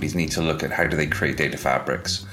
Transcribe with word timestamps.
companies 0.00 0.14
need 0.14 0.30
to 0.30 0.40
look 0.40 0.62
at 0.62 0.70
how 0.70 0.86
do 0.86 0.96
they 0.96 1.06
create 1.06 1.36
data 1.36 1.58
fabrics. 1.58 2.24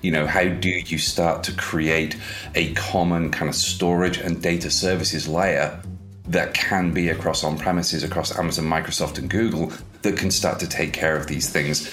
You 0.00 0.12
know, 0.12 0.28
how 0.28 0.44
do 0.44 0.68
you 0.68 0.96
start 0.96 1.42
to 1.44 1.52
create 1.54 2.16
a 2.54 2.72
common 2.74 3.32
kind 3.32 3.48
of 3.48 3.56
storage 3.56 4.18
and 4.18 4.40
data 4.40 4.70
services 4.70 5.26
layer 5.26 5.82
that 6.28 6.54
can 6.54 6.92
be 6.92 7.08
across 7.08 7.42
on 7.42 7.58
premises, 7.58 8.04
across 8.04 8.38
Amazon, 8.38 8.66
Microsoft, 8.66 9.18
and 9.18 9.28
Google 9.28 9.72
that 10.02 10.16
can 10.16 10.30
start 10.30 10.60
to 10.60 10.68
take 10.68 10.92
care 10.92 11.16
of 11.16 11.26
these 11.26 11.50
things. 11.50 11.92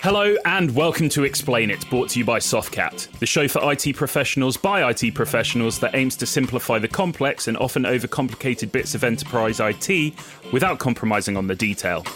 Hello 0.00 0.34
and 0.46 0.74
welcome 0.74 1.10
to 1.10 1.24
Explain 1.24 1.70
It, 1.70 1.86
brought 1.90 2.08
to 2.10 2.18
you 2.18 2.24
by 2.24 2.38
Softcat, 2.38 3.10
the 3.18 3.26
show 3.26 3.46
for 3.46 3.60
IT 3.70 3.94
professionals 3.94 4.56
by 4.56 4.88
IT 4.88 5.14
professionals 5.14 5.80
that 5.80 5.94
aims 5.94 6.16
to 6.16 6.24
simplify 6.24 6.78
the 6.78 6.88
complex 6.88 7.46
and 7.46 7.58
often 7.58 7.82
overcomplicated 7.82 8.72
bits 8.72 8.94
of 8.94 9.04
enterprise 9.04 9.60
IT 9.60 10.14
without 10.50 10.78
compromising 10.78 11.36
on 11.36 11.46
the 11.46 11.54
detail. 11.54 12.06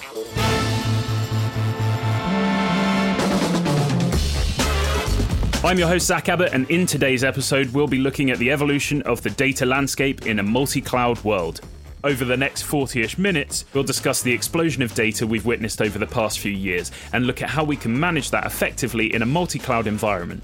I'm 5.64 5.78
your 5.78 5.86
host, 5.86 6.08
Zach 6.08 6.28
Abbott, 6.28 6.52
and 6.52 6.68
in 6.72 6.86
today's 6.86 7.22
episode, 7.22 7.68
we'll 7.68 7.86
be 7.86 7.98
looking 7.98 8.32
at 8.32 8.38
the 8.38 8.50
evolution 8.50 9.00
of 9.02 9.22
the 9.22 9.30
data 9.30 9.64
landscape 9.64 10.26
in 10.26 10.40
a 10.40 10.42
multi 10.42 10.80
cloud 10.80 11.22
world. 11.22 11.60
Over 12.02 12.24
the 12.24 12.36
next 12.36 12.62
40 12.62 13.00
ish 13.00 13.16
minutes, 13.16 13.64
we'll 13.72 13.84
discuss 13.84 14.22
the 14.22 14.32
explosion 14.32 14.82
of 14.82 14.92
data 14.92 15.24
we've 15.24 15.46
witnessed 15.46 15.80
over 15.80 16.00
the 16.00 16.06
past 16.06 16.40
few 16.40 16.50
years 16.50 16.90
and 17.12 17.28
look 17.28 17.42
at 17.42 17.48
how 17.48 17.62
we 17.62 17.76
can 17.76 17.98
manage 17.98 18.32
that 18.32 18.44
effectively 18.44 19.14
in 19.14 19.22
a 19.22 19.26
multi 19.26 19.60
cloud 19.60 19.86
environment. 19.86 20.42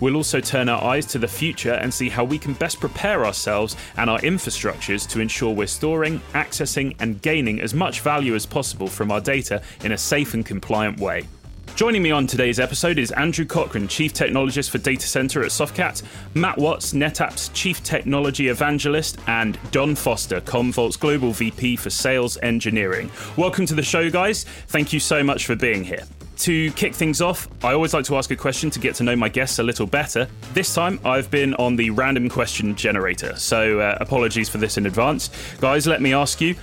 We'll 0.00 0.16
also 0.16 0.40
turn 0.40 0.68
our 0.68 0.82
eyes 0.82 1.06
to 1.06 1.20
the 1.20 1.28
future 1.28 1.74
and 1.74 1.94
see 1.94 2.08
how 2.08 2.24
we 2.24 2.36
can 2.36 2.54
best 2.54 2.80
prepare 2.80 3.24
ourselves 3.24 3.76
and 3.96 4.10
our 4.10 4.18
infrastructures 4.20 5.08
to 5.10 5.20
ensure 5.20 5.54
we're 5.54 5.68
storing, 5.68 6.18
accessing, 6.34 6.96
and 6.98 7.22
gaining 7.22 7.60
as 7.60 7.74
much 7.74 8.00
value 8.00 8.34
as 8.34 8.44
possible 8.44 8.88
from 8.88 9.12
our 9.12 9.20
data 9.20 9.62
in 9.84 9.92
a 9.92 9.98
safe 9.98 10.34
and 10.34 10.44
compliant 10.44 10.98
way. 10.98 11.28
Joining 11.76 12.02
me 12.02 12.10
on 12.10 12.26
today's 12.26 12.58
episode 12.58 12.98
is 12.98 13.12
Andrew 13.12 13.44
Cochran, 13.44 13.86
Chief 13.86 14.12
Technologist 14.12 14.70
for 14.70 14.78
Data 14.78 15.06
Center 15.06 15.42
at 15.42 15.50
Softcat, 15.50 16.02
Matt 16.34 16.58
Watts, 16.58 16.92
NetApp's 16.92 17.50
Chief 17.50 17.82
Technology 17.84 18.48
Evangelist, 18.48 19.18
and 19.28 19.56
Don 19.70 19.94
Foster, 19.94 20.40
Commvault's 20.40 20.96
Global 20.96 21.32
VP 21.32 21.76
for 21.76 21.90
Sales 21.90 22.36
Engineering. 22.42 23.10
Welcome 23.36 23.64
to 23.66 23.74
the 23.74 23.82
show, 23.82 24.10
guys. 24.10 24.44
Thank 24.68 24.92
you 24.92 24.98
so 24.98 25.22
much 25.22 25.46
for 25.46 25.54
being 25.54 25.84
here. 25.84 26.02
To 26.38 26.70
kick 26.72 26.94
things 26.94 27.20
off, 27.20 27.48
I 27.64 27.72
always 27.72 27.94
like 27.94 28.04
to 28.06 28.16
ask 28.16 28.30
a 28.30 28.36
question 28.36 28.70
to 28.70 28.78
get 28.78 28.94
to 28.96 29.04
know 29.04 29.16
my 29.16 29.28
guests 29.28 29.58
a 29.58 29.62
little 29.62 29.86
better. 29.86 30.28
This 30.54 30.74
time, 30.74 30.98
I've 31.04 31.30
been 31.30 31.54
on 31.54 31.76
the 31.76 31.90
random 31.90 32.28
question 32.28 32.74
generator, 32.74 33.36
so 33.36 33.80
uh, 33.80 33.98
apologies 34.00 34.48
for 34.48 34.58
this 34.58 34.78
in 34.78 34.86
advance. 34.86 35.30
Guys, 35.60 35.86
let 35.86 36.00
me 36.02 36.12
ask 36.12 36.40
you 36.40 36.54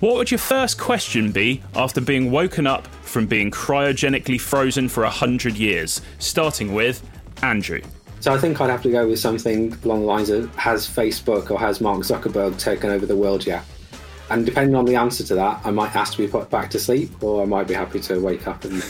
what 0.00 0.14
would 0.16 0.30
your 0.30 0.38
first 0.38 0.78
question 0.78 1.32
be 1.32 1.62
after 1.74 2.00
being 2.00 2.30
woken 2.30 2.66
up 2.66 2.86
from 3.06 3.26
being 3.26 3.50
cryogenically 3.50 4.40
frozen 4.40 4.88
for 4.88 5.02
100 5.02 5.56
years? 5.56 6.00
Starting 6.18 6.74
with 6.74 7.08
Andrew. 7.42 7.80
So 8.20 8.34
I 8.34 8.38
think 8.38 8.60
I'd 8.60 8.70
have 8.70 8.82
to 8.82 8.90
go 8.90 9.06
with 9.06 9.18
something 9.18 9.76
along 9.84 10.00
the 10.00 10.06
lines 10.06 10.30
of 10.30 10.54
Has 10.56 10.86
Facebook 10.86 11.50
or 11.50 11.58
has 11.60 11.80
Mark 11.80 12.00
Zuckerberg 12.00 12.58
taken 12.58 12.90
over 12.90 13.06
the 13.06 13.16
world 13.16 13.46
yet? 13.46 13.64
And 14.30 14.44
depending 14.44 14.74
on 14.74 14.84
the 14.84 14.96
answer 14.96 15.22
to 15.24 15.34
that, 15.36 15.60
I 15.64 15.70
might 15.70 15.94
ask 15.94 16.14
to 16.14 16.18
be 16.18 16.26
put 16.26 16.50
back 16.50 16.70
to 16.70 16.80
sleep 16.80 17.22
or 17.22 17.42
I 17.42 17.46
might 17.46 17.68
be 17.68 17.74
happy 17.74 18.00
to 18.00 18.18
wake 18.18 18.48
up 18.48 18.64
and 18.64 18.82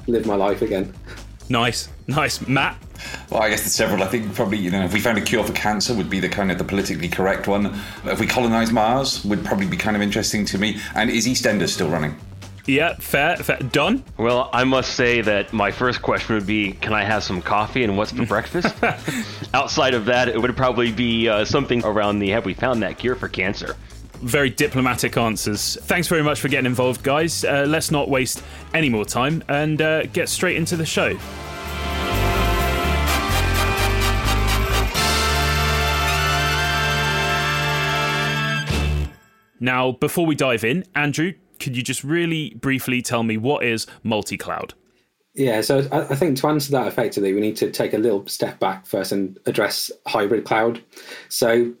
live 0.06 0.26
my 0.26 0.36
life 0.36 0.62
again. 0.62 0.94
Nice, 1.48 1.88
nice. 2.06 2.46
Matt? 2.46 2.78
Well, 3.30 3.42
I 3.42 3.50
guess 3.50 3.60
there's 3.60 3.74
several. 3.74 4.02
I 4.02 4.06
think 4.06 4.34
probably, 4.34 4.58
you 4.58 4.70
know, 4.70 4.84
if 4.84 4.92
we 4.92 5.00
found 5.00 5.18
a 5.18 5.20
cure 5.20 5.44
for 5.44 5.52
cancer 5.52 5.94
would 5.94 6.08
be 6.08 6.20
the 6.20 6.28
kind 6.28 6.50
of 6.50 6.58
the 6.58 6.64
politically 6.64 7.08
correct 7.08 7.48
one. 7.48 7.78
If 8.04 8.20
we 8.20 8.26
colonize 8.26 8.72
Mars 8.72 9.24
would 9.24 9.44
probably 9.44 9.66
be 9.66 9.76
kind 9.76 9.96
of 9.96 10.02
interesting 10.02 10.44
to 10.46 10.58
me. 10.58 10.80
And 10.94 11.10
is 11.10 11.26
EastEnders 11.26 11.70
still 11.70 11.88
running? 11.88 12.16
Yeah, 12.66 12.94
fat, 12.94 13.44
fat. 13.44 13.72
Don? 13.72 14.02
Well, 14.16 14.48
I 14.52 14.64
must 14.64 14.94
say 14.94 15.20
that 15.20 15.52
my 15.52 15.70
first 15.70 16.00
question 16.00 16.34
would 16.34 16.46
be 16.46 16.72
Can 16.72 16.94
I 16.94 17.04
have 17.04 17.22
some 17.22 17.42
coffee 17.42 17.84
and 17.84 17.96
what's 17.96 18.12
for 18.12 18.24
breakfast? 18.24 18.74
Outside 19.54 19.92
of 19.94 20.06
that, 20.06 20.28
it 20.28 20.40
would 20.40 20.56
probably 20.56 20.90
be 20.90 21.28
uh, 21.28 21.44
something 21.44 21.84
around 21.84 22.20
the 22.20 22.30
Have 22.30 22.46
we 22.46 22.54
found 22.54 22.82
that 22.82 22.98
cure 22.98 23.16
for 23.16 23.28
cancer? 23.28 23.76
very 24.24 24.48
diplomatic 24.48 25.16
answers. 25.18 25.76
Thanks 25.82 26.08
very 26.08 26.22
much 26.22 26.40
for 26.40 26.48
getting 26.48 26.66
involved, 26.66 27.02
guys. 27.02 27.44
Uh, 27.44 27.66
let's 27.68 27.90
not 27.90 28.08
waste 28.08 28.42
any 28.72 28.88
more 28.88 29.04
time 29.04 29.44
and 29.48 29.82
uh, 29.82 30.06
get 30.06 30.30
straight 30.30 30.56
into 30.56 30.76
the 30.76 30.86
show. 30.86 31.18
Now, 39.60 39.92
before 39.92 40.26
we 40.26 40.34
dive 40.34 40.64
in, 40.64 40.84
Andrew, 40.94 41.32
could 41.64 41.76
you 41.78 41.82
just 41.82 42.04
really 42.04 42.50
briefly 42.50 43.00
tell 43.00 43.22
me 43.22 43.38
what 43.38 43.64
is 43.64 43.86
multi 44.02 44.36
cloud? 44.36 44.74
Yeah, 45.32 45.62
so 45.62 45.88
I 45.90 46.14
think 46.14 46.36
to 46.38 46.46
answer 46.46 46.70
that 46.72 46.86
effectively, 46.86 47.32
we 47.32 47.40
need 47.40 47.56
to 47.56 47.70
take 47.70 47.94
a 47.94 47.98
little 47.98 48.24
step 48.28 48.60
back 48.60 48.86
first 48.86 49.10
and 49.10 49.36
address 49.46 49.90
hybrid 50.06 50.44
cloud. 50.44 50.80
So, 51.28 51.72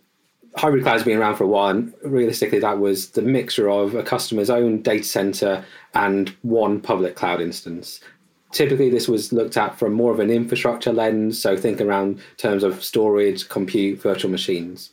hybrid 0.56 0.82
cloud 0.82 0.94
has 0.94 1.04
been 1.04 1.18
around 1.18 1.36
for 1.36 1.44
a 1.44 1.48
while, 1.48 1.68
and 1.68 1.94
realistically, 2.02 2.58
that 2.60 2.80
was 2.80 3.10
the 3.10 3.22
mixture 3.22 3.70
of 3.70 3.94
a 3.94 4.02
customer's 4.02 4.50
own 4.50 4.82
data 4.82 5.04
center 5.04 5.64
and 5.92 6.30
one 6.42 6.80
public 6.80 7.14
cloud 7.14 7.40
instance. 7.40 8.00
Typically, 8.52 8.88
this 8.88 9.06
was 9.06 9.32
looked 9.32 9.56
at 9.56 9.78
from 9.78 9.92
more 9.92 10.12
of 10.12 10.18
an 10.18 10.30
infrastructure 10.30 10.92
lens, 10.92 11.38
so 11.38 11.56
think 11.56 11.80
around 11.80 12.20
terms 12.38 12.64
of 12.64 12.82
storage, 12.82 13.48
compute, 13.50 14.00
virtual 14.00 14.30
machines. 14.30 14.90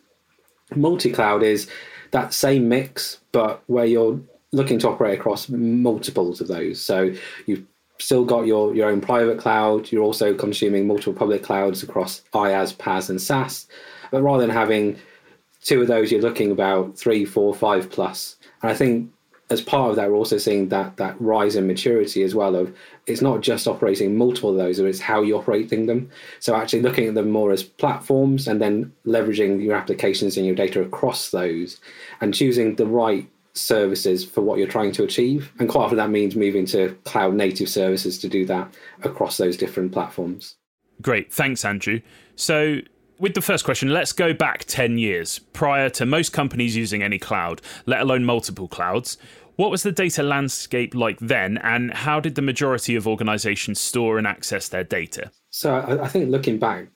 Multi 0.75 1.11
cloud 1.11 1.43
is 1.43 1.67
that 2.11 2.33
same 2.33 2.67
mix, 2.69 3.19
but 3.31 3.63
where 3.65 3.85
you're 3.85 4.19
looking 4.51 4.79
to 4.79 4.89
operate 4.89 5.19
across 5.19 5.49
multiples 5.49 6.41
of 6.41 6.47
those. 6.47 6.81
So 6.81 7.13
you've 7.45 7.65
still 7.99 8.25
got 8.25 8.45
your, 8.45 8.75
your 8.75 8.89
own 8.89 9.01
private 9.01 9.37
cloud. 9.37 9.91
You're 9.91 10.03
also 10.03 10.33
consuming 10.33 10.87
multiple 10.87 11.13
public 11.13 11.43
clouds 11.43 11.83
across 11.83 12.21
IaaS, 12.33 12.75
PaaS, 12.75 13.09
and 13.09 13.21
SaaS. 13.21 13.67
But 14.11 14.23
rather 14.23 14.45
than 14.45 14.55
having 14.55 14.99
two 15.61 15.81
of 15.81 15.87
those, 15.87 16.11
you're 16.11 16.21
looking 16.21 16.51
about 16.51 16.97
three, 16.97 17.23
four, 17.23 17.53
five 17.53 17.89
plus. 17.89 18.37
And 18.61 18.71
I 18.71 18.75
think 18.75 19.11
as 19.51 19.61
part 19.61 19.89
of 19.89 19.95
that, 19.97 20.09
we're 20.09 20.15
also 20.15 20.37
seeing 20.37 20.69
that 20.69 20.97
that 20.97 21.19
rise 21.21 21.55
in 21.55 21.67
maturity 21.67 22.23
as 22.23 22.33
well. 22.33 22.55
Of 22.55 22.73
it's 23.05 23.21
not 23.21 23.41
just 23.41 23.67
operating 23.67 24.17
multiple 24.17 24.51
of 24.51 24.57
those, 24.57 24.79
but 24.79 24.87
it's 24.87 24.99
how 24.99 25.21
you're 25.21 25.39
operating 25.39 25.85
them. 25.85 26.09
So 26.39 26.55
actually 26.55 26.81
looking 26.81 27.07
at 27.07 27.15
them 27.15 27.29
more 27.29 27.51
as 27.51 27.61
platforms, 27.61 28.47
and 28.47 28.61
then 28.61 28.93
leveraging 29.05 29.61
your 29.61 29.75
applications 29.75 30.37
and 30.37 30.45
your 30.45 30.55
data 30.55 30.81
across 30.81 31.31
those, 31.31 31.81
and 32.21 32.33
choosing 32.33 32.75
the 32.75 32.87
right 32.87 33.29
services 33.53 34.25
for 34.25 34.41
what 34.41 34.57
you're 34.57 34.67
trying 34.67 34.91
to 34.93 35.03
achieve. 35.03 35.51
And 35.59 35.69
quite 35.69 35.85
often 35.85 35.97
that 35.97 36.09
means 36.09 36.35
moving 36.35 36.65
to 36.67 36.97
cloud 37.05 37.33
native 37.33 37.69
services 37.69 38.17
to 38.19 38.29
do 38.29 38.45
that 38.45 38.73
across 39.03 39.37
those 39.37 39.57
different 39.57 39.91
platforms. 39.91 40.55
Great, 41.01 41.33
thanks, 41.33 41.65
Andrew. 41.65 42.01
So 42.35 42.79
with 43.19 43.33
the 43.33 43.41
first 43.41 43.65
question, 43.65 43.89
let's 43.89 44.13
go 44.13 44.33
back 44.33 44.65
10 44.65 44.97
years 44.97 45.39
prior 45.39 45.89
to 45.91 46.05
most 46.05 46.33
companies 46.33 46.75
using 46.75 47.03
any 47.03 47.19
cloud, 47.19 47.61
let 47.85 48.01
alone 48.01 48.25
multiple 48.25 48.67
clouds. 48.67 49.17
What 49.57 49.69
was 49.69 49.83
the 49.83 49.91
data 49.91 50.23
landscape 50.23 50.95
like 50.95 51.19
then, 51.19 51.59
and 51.59 51.93
how 51.93 52.19
did 52.19 52.35
the 52.35 52.41
majority 52.41 52.95
of 52.95 53.07
organizations 53.07 53.79
store 53.79 54.17
and 54.17 54.25
access 54.25 54.69
their 54.69 54.83
data? 54.83 55.29
So, 55.51 55.75
I 56.01 56.07
think 56.07 56.31
looking 56.31 56.57
back 56.57 56.87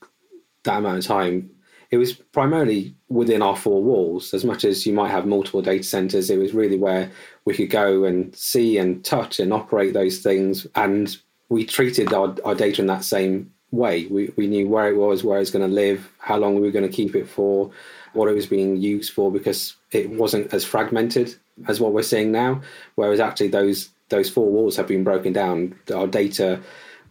that 0.64 0.80
amount 0.80 1.00
of 1.00 1.06
time, 1.06 1.52
it 1.96 2.00
was 2.00 2.14
primarily 2.14 2.94
within 3.08 3.42
our 3.42 3.56
four 3.56 3.82
walls. 3.82 4.34
As 4.34 4.44
much 4.44 4.66
as 4.66 4.86
you 4.86 4.92
might 4.92 5.12
have 5.12 5.26
multiple 5.26 5.62
data 5.62 5.84
centers, 5.84 6.30
it 6.30 6.38
was 6.38 6.54
really 6.54 6.78
where 6.78 7.10
we 7.46 7.54
could 7.54 7.70
go 7.70 8.04
and 8.04 8.36
see 8.36 8.78
and 8.78 9.04
touch 9.06 9.40
and 9.40 9.54
operate 9.54 9.94
those 9.94 10.20
things. 10.20 10.68
And 10.76 11.16
we 11.48 11.66
treated 11.66 12.12
our, 12.12 12.36
our 12.44 12.54
data 12.54 12.82
in 12.82 12.88
that 12.88 13.06
same 13.06 13.50
way. 13.72 14.08
We, 14.08 14.34
we 14.36 14.48
knew 14.48 14.68
where 14.68 14.90
it 14.90 14.98
was, 14.98 15.24
where 15.24 15.38
it 15.38 15.42
was 15.42 15.52
going 15.52 15.68
to 15.68 15.74
live, 15.74 16.12
how 16.18 16.36
long 16.36 16.56
we 16.56 16.62
were 16.62 16.72
going 16.72 16.90
to 16.90 16.94
keep 16.96 17.16
it 17.16 17.30
for, 17.30 17.72
what 18.12 18.28
it 18.28 18.36
was 18.36 18.46
being 18.46 18.76
used 18.76 19.14
for, 19.14 19.32
because 19.32 19.76
it 19.92 20.10
wasn't 20.10 20.54
as 20.54 20.66
fragmented 20.66 21.34
as 21.70 21.80
what 21.80 21.94
we're 21.94 22.04
seeing 22.04 22.30
now. 22.30 22.62
Whereas 22.96 23.22
actually 23.22 23.48
those 23.48 23.90
those 24.10 24.30
four 24.30 24.52
walls 24.52 24.76
have 24.76 24.88
been 24.88 25.04
broken 25.04 25.34
down. 25.34 25.80
Our 25.94 26.08
data 26.08 26.62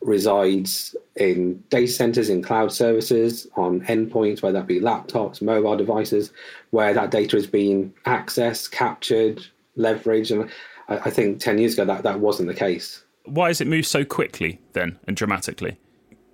resides 0.04 0.94
in 1.16 1.62
data 1.70 1.90
centers, 1.90 2.28
in 2.28 2.42
cloud 2.42 2.72
services, 2.72 3.48
on 3.56 3.80
endpoints, 3.82 4.42
whether 4.42 4.58
that 4.58 4.66
be 4.66 4.78
laptops, 4.78 5.40
mobile 5.40 5.76
devices, 5.76 6.30
where 6.70 6.92
that 6.92 7.10
data 7.10 7.36
is 7.36 7.46
being 7.46 7.92
accessed, 8.04 8.70
captured, 8.70 9.44
leveraged. 9.78 10.30
And 10.38 10.50
I, 10.88 11.10
think 11.10 11.40
10 11.40 11.58
years 11.58 11.72
ago, 11.72 11.86
that, 11.86 12.02
that 12.02 12.20
wasn't 12.20 12.48
the 12.48 12.54
case. 12.54 13.02
Why 13.24 13.48
has 13.48 13.62
it 13.62 13.66
moved 13.66 13.86
so 13.86 14.04
quickly 14.04 14.60
then 14.74 14.98
and 15.08 15.16
dramatically? 15.16 15.78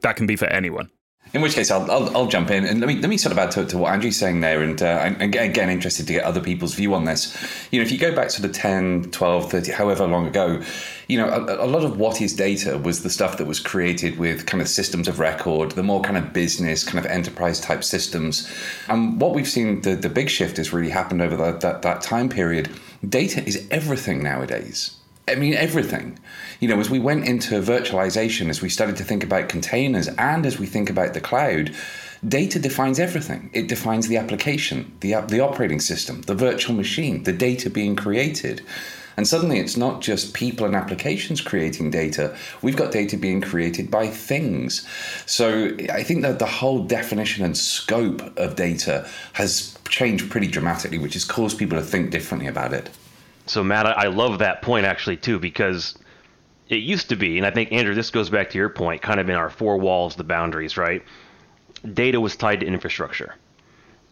That 0.01 0.17
can 0.17 0.27
be 0.27 0.37
for 0.37 0.47
anyone. 0.47 0.91
In 1.33 1.43
which 1.43 1.55
case, 1.55 1.71
I'll, 1.71 1.89
I'll, 1.89 2.17
I'll, 2.17 2.27
jump 2.27 2.51
in 2.51 2.65
and 2.65 2.81
let 2.81 2.89
me 2.89 2.97
let 2.97 3.09
me 3.09 3.17
sort 3.17 3.31
of 3.31 3.39
add 3.39 3.53
to, 3.53 3.65
to 3.65 3.79
what 3.79 3.93
Andrew's 3.93 4.19
saying 4.19 4.41
there, 4.41 4.63
and, 4.63 4.83
uh, 4.83 5.15
again, 5.21 5.71
interested 5.71 6.09
to 6.09 6.15
get 6.15 6.25
other 6.25 6.41
people's 6.41 6.75
view 6.75 6.93
on 6.93 7.05
this. 7.05 7.37
You 7.71 7.79
know, 7.79 7.85
if 7.85 7.93
you 7.93 7.99
go 7.99 8.13
back 8.13 8.31
sort 8.31 8.47
of 8.47 8.53
10, 8.53 9.13
12, 9.13 9.51
30, 9.51 9.71
however 9.71 10.07
long 10.09 10.27
ago, 10.27 10.61
you 11.07 11.19
know, 11.19 11.29
a, 11.29 11.65
a, 11.65 11.69
lot 11.69 11.85
of 11.85 11.99
what 11.99 12.21
is 12.21 12.35
data 12.35 12.79
was 12.79 13.05
the 13.05 13.11
stuff 13.11 13.39
that 13.39 13.47
was 13.47 13.61
created 13.61 14.19
with 14.19 14.47
kind 14.47 14.61
of 14.61 14.69
systems 14.69 15.07
of 15.07 15.21
record, 15.21 15.71
the 15.73 15.85
more 15.85 16.01
kind 16.01 16.17
of 16.17 16.33
business, 16.33 16.83
kind 16.83 16.99
of 16.99 17.07
enterprise 17.07 17.61
type 17.61 17.85
systems. 17.85 18.53
And 18.89 19.21
what 19.21 19.33
we've 19.33 19.49
seen, 19.49 19.83
the, 19.83 19.95
the 19.95 20.09
big 20.09 20.31
shift 20.31 20.57
has 20.57 20.73
really 20.73 20.91
happened 20.91 21.23
over 21.23 21.37
that, 21.37 21.61
that, 21.61 21.83
that 21.83 22.03
time 22.03 22.29
period. 22.29 22.71
Data 23.09 23.45
is 23.47 23.69
everything 23.71 24.21
nowadays 24.21 25.00
I 25.29 25.37
mean, 25.37 25.55
everything. 25.55 26.19
You 26.59 26.69
know, 26.69 26.81
as 26.81 26.91
we 26.91 26.99
went 26.99 27.27
into 27.27 27.61
virtualization, 27.61 28.49
as 28.49 28.61
we 28.61 28.69
started 28.69 28.97
to 28.97 29.05
think 29.05 29.23
about 29.23 29.49
containers, 29.49 30.09
and 30.09 30.45
as 30.45 30.59
we 30.59 30.67
think 30.67 30.91
about 30.91 31.15
the 31.15 31.21
cloud, 31.21 31.73
data 32.27 32.59
defines 32.59 32.99
everything. 32.99 33.51
It 33.53 33.69
defines 33.69 34.09
the 34.09 34.17
application, 34.17 34.97
the, 35.01 35.15
the 35.29 35.41
operating 35.41 35.81
system, 35.81 36.23
the 36.23 36.35
virtual 36.35 36.75
machine, 36.75 37.23
the 37.23 37.33
data 37.33 37.71
being 37.71 37.97
created. 37.97 38.63
And 39.17 39.27
suddenly 39.27 39.59
it's 39.59 39.77
not 39.77 40.01
just 40.01 40.35
people 40.35 40.67
and 40.67 40.75
applications 40.75 41.41
creating 41.41 41.91
data, 41.91 42.37
we've 42.63 42.77
got 42.77 42.93
data 42.93 43.17
being 43.17 43.41
created 43.41 43.91
by 43.91 44.07
things. 44.07 44.87
So 45.27 45.77
I 45.93 46.03
think 46.03 46.23
that 46.23 46.39
the 46.39 46.47
whole 46.47 46.85
definition 46.85 47.45
and 47.45 47.57
scope 47.57 48.23
of 48.39 48.57
data 48.57 49.09
has 49.35 49.77
changed 49.89 50.31
pretty 50.31 50.47
dramatically, 50.47 50.99
which 50.99 51.15
has 51.15 51.25
caused 51.25 51.59
people 51.59 51.79
to 51.79 51.85
think 51.85 52.11
differently 52.11 52.49
about 52.49 52.73
it. 52.73 52.91
So, 53.51 53.65
Matt, 53.65 53.85
I 53.85 54.07
love 54.07 54.39
that 54.39 54.63
point 54.63 54.87
actually, 54.87 55.17
too, 55.17 55.41
because 55.41 55.99
it 56.69 56.77
used 56.77 57.09
to 57.09 57.17
be, 57.17 57.37
and 57.37 57.45
I 57.45 57.51
think, 57.51 57.73
Andrew, 57.73 57.97
this 57.97 58.11
goes 58.11 58.31
back 58.31 58.51
to 58.51 58.59
your 58.59 58.69
point, 58.69 59.03
kind 59.03 59.19
of 59.19 59.29
in 59.29 59.35
our 59.35 59.51
four 59.51 59.77
walls, 59.77 60.15
the 60.15 60.23
boundaries, 60.23 60.77
right? 60.77 61.03
Data 61.93 62.21
was 62.21 62.37
tied 62.37 62.61
to 62.61 62.67
infrastructure. 62.67 63.35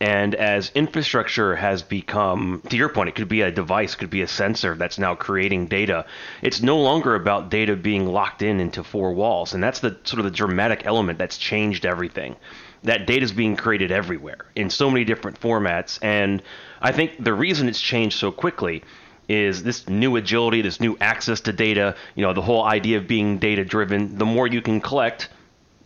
And 0.01 0.35
as 0.35 0.73
infrastructure 0.75 1.55
has 1.55 1.83
become, 1.83 2.63
to 2.69 2.77
your 2.77 2.89
point, 2.89 3.11
it 3.11 3.15
could 3.15 3.29
be 3.29 3.43
a 3.43 3.53
device, 3.53 3.95
could 3.95 4.11
be 4.11 4.23
a 4.23 4.27
sensor 4.27 4.75
that's 4.75 4.99
now 4.99 5.15
creating 5.15 5.67
data. 5.67 6.07
It's 6.43 6.61
no 6.61 6.81
longer 6.81 7.15
about 7.15 7.49
data 7.49 7.77
being 7.77 8.07
locked 8.07 8.43
in 8.43 8.59
into 8.59 8.83
four 8.83 9.13
walls. 9.13 9.55
And 9.55 9.63
that's 9.63 9.79
the 9.79 9.97
sort 10.03 10.19
of 10.19 10.25
the 10.25 10.33
dramatic 10.33 10.85
element 10.85 11.17
that's 11.17 11.39
changed 11.39 11.87
everything. 11.87 12.35
That 12.83 13.07
data 13.07 13.23
is 13.23 13.33
being 13.33 13.55
created 13.55 13.93
everywhere 13.93 14.47
in 14.57 14.69
so 14.69 14.91
many 14.91 15.05
different 15.05 15.41
formats. 15.41 16.01
And 16.03 16.43
I 16.81 16.91
think 16.91 17.23
the 17.23 17.35
reason 17.35 17.69
it's 17.69 17.81
changed 17.81 18.19
so 18.19 18.33
quickly 18.33 18.83
is 19.29 19.63
this 19.63 19.89
new 19.89 20.17
agility, 20.17 20.63
this 20.63 20.81
new 20.81 20.97
access 21.01 21.41
to 21.43 21.53
data, 21.53 21.95
you 22.15 22.25
know, 22.25 22.33
the 22.33 22.43
whole 22.43 22.65
idea 22.65 22.97
of 22.99 23.07
being 23.07 23.39
data 23.39 23.65
driven. 23.65 24.17
The 24.17 24.25
more 24.25 24.47
you 24.47 24.63
can 24.63 24.81
collect, 24.81 25.29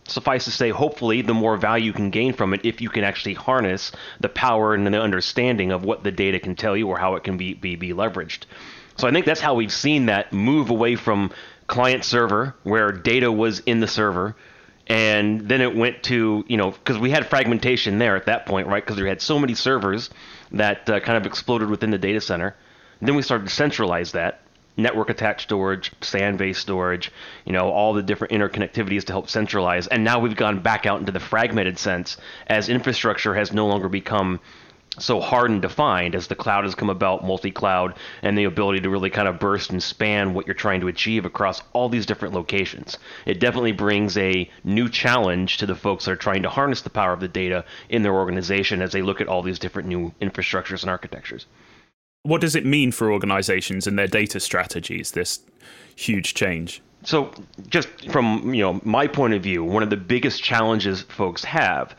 suffice 0.07 0.45
to 0.45 0.51
say, 0.51 0.69
hopefully, 0.69 1.21
the 1.21 1.33
more 1.33 1.57
value 1.57 1.85
you 1.85 1.93
can 1.93 2.09
gain 2.09 2.33
from 2.33 2.53
it 2.53 2.61
if 2.63 2.81
you 2.81 2.89
can 2.89 3.03
actually 3.03 3.33
harness 3.33 3.91
the 4.21 4.29
power 4.29 4.73
and 4.73 4.87
the 4.87 5.01
understanding 5.01 5.71
of 5.71 5.83
what 5.83 6.03
the 6.03 6.11
data 6.11 6.39
can 6.39 6.55
tell 6.55 6.75
you 6.77 6.87
or 6.87 6.97
how 6.97 7.15
it 7.15 7.23
can 7.23 7.37
be, 7.37 7.53
be, 7.53 7.75
be 7.75 7.89
leveraged. 7.89 8.45
So 8.97 9.07
I 9.07 9.11
think 9.11 9.25
that's 9.25 9.41
how 9.41 9.55
we've 9.55 9.73
seen 9.73 10.05
that 10.05 10.31
move 10.31 10.69
away 10.69 10.95
from 10.95 11.31
client 11.67 12.05
server, 12.05 12.55
where 12.63 12.91
data 12.91 13.31
was 13.31 13.59
in 13.59 13.79
the 13.79 13.87
server, 13.87 14.35
and 14.87 15.47
then 15.47 15.61
it 15.61 15.75
went 15.75 16.03
to, 16.03 16.45
you 16.47 16.57
know, 16.57 16.71
because 16.71 16.97
we 16.97 17.09
had 17.09 17.25
fragmentation 17.25 17.97
there 17.99 18.15
at 18.15 18.25
that 18.25 18.45
point, 18.45 18.67
right? 18.67 18.85
Because 18.85 19.01
we 19.01 19.07
had 19.07 19.21
so 19.21 19.39
many 19.39 19.55
servers 19.55 20.09
that 20.51 20.89
uh, 20.89 20.99
kind 20.99 21.17
of 21.17 21.25
exploded 21.25 21.69
within 21.69 21.89
the 21.89 21.97
data 21.97 22.21
center. 22.21 22.55
And 23.03 23.07
then 23.09 23.17
we 23.17 23.21
started 23.21 23.49
to 23.49 23.53
centralize 23.53 24.13
that 24.13 24.39
network 24.77 25.09
attached 25.09 25.41
storage, 25.41 25.91
SAN 25.99 26.37
based 26.37 26.61
storage, 26.61 27.11
you 27.43 27.51
know, 27.51 27.69
all 27.69 27.91
the 27.91 28.01
different 28.01 28.31
interconnectivities 28.31 29.03
to 29.03 29.11
help 29.11 29.29
centralize. 29.29 29.87
And 29.87 30.05
now 30.05 30.19
we've 30.19 30.37
gone 30.37 30.61
back 30.61 30.85
out 30.85 31.01
into 31.01 31.11
the 31.11 31.19
fragmented 31.19 31.77
sense 31.77 32.15
as 32.47 32.69
infrastructure 32.69 33.35
has 33.35 33.51
no 33.51 33.67
longer 33.67 33.89
become 33.89 34.39
so 34.99 35.19
hard 35.19 35.51
and 35.51 35.61
defined 35.61 36.15
as 36.15 36.27
the 36.27 36.35
cloud 36.35 36.63
has 36.63 36.75
come 36.75 36.89
about, 36.89 37.25
multi 37.25 37.51
cloud, 37.51 37.95
and 38.21 38.37
the 38.37 38.45
ability 38.45 38.79
to 38.79 38.89
really 38.89 39.09
kind 39.09 39.27
of 39.27 39.37
burst 39.37 39.71
and 39.71 39.83
span 39.83 40.33
what 40.33 40.47
you're 40.47 40.53
trying 40.53 40.79
to 40.79 40.87
achieve 40.87 41.25
across 41.25 41.61
all 41.73 41.89
these 41.89 42.05
different 42.05 42.33
locations. 42.33 42.97
It 43.25 43.41
definitely 43.41 43.73
brings 43.73 44.17
a 44.17 44.49
new 44.63 44.87
challenge 44.87 45.57
to 45.57 45.65
the 45.65 45.75
folks 45.75 46.05
that 46.05 46.11
are 46.11 46.15
trying 46.15 46.43
to 46.43 46.49
harness 46.49 46.79
the 46.79 46.89
power 46.89 47.11
of 47.11 47.19
the 47.19 47.27
data 47.27 47.65
in 47.89 48.01
their 48.01 48.15
organization 48.15 48.81
as 48.81 48.93
they 48.93 49.01
look 49.01 49.19
at 49.19 49.27
all 49.27 49.41
these 49.41 49.59
different 49.59 49.89
new 49.89 50.13
infrastructures 50.21 50.83
and 50.83 50.89
architectures. 50.89 51.47
What 52.23 52.41
does 52.41 52.55
it 52.55 52.65
mean 52.65 52.91
for 52.91 53.11
organizations 53.11 53.85
and 53.85 53.99
their 53.99 54.07
data 54.07 54.39
strategies, 54.39 55.11
this 55.11 55.41
huge 55.95 56.33
change? 56.33 56.81
So, 57.03 57.31
just 57.67 57.89
from 58.11 58.53
you 58.53 58.61
know 58.61 58.79
my 58.83 59.07
point 59.07 59.33
of 59.33 59.43
view, 59.43 59.63
one 59.63 59.83
of 59.83 59.89
the 59.89 59.97
biggest 59.97 60.41
challenges 60.41 61.01
folks 61.01 61.43
have 61.43 61.95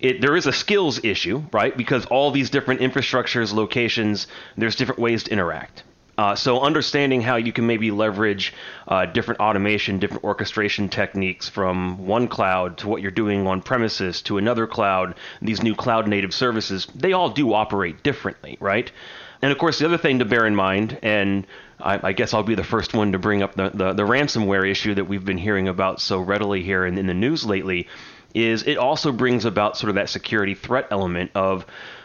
it, 0.00 0.20
there 0.20 0.36
is 0.36 0.46
a 0.46 0.52
skills 0.52 1.04
issue, 1.04 1.42
right? 1.52 1.76
Because 1.76 2.06
all 2.06 2.30
these 2.30 2.50
different 2.50 2.80
infrastructures, 2.80 3.52
locations, 3.52 4.26
there's 4.56 4.76
different 4.76 5.00
ways 5.00 5.24
to 5.24 5.32
interact. 5.32 5.82
Uh, 6.16 6.34
so 6.34 6.60
understanding 6.60 7.22
how 7.22 7.36
you 7.36 7.52
can 7.52 7.66
maybe 7.66 7.92
leverage 7.92 8.52
uh, 8.88 9.06
different 9.06 9.38
automation, 9.38 10.00
different 10.00 10.24
orchestration 10.24 10.88
techniques 10.88 11.48
from 11.48 12.06
one 12.06 12.26
cloud 12.26 12.76
to 12.76 12.88
what 12.88 13.00
you're 13.02 13.10
doing 13.12 13.46
on 13.46 13.62
premises 13.62 14.20
to 14.22 14.36
another 14.36 14.66
cloud, 14.66 15.14
these 15.40 15.62
new 15.62 15.76
cloud 15.76 16.08
native 16.08 16.34
services, 16.34 16.88
they 16.94 17.12
all 17.12 17.30
do 17.30 17.54
operate 17.54 18.02
differently, 18.02 18.56
right? 18.58 18.90
And 19.40 19.52
of 19.52 19.58
course, 19.58 19.78
the 19.78 19.86
other 19.86 19.98
thing 19.98 20.18
to 20.18 20.24
bear 20.24 20.46
in 20.46 20.54
mind, 20.54 20.98
and 21.02 21.46
I, 21.80 22.08
I 22.08 22.12
guess 22.12 22.34
I'll 22.34 22.42
be 22.42 22.54
the 22.54 22.64
first 22.64 22.94
one 22.94 23.12
to 23.12 23.18
bring 23.18 23.42
up 23.42 23.54
the, 23.54 23.70
the, 23.70 23.92
the, 23.92 24.02
ransomware 24.02 24.68
issue 24.68 24.94
that 24.94 25.04
we've 25.04 25.24
been 25.24 25.38
hearing 25.38 25.68
about 25.68 26.00
so 26.00 26.20
readily 26.20 26.62
here 26.62 26.84
in, 26.84 26.98
in 26.98 27.06
the 27.06 27.14
news 27.14 27.44
lately, 27.44 27.86
is 28.34 28.64
it 28.64 28.78
also 28.78 29.12
brings 29.12 29.44
about 29.44 29.76
sort 29.76 29.88
of 29.90 29.94
that 29.94 30.08
security 30.08 30.54
threat 30.54 30.88
element 30.90 31.30
of 31.34 31.64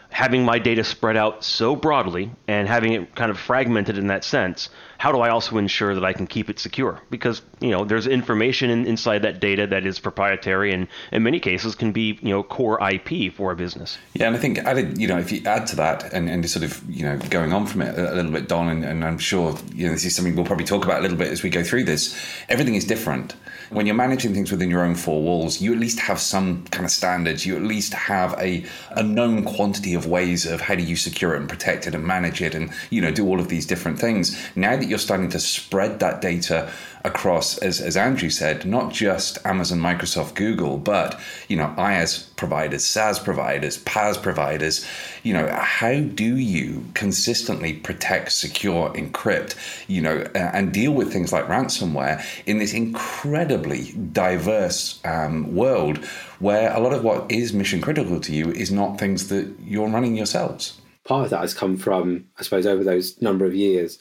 having 0.09 0.45
my 0.45 0.59
data 0.59 0.83
spread 0.83 1.18
out 1.18 1.44
so 1.44 1.75
broadly 1.75 2.31
and 2.47 2.68
having 2.68 2.94
it 2.94 3.15
kind 3.15 3.31
of 3.31 3.39
fragmented 3.39 3.97
in 3.97 4.07
that 4.07 4.24
sense, 4.24 4.69
how 5.03 5.11
do 5.11 5.19
I 5.19 5.31
also 5.31 5.57
ensure 5.57 5.94
that 5.95 6.05
I 6.05 6.13
can 6.13 6.27
keep 6.27 6.50
it 6.50 6.59
secure? 6.59 7.01
Because 7.09 7.41
you 7.59 7.71
know 7.71 7.83
there's 7.83 8.07
information 8.07 8.69
in, 8.69 8.85
inside 8.85 9.23
that 9.23 9.41
data 9.41 9.67
that 9.67 9.85
is 9.85 10.00
proprietary 10.00 10.73
and 10.73 10.88
in 11.11 11.23
many 11.23 11.41
cases 11.41 11.75
can 11.75 11.91
be 11.91 12.17
you 12.21 12.29
know 12.29 12.41
core 12.41 12.79
IP 12.89 13.33
for 13.33 13.51
a 13.51 13.55
business. 13.63 13.97
Yeah, 14.13 14.27
and 14.27 14.35
I 14.38 14.39
think 14.39 14.59
added 14.59 14.97
you 14.97 15.09
know 15.09 15.19
if 15.19 15.29
you 15.29 15.41
add 15.45 15.67
to 15.67 15.75
that 15.75 16.13
and, 16.13 16.29
and 16.29 16.50
sort 16.50 16.63
of 16.63 16.81
you 16.89 17.03
know 17.03 17.17
going 17.29 17.51
on 17.51 17.65
from 17.65 17.81
it 17.81 18.00
a, 18.00 18.15
little 18.15 18.31
bit, 18.31 18.47
Don, 18.47 18.69
and, 18.69 18.85
and 18.85 19.03
I'm 19.03 19.17
sure 19.17 19.57
you 19.75 19.88
know 19.88 19.91
this 19.91 20.05
is 20.05 20.15
something 20.15 20.38
we'll 20.38 20.45
probably 20.45 20.63
talk 20.63 20.85
about 20.85 21.00
a 21.00 21.01
little 21.01 21.17
bit 21.17 21.27
as 21.27 21.44
we 21.44 21.50
go 21.50 21.65
through 21.65 21.83
this. 21.83 22.17
Everything 22.47 22.75
is 22.75 22.85
different 22.85 23.35
when 23.73 23.85
you're 23.85 23.95
managing 23.95 24.33
things 24.33 24.51
within 24.51 24.69
your 24.69 24.83
own 24.83 24.95
four 24.95 25.21
walls, 25.21 25.61
you 25.61 25.73
at 25.73 25.79
least 25.79 26.00
have 26.00 26.19
some 26.19 26.63
kind 26.65 26.85
of 26.85 26.91
standards. 26.91 27.45
You 27.45 27.55
at 27.55 27.63
least 27.63 27.94
have 27.94 28.33
a, 28.39 28.63
a 28.91 29.03
known 29.03 29.44
quantity 29.44 29.94
of 29.94 30.05
ways 30.05 30.45
of 30.45 30.61
how 30.61 30.75
do 30.75 30.83
you 30.83 30.95
secure 30.95 31.33
it 31.33 31.39
and 31.39 31.50
protect 31.50 31.88
it 31.88 31.95
and 31.95 32.05
manage 32.05 32.41
it 32.41 32.55
and, 32.55 32.71
you 32.89 33.01
know, 33.01 33.11
do 33.11 33.27
all 33.27 33.39
of 33.39 33.47
these 33.50 33.65
different 33.65 34.00
things. 34.00 34.39
Now 34.55 34.75
that 34.75 34.88
you're 34.94 35.00
starting 35.00 35.30
to 35.30 35.40
spread 35.40 36.00
that 36.01 36.22
data 36.22 36.72
across, 37.04 37.57
as, 37.57 37.81
as 37.81 37.98
Andrew 37.98 38.30
said, 38.30 38.63
not 38.63 38.94
just 38.94 39.44
Amazon, 39.44 39.80
Microsoft, 39.80 40.36
Google, 40.36 40.78
but, 40.78 41.19
you 41.48 41.57
know, 41.57 41.74
IaaS 41.80 42.34
providers, 42.36 42.86
SaaS 42.86 43.18
providers, 43.18 43.84
PaaS 43.84 44.22
providers, 44.22 44.86
you 45.24 45.34
know, 45.34 45.48
how 45.48 46.00
do 46.00 46.38
you 46.38 46.86
consistently 46.94 47.74
protect, 47.74 48.34
secure, 48.34 48.92
encrypt, 48.92 49.56
you 49.88 50.00
know, 50.00 50.19
and 50.36 50.72
deal 50.72 50.91
with 50.91 51.12
things 51.12 51.34
like 51.34 51.48
ransomware 51.48 52.24
in 52.46 52.60
this 52.60 52.74
incredibly 52.74 53.94
diverse 54.12 55.01
um, 55.06 55.56
world 55.56 55.98
where 56.38 56.72
a 56.72 56.79
lot 56.79 56.94
of 56.94 57.03
what 57.03 57.32
is 57.32 57.51
mission 57.51 57.82
critical 57.82 58.20
to 58.20 58.32
you 58.32 58.51
is 58.51 58.72
not 58.72 59.00
things 59.00 59.29
that 59.29 59.51
you're 59.60 59.89
running 59.89 60.15
yourselves? 60.15 60.79
Part 61.03 61.25
of 61.25 61.32
that 61.32 61.41
has 61.41 61.56
come 61.56 61.77
from, 61.77 62.25
I 62.38 62.44
suppose, 62.44 62.67
over 62.67 62.84
those 62.84 63.20
number 63.20 63.46
of 63.46 63.56
years 63.56 63.98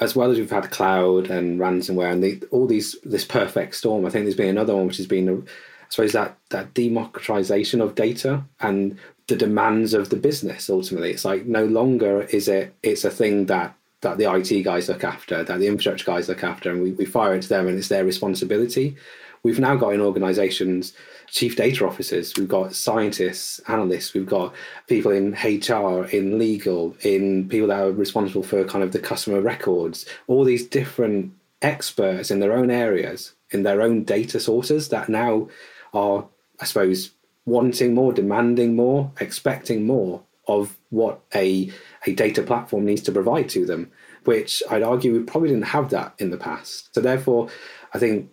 as 0.00 0.16
well 0.16 0.30
as 0.30 0.38
we've 0.38 0.50
had 0.50 0.70
cloud 0.70 1.30
and 1.30 1.60
ransomware 1.60 2.10
and 2.10 2.24
the, 2.24 2.42
all 2.50 2.66
these 2.66 2.96
this 3.04 3.24
perfect 3.24 3.74
storm, 3.74 4.06
I 4.06 4.10
think 4.10 4.24
there's 4.24 4.34
been 4.34 4.48
another 4.48 4.74
one 4.74 4.86
which 4.86 4.96
has 4.96 5.06
been, 5.06 5.28
I 5.28 5.86
suppose 5.90 6.12
that 6.12 6.36
that 6.48 6.74
democratization 6.74 7.80
of 7.80 7.94
data 7.94 8.42
and 8.60 8.98
the 9.28 9.36
demands 9.36 9.94
of 9.94 10.08
the 10.08 10.16
business. 10.16 10.70
Ultimately, 10.70 11.10
it's 11.10 11.24
like 11.24 11.44
no 11.44 11.66
longer 11.66 12.22
is 12.22 12.48
it 12.48 12.74
it's 12.82 13.04
a 13.04 13.10
thing 13.10 13.46
that 13.46 13.76
that 14.00 14.16
the 14.16 14.32
IT 14.32 14.62
guys 14.62 14.88
look 14.88 15.04
after, 15.04 15.44
that 15.44 15.58
the 15.58 15.66
infrastructure 15.66 16.06
guys 16.06 16.28
look 16.28 16.42
after, 16.42 16.70
and 16.70 16.82
we, 16.82 16.92
we 16.92 17.04
fire 17.04 17.34
it 17.34 17.42
to 17.42 17.48
them, 17.48 17.68
and 17.68 17.76
it's 17.78 17.88
their 17.88 18.04
responsibility. 18.04 18.96
We've 19.42 19.60
now 19.60 19.76
got 19.76 19.94
in 19.94 20.00
organizations 20.00 20.94
chief 21.30 21.56
data 21.56 21.86
officers, 21.86 22.32
we've 22.36 22.48
got 22.48 22.74
scientists, 22.74 23.60
analysts, 23.68 24.14
we've 24.14 24.26
got 24.26 24.54
people 24.88 25.12
in 25.12 25.32
HR, 25.32 26.04
in 26.06 26.38
legal, 26.38 26.96
in 27.02 27.48
people 27.48 27.68
that 27.68 27.80
are 27.80 27.92
responsible 27.92 28.42
for 28.42 28.64
kind 28.64 28.82
of 28.82 28.92
the 28.92 28.98
customer 28.98 29.40
records, 29.40 30.06
all 30.26 30.44
these 30.44 30.66
different 30.66 31.32
experts 31.62 32.30
in 32.30 32.40
their 32.40 32.52
own 32.52 32.70
areas, 32.70 33.34
in 33.50 33.62
their 33.62 33.80
own 33.80 34.04
data 34.04 34.40
sources 34.40 34.88
that 34.88 35.08
now 35.08 35.48
are, 35.94 36.26
I 36.60 36.64
suppose, 36.64 37.10
wanting 37.46 37.94
more, 37.94 38.12
demanding 38.12 38.74
more, 38.74 39.12
expecting 39.20 39.86
more 39.86 40.22
of 40.48 40.76
what 40.90 41.20
a, 41.34 41.70
a 42.06 42.14
data 42.14 42.42
platform 42.42 42.84
needs 42.84 43.02
to 43.02 43.12
provide 43.12 43.48
to 43.50 43.64
them, 43.64 43.90
which 44.24 44.62
I'd 44.68 44.82
argue 44.82 45.12
we 45.12 45.22
probably 45.22 45.50
didn't 45.50 45.66
have 45.66 45.90
that 45.90 46.14
in 46.18 46.30
the 46.30 46.36
past. 46.36 46.92
So 46.94 47.00
therefore, 47.00 47.48
I 47.94 47.98
think 47.98 48.30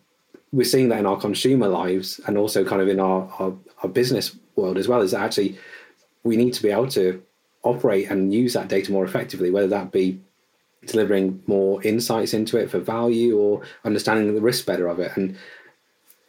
we're 0.51 0.63
seeing 0.63 0.89
that 0.89 1.00
in 1.00 1.06
our 1.06 1.20
consumer 1.20 1.68
lives 1.68 2.20
and 2.25 2.38
also 2.38 2.63
kind 2.63 2.82
of 2.82 2.88
in 2.88 3.00
our, 3.00 3.30
our, 3.39 3.54
our 3.84 3.89
business 3.89 4.36
world 4.56 4.77
as 4.77 4.88
well 4.88 5.01
is 5.01 5.12
that 5.12 5.22
actually 5.22 5.58
we 6.24 6.38
need 6.38 6.54
to 6.54 6.63
be 6.63 6.70
able 6.70 6.88
to 6.88 7.22
operate 7.63 8.10
and 8.10 8.34
use 8.34 8.54
that 8.54 8.70
data 8.70 8.92
more 8.92 9.04
effectively 9.04 9.51
whether 9.51 9.68
that 9.68 9.92
be 9.92 10.20
delivering 10.86 11.42
more 11.48 11.84
insights 11.84 12.34
into 12.34 12.58
it 12.58 12.70
for 12.70 12.80
value 12.80 13.38
or 13.38 13.62
understanding 13.84 14.34
the 14.34 14.42
risk 14.42 14.66
better 14.66 14.88
of 14.88 15.00
it. 15.00 15.12
And 15.18 15.38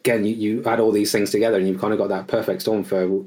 again 0.01 0.25
you, 0.25 0.35
you 0.35 0.65
add 0.65 0.81
all 0.81 0.93
these 0.93 1.13
things 1.13 1.31
together 1.31 1.59
and 1.59 1.69
you've 1.69 1.81
kind 1.81 1.93
of 1.93 1.99
got 1.99 2.09
that 2.09 2.27
perfect 2.27 2.63
storm 2.63 2.85
for 2.85 3.25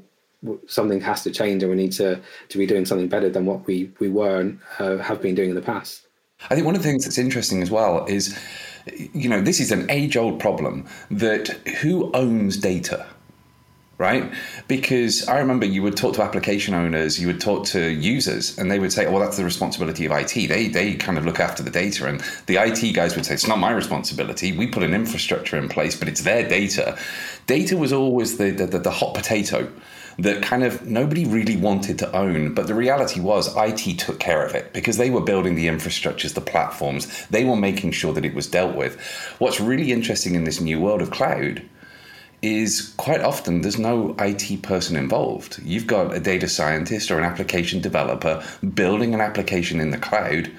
something 0.66 1.00
has 1.00 1.22
to 1.22 1.30
change 1.30 1.62
and 1.62 1.70
we 1.70 1.76
need 1.76 1.92
to 1.92 2.20
to 2.48 2.58
be 2.58 2.66
doing 2.66 2.84
something 2.84 3.08
better 3.08 3.28
than 3.28 3.46
what 3.46 3.64
we 3.66 3.92
we 4.00 4.08
were 4.08 4.40
and 4.40 4.58
uh, 4.80 4.96
have 4.98 5.22
been 5.22 5.36
doing 5.36 5.50
in 5.50 5.54
the 5.54 5.62
past 5.62 6.08
I 6.50 6.54
think 6.54 6.66
one 6.66 6.74
of 6.74 6.82
the 6.82 6.88
things 6.88 7.04
that's 7.04 7.18
interesting 7.18 7.62
as 7.62 7.70
well 7.70 8.04
is, 8.06 8.38
you 9.12 9.28
know, 9.28 9.40
this 9.40 9.60
is 9.60 9.72
an 9.72 9.90
age 9.90 10.16
old 10.16 10.40
problem 10.40 10.86
that 11.10 11.48
who 11.80 12.10
owns 12.12 12.56
data? 12.56 13.06
right? 14.02 14.32
Because 14.66 15.28
I 15.28 15.38
remember 15.38 15.64
you 15.64 15.80
would 15.84 15.96
talk 15.96 16.14
to 16.14 16.22
application 16.22 16.74
owners, 16.74 17.20
you 17.20 17.28
would 17.28 17.40
talk 17.40 17.66
to 17.66 17.80
users, 17.88 18.58
and 18.58 18.68
they 18.68 18.80
would 18.80 18.92
say, 18.92 19.06
"Well, 19.06 19.20
that's 19.20 19.36
the 19.36 19.44
responsibility 19.44 20.04
of 20.04 20.10
IT. 20.10 20.48
They 20.48 20.66
they 20.66 20.94
kind 20.94 21.18
of 21.18 21.24
look 21.24 21.38
after 21.38 21.62
the 21.62 21.70
data." 21.70 22.08
And 22.08 22.20
the 22.46 22.56
IT 22.56 22.92
guys 22.94 23.14
would 23.14 23.24
say, 23.24 23.34
"It's 23.34 23.46
not 23.46 23.60
my 23.60 23.70
responsibility. 23.70 24.50
We 24.50 24.66
put 24.66 24.82
an 24.82 24.92
infrastructure 24.92 25.56
in 25.56 25.68
place, 25.68 25.94
but 25.94 26.08
it's 26.08 26.22
their 26.22 26.42
data." 26.48 26.98
Data 27.46 27.76
was 27.76 27.92
always 27.92 28.38
the 28.38 28.50
the, 28.50 28.66
the, 28.66 28.80
the 28.80 28.90
hot 28.90 29.14
potato 29.14 29.70
that 30.18 30.42
kind 30.42 30.64
of 30.64 30.86
nobody 30.86 31.24
really 31.24 31.56
wanted 31.56 31.98
to 32.00 32.16
own. 32.16 32.54
But 32.54 32.66
the 32.66 32.74
reality 32.74 33.20
was, 33.20 33.54
IT 33.56 33.98
took 33.98 34.18
care 34.18 34.44
of 34.44 34.54
it 34.54 34.72
because 34.72 34.96
they 34.96 35.10
were 35.10 35.20
building 35.20 35.54
the 35.54 35.68
infrastructures, 35.68 36.34
the 36.34 36.40
platforms, 36.40 37.26
they 37.28 37.44
were 37.44 37.56
making 37.56 37.92
sure 37.92 38.12
that 38.12 38.24
it 38.24 38.34
was 38.34 38.46
dealt 38.46 38.76
with. 38.76 39.00
What's 39.38 39.60
really 39.60 39.92
interesting 39.92 40.34
in 40.34 40.44
this 40.44 40.60
new 40.60 40.80
world 40.80 41.02
of 41.02 41.10
cloud 41.10 41.62
is 42.42 42.92
quite 42.96 43.20
often 43.20 43.60
there's 43.60 43.78
no 43.78 44.16
IT 44.18 44.62
person 44.62 44.96
involved. 44.96 45.60
You've 45.64 45.86
got 45.86 46.12
a 46.12 46.20
data 46.20 46.48
scientist 46.48 47.10
or 47.10 47.18
an 47.18 47.24
application 47.24 47.80
developer 47.80 48.44
building 48.74 49.14
an 49.14 49.20
application 49.20 49.80
in 49.80 49.90
the 49.90 49.98
cloud. 49.98 50.50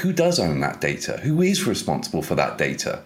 Who 0.00 0.12
does 0.12 0.40
own 0.40 0.60
that 0.60 0.80
data? 0.80 1.18
Who 1.22 1.40
is 1.40 1.66
responsible 1.66 2.22
for 2.22 2.34
that 2.34 2.58
data? 2.58 3.02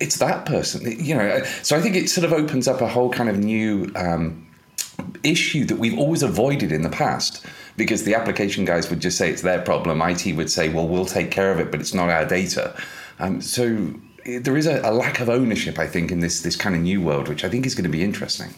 It's 0.00 0.18
that 0.18 0.44
person, 0.44 1.02
you 1.02 1.14
know. 1.14 1.42
So 1.62 1.76
I 1.76 1.80
think 1.80 1.96
it 1.96 2.10
sort 2.10 2.24
of 2.24 2.32
opens 2.32 2.68
up 2.68 2.80
a 2.80 2.88
whole 2.88 3.10
kind 3.10 3.30
of 3.30 3.38
new 3.38 3.90
um, 3.96 4.46
issue 5.22 5.64
that 5.64 5.78
we've 5.78 5.98
always 5.98 6.22
avoided 6.22 6.72
in 6.72 6.82
the 6.82 6.90
past 6.90 7.44
because 7.76 8.04
the 8.04 8.14
application 8.14 8.64
guys 8.64 8.88
would 8.90 9.00
just 9.00 9.18
say 9.18 9.30
it's 9.30 9.42
their 9.42 9.60
problem. 9.60 10.00
IT 10.02 10.34
would 10.36 10.50
say, 10.50 10.68
well, 10.68 10.86
we'll 10.86 11.06
take 11.06 11.30
care 11.30 11.50
of 11.50 11.58
it, 11.58 11.70
but 11.70 11.80
it's 11.80 11.94
not 11.94 12.08
our 12.08 12.24
data. 12.24 12.76
Um, 13.18 13.40
so 13.40 13.94
there 14.24 14.56
is 14.56 14.66
a, 14.66 14.80
a, 14.82 14.92
lack 14.92 15.20
of 15.20 15.28
ownership, 15.28 15.78
I 15.78 15.86
think, 15.86 16.10
in 16.10 16.20
this 16.20 16.42
this 16.42 16.56
kind 16.56 16.74
of 16.74 16.82
new 16.82 17.00
world, 17.00 17.28
which 17.28 17.44
I 17.44 17.48
think 17.48 17.66
is 17.66 17.74
going 17.74 17.84
to 17.84 17.90
be 17.90 18.02
interesting. 18.02 18.54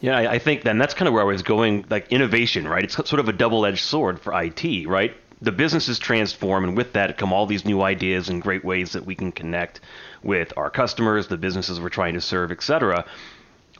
Yeah, 0.00 0.16
I, 0.16 0.34
I 0.34 0.38
think 0.38 0.62
then 0.62 0.78
that's 0.78 0.94
kind 0.94 1.08
of 1.08 1.14
where 1.14 1.22
I 1.22 1.26
was 1.26 1.42
going. 1.42 1.84
Like 1.90 2.12
innovation, 2.12 2.68
right? 2.68 2.84
It's 2.84 2.94
sort 2.94 3.20
of 3.20 3.28
a 3.28 3.32
double 3.32 3.66
edged 3.66 3.84
sword 3.84 4.20
for 4.20 4.40
IT, 4.40 4.86
right? 4.86 5.14
The 5.40 5.52
businesses 5.52 5.98
transform, 5.98 6.64
and 6.64 6.76
with 6.76 6.92
that 6.94 7.16
come 7.16 7.32
all 7.32 7.46
these 7.46 7.64
new 7.64 7.82
ideas 7.82 8.28
and 8.28 8.42
great 8.42 8.64
ways 8.64 8.92
that 8.92 9.06
we 9.06 9.14
can 9.14 9.32
connect 9.32 9.80
with 10.22 10.52
our 10.56 10.70
customers, 10.70 11.28
the 11.28 11.36
businesses 11.36 11.80
we're 11.80 11.88
trying 11.88 12.14
to 12.14 12.20
serve, 12.20 12.50
etc. 12.50 13.04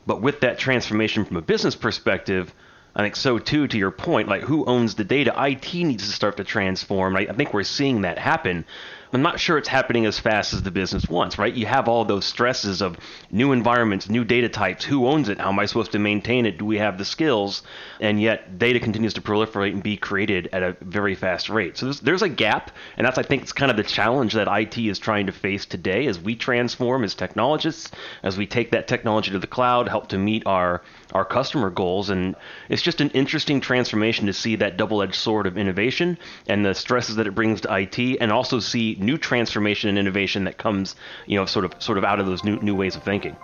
But 0.09 0.23
with 0.23 0.39
that 0.39 0.57
transformation 0.57 1.23
from 1.23 1.37
a 1.37 1.41
business 1.43 1.75
perspective, 1.75 2.51
I 2.95 3.03
think 3.03 3.15
so 3.15 3.37
too. 3.37 3.67
To 3.67 3.77
your 3.77 3.91
point, 3.91 4.27
like 4.27 4.41
who 4.41 4.65
owns 4.65 4.95
the 4.95 5.03
data? 5.03 5.31
IT 5.37 5.71
needs 5.71 6.07
to 6.07 6.11
start 6.11 6.37
to 6.37 6.43
transform. 6.43 7.15
I, 7.15 7.27
I 7.27 7.33
think 7.33 7.53
we're 7.53 7.61
seeing 7.61 8.01
that 8.01 8.17
happen. 8.17 8.65
I'm 9.11 9.23
not 9.23 9.39
sure 9.39 9.57
it's 9.57 9.67
happening 9.67 10.05
as 10.05 10.19
fast 10.19 10.53
as 10.53 10.61
the 10.61 10.69
business 10.69 11.09
wants, 11.09 11.39
right? 11.39 11.53
You 11.53 11.65
have 11.65 11.87
all 11.87 12.05
those 12.05 12.25
stresses 12.25 12.79
of 12.79 12.95
new 13.31 13.53
environments, 13.53 14.07
new 14.07 14.23
data 14.23 14.49
types. 14.49 14.85
Who 14.85 15.07
owns 15.07 15.29
it? 15.29 15.39
How 15.39 15.49
am 15.49 15.57
I 15.57 15.65
supposed 15.65 15.93
to 15.93 15.99
maintain 15.99 16.45
it? 16.45 16.59
Do 16.59 16.65
we 16.65 16.77
have 16.77 16.99
the 16.99 17.05
skills? 17.05 17.63
And 17.99 18.21
yet, 18.21 18.59
data 18.59 18.79
continues 18.79 19.15
to 19.15 19.21
proliferate 19.21 19.73
and 19.73 19.81
be 19.81 19.97
created 19.97 20.49
at 20.53 20.61
a 20.61 20.77
very 20.81 21.15
fast 21.15 21.49
rate. 21.49 21.75
So 21.75 21.87
there's, 21.87 21.99
there's 22.01 22.21
a 22.21 22.29
gap, 22.29 22.69
and 22.97 23.07
that's 23.07 23.17
I 23.17 23.23
think 23.23 23.41
it's 23.41 23.51
kind 23.51 23.71
of 23.71 23.77
the 23.77 23.83
challenge 23.83 24.33
that 24.33 24.47
IT 24.47 24.77
is 24.77 24.99
trying 24.99 25.25
to 25.25 25.31
face 25.31 25.65
today 25.65 26.05
as 26.05 26.19
we 26.19 26.35
transform 26.35 27.03
as 27.03 27.15
technologists, 27.15 27.89
as 28.21 28.37
we 28.37 28.45
take 28.45 28.69
that 28.71 28.87
technology 28.87 29.31
to 29.31 29.39
the 29.39 29.47
cloud, 29.47 29.89
help 29.89 30.09
to 30.09 30.19
meet 30.19 30.45
our 30.45 30.83
our 31.13 31.25
customer 31.25 31.71
goals. 31.71 32.11
And 32.11 32.35
it's 32.69 32.83
just 32.83 33.01
an 33.01 33.09
interesting 33.11 33.61
transformation 33.61 34.27
to 34.27 34.33
see 34.33 34.57
that 34.57 34.77
double 34.77 35.01
edged 35.01 35.15
sword 35.15 35.47
of 35.47 35.57
innovation 35.57 36.19
and 36.47 36.63
the 36.63 36.75
stresses 36.75 37.15
that 37.15 37.25
it 37.25 37.33
brings 37.33 37.61
to 37.61 37.75
IT, 37.75 38.17
and 38.21 38.31
also 38.31 38.59
see 38.59 38.98
new 38.99 39.17
transformation 39.17 39.89
and 39.89 39.97
innovation 39.97 40.43
that 40.43 40.57
comes, 40.57 40.95
you 41.25 41.39
know, 41.39 41.45
sort 41.45 41.65
of 41.65 41.73
sort 41.81 41.97
of 41.97 42.03
out 42.03 42.19
of 42.19 42.25
those 42.25 42.43
new 42.43 42.57
new 42.57 42.75
ways 42.75 42.95
of 42.95 43.03
thinking. 43.03 43.35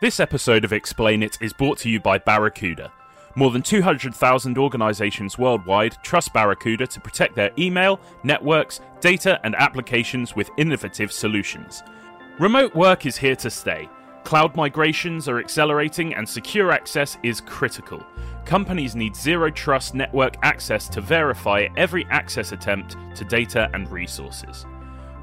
This 0.00 0.20
episode 0.20 0.64
of 0.64 0.72
Explain 0.72 1.22
It 1.22 1.38
is 1.40 1.52
brought 1.52 1.78
to 1.78 1.90
you 1.90 2.00
by 2.00 2.18
Barracuda. 2.18 2.92
More 3.36 3.50
than 3.50 3.62
200,000 3.62 4.58
organizations 4.58 5.38
worldwide 5.38 5.96
trust 6.04 6.32
Barracuda 6.32 6.86
to 6.86 7.00
protect 7.00 7.34
their 7.34 7.50
email, 7.58 7.98
networks, 8.22 8.80
data, 9.00 9.40
and 9.42 9.56
applications 9.56 10.36
with 10.36 10.50
innovative 10.56 11.10
solutions. 11.10 11.82
Remote 12.38 12.74
work 12.74 13.06
is 13.06 13.16
here 13.16 13.36
to 13.36 13.50
stay 13.50 13.88
Cloud 14.24 14.56
migrations 14.56 15.28
are 15.28 15.38
accelerating 15.38 16.14
and 16.14 16.26
secure 16.26 16.72
access 16.72 17.18
is 17.22 17.42
critical. 17.42 18.02
Companies 18.44 18.94
need 18.94 19.16
zero 19.16 19.50
trust 19.50 19.94
network 19.94 20.36
access 20.42 20.86
to 20.90 21.00
verify 21.00 21.66
every 21.76 22.04
access 22.10 22.52
attempt 22.52 22.96
to 23.16 23.24
data 23.24 23.70
and 23.72 23.90
resources. 23.90 24.66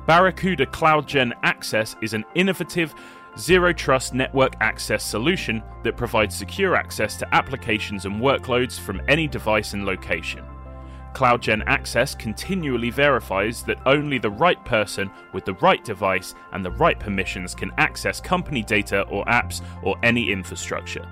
Barracuda 0.07 0.65
CloudGen 0.65 1.31
Access 1.43 1.95
is 2.01 2.15
an 2.15 2.25
innovative, 2.33 2.95
zero 3.37 3.73
trust 3.73 4.15
network 4.15 4.55
access 4.59 5.03
solution 5.03 5.61
that 5.83 5.95
provides 5.95 6.35
secure 6.35 6.75
access 6.75 7.15
to 7.17 7.35
applications 7.35 8.05
and 8.05 8.19
workloads 8.19 8.79
from 8.79 9.01
any 9.07 9.27
device 9.27 9.73
and 9.73 9.85
location. 9.85 10.43
CloudGen 11.13 11.61
Access 11.67 12.15
continually 12.15 12.89
verifies 12.89 13.61
that 13.63 13.85
only 13.85 14.17
the 14.17 14.31
right 14.31 14.63
person 14.65 15.11
with 15.31 15.45
the 15.45 15.53
right 15.55 15.83
device 15.83 16.33
and 16.53 16.65
the 16.65 16.71
right 16.71 16.99
permissions 16.99 17.53
can 17.53 17.71
access 17.77 18.19
company 18.19 18.63
data 18.63 19.03
or 19.03 19.23
apps 19.25 19.61
or 19.83 19.95
any 20.01 20.31
infrastructure. 20.31 21.07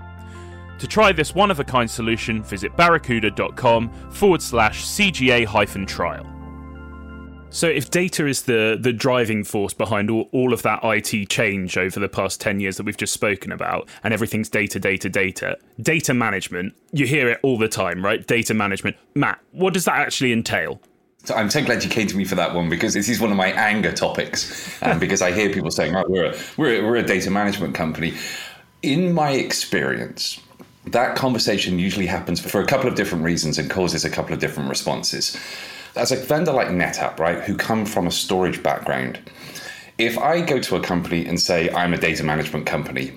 To 0.79 0.87
try 0.87 1.11
this 1.11 1.35
one 1.35 1.51
of 1.51 1.59
a 1.59 1.63
kind 1.63 1.89
solution, 1.89 2.41
visit 2.41 2.75
barracuda.com 2.77 3.89
forward 4.11 4.41
slash 4.41 4.85
CGA 4.85 5.45
hyphen 5.45 5.85
trial. 5.85 6.25
So, 7.51 7.67
if 7.67 7.89
data 7.89 8.27
is 8.27 8.43
the 8.43 8.77
the 8.79 8.93
driving 8.93 9.43
force 9.43 9.73
behind 9.73 10.11
all, 10.11 10.29
all 10.31 10.53
of 10.53 10.61
that 10.61 10.81
IT 10.83 11.29
change 11.29 11.77
over 11.77 11.99
the 11.99 12.07
past 12.07 12.39
ten 12.39 12.59
years 12.59 12.77
that 12.77 12.85
we've 12.85 12.95
just 12.95 13.11
spoken 13.11 13.51
about, 13.51 13.89
and 14.03 14.13
everything's 14.13 14.49
data, 14.49 14.79
data, 14.79 15.09
data, 15.09 15.57
data 15.81 16.13
management, 16.13 16.75
you 16.91 17.07
hear 17.07 17.27
it 17.27 17.39
all 17.41 17.57
the 17.57 17.67
time, 17.67 18.05
right? 18.05 18.25
Data 18.25 18.53
management. 18.53 18.95
Matt, 19.15 19.39
what 19.51 19.73
does 19.73 19.85
that 19.85 19.95
actually 19.95 20.31
entail? 20.31 20.79
So 21.25 21.35
I'm 21.35 21.49
so 21.49 21.63
glad 21.63 21.83
you 21.83 21.89
came 21.89 22.07
to 22.07 22.15
me 22.15 22.23
for 22.23 22.35
that 22.35 22.53
one 22.53 22.69
because 22.69 22.93
this 22.93 23.09
is 23.09 23.19
one 23.19 23.31
of 23.31 23.37
my 23.37 23.47
anger 23.47 23.91
topics, 23.91 24.81
um, 24.83 24.99
because 24.99 25.21
I 25.21 25.31
hear 25.31 25.51
people 25.51 25.71
saying, 25.71 25.95
"Oh, 25.95 26.05
we're 26.07 26.31
a, 26.31 26.37
we're 26.55 26.81
a, 26.81 26.85
we're 26.85 26.95
a 26.97 27.03
data 27.03 27.31
management 27.31 27.73
company." 27.73 28.13
In 28.83 29.11
my 29.11 29.31
experience, 29.31 30.39
that 30.87 31.15
conversation 31.15 31.77
usually 31.77 32.07
happens 32.07 32.39
for 32.39 32.61
a 32.61 32.65
couple 32.65 32.87
of 32.87 32.95
different 32.95 33.23
reasons 33.23 33.57
and 33.57 33.69
causes 33.69 34.05
a 34.05 34.09
couple 34.09 34.33
of 34.33 34.39
different 34.39 34.69
responses 34.69 35.37
as 35.95 36.11
a 36.11 36.15
vendor 36.15 36.51
like 36.51 36.67
NetApp, 36.67 37.19
right, 37.19 37.43
who 37.43 37.55
come 37.55 37.85
from 37.85 38.07
a 38.07 38.11
storage 38.11 38.61
background, 38.63 39.19
if 39.97 40.17
I 40.17 40.41
go 40.41 40.59
to 40.59 40.75
a 40.75 40.81
company 40.81 41.25
and 41.25 41.39
say 41.39 41.69
I'm 41.71 41.93
a 41.93 41.97
data 41.97 42.23
management 42.23 42.65
company, 42.65 43.11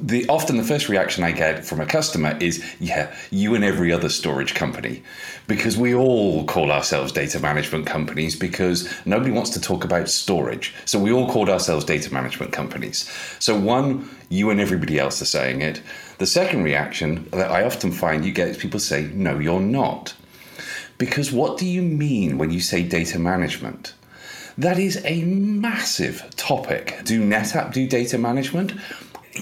the 0.00 0.26
often 0.28 0.56
the 0.56 0.64
first 0.64 0.88
reaction 0.88 1.22
I 1.22 1.32
get 1.32 1.64
from 1.64 1.80
a 1.80 1.86
customer 1.86 2.36
is, 2.40 2.64
yeah, 2.80 3.14
you 3.30 3.54
and 3.54 3.62
every 3.62 3.92
other 3.92 4.08
storage 4.08 4.54
company, 4.54 5.02
because 5.46 5.76
we 5.76 5.94
all 5.94 6.44
call 6.46 6.72
ourselves 6.72 7.12
data 7.12 7.38
management 7.38 7.86
companies 7.86 8.34
because 8.34 8.90
nobody 9.04 9.30
wants 9.30 9.50
to 9.50 9.60
talk 9.60 9.84
about 9.84 10.08
storage. 10.08 10.74
So 10.86 10.98
we 10.98 11.12
all 11.12 11.30
called 11.30 11.50
ourselves 11.50 11.84
data 11.84 12.12
management 12.12 12.50
companies. 12.52 13.10
So 13.38 13.58
one, 13.58 14.08
you 14.30 14.48
and 14.48 14.58
everybody 14.58 14.98
else 14.98 15.20
are 15.20 15.26
saying 15.26 15.60
it. 15.60 15.82
The 16.18 16.26
second 16.26 16.62
reaction 16.62 17.28
that 17.32 17.50
I 17.50 17.64
often 17.64 17.90
find 17.90 18.24
you 18.24 18.32
get 18.32 18.48
is 18.48 18.56
people 18.56 18.80
say, 18.80 19.10
no, 19.12 19.38
you're 19.38 19.60
not. 19.60 20.14
Because 20.96 21.32
what 21.32 21.58
do 21.58 21.66
you 21.66 21.82
mean 21.82 22.38
when 22.38 22.50
you 22.50 22.60
say 22.60 22.82
data 22.82 23.18
management? 23.18 23.94
That 24.56 24.78
is 24.78 25.02
a 25.04 25.24
massive 25.24 26.24
topic. 26.36 27.00
Do 27.04 27.20
NetApp 27.20 27.72
do 27.72 27.88
data 27.88 28.18
management? 28.18 28.72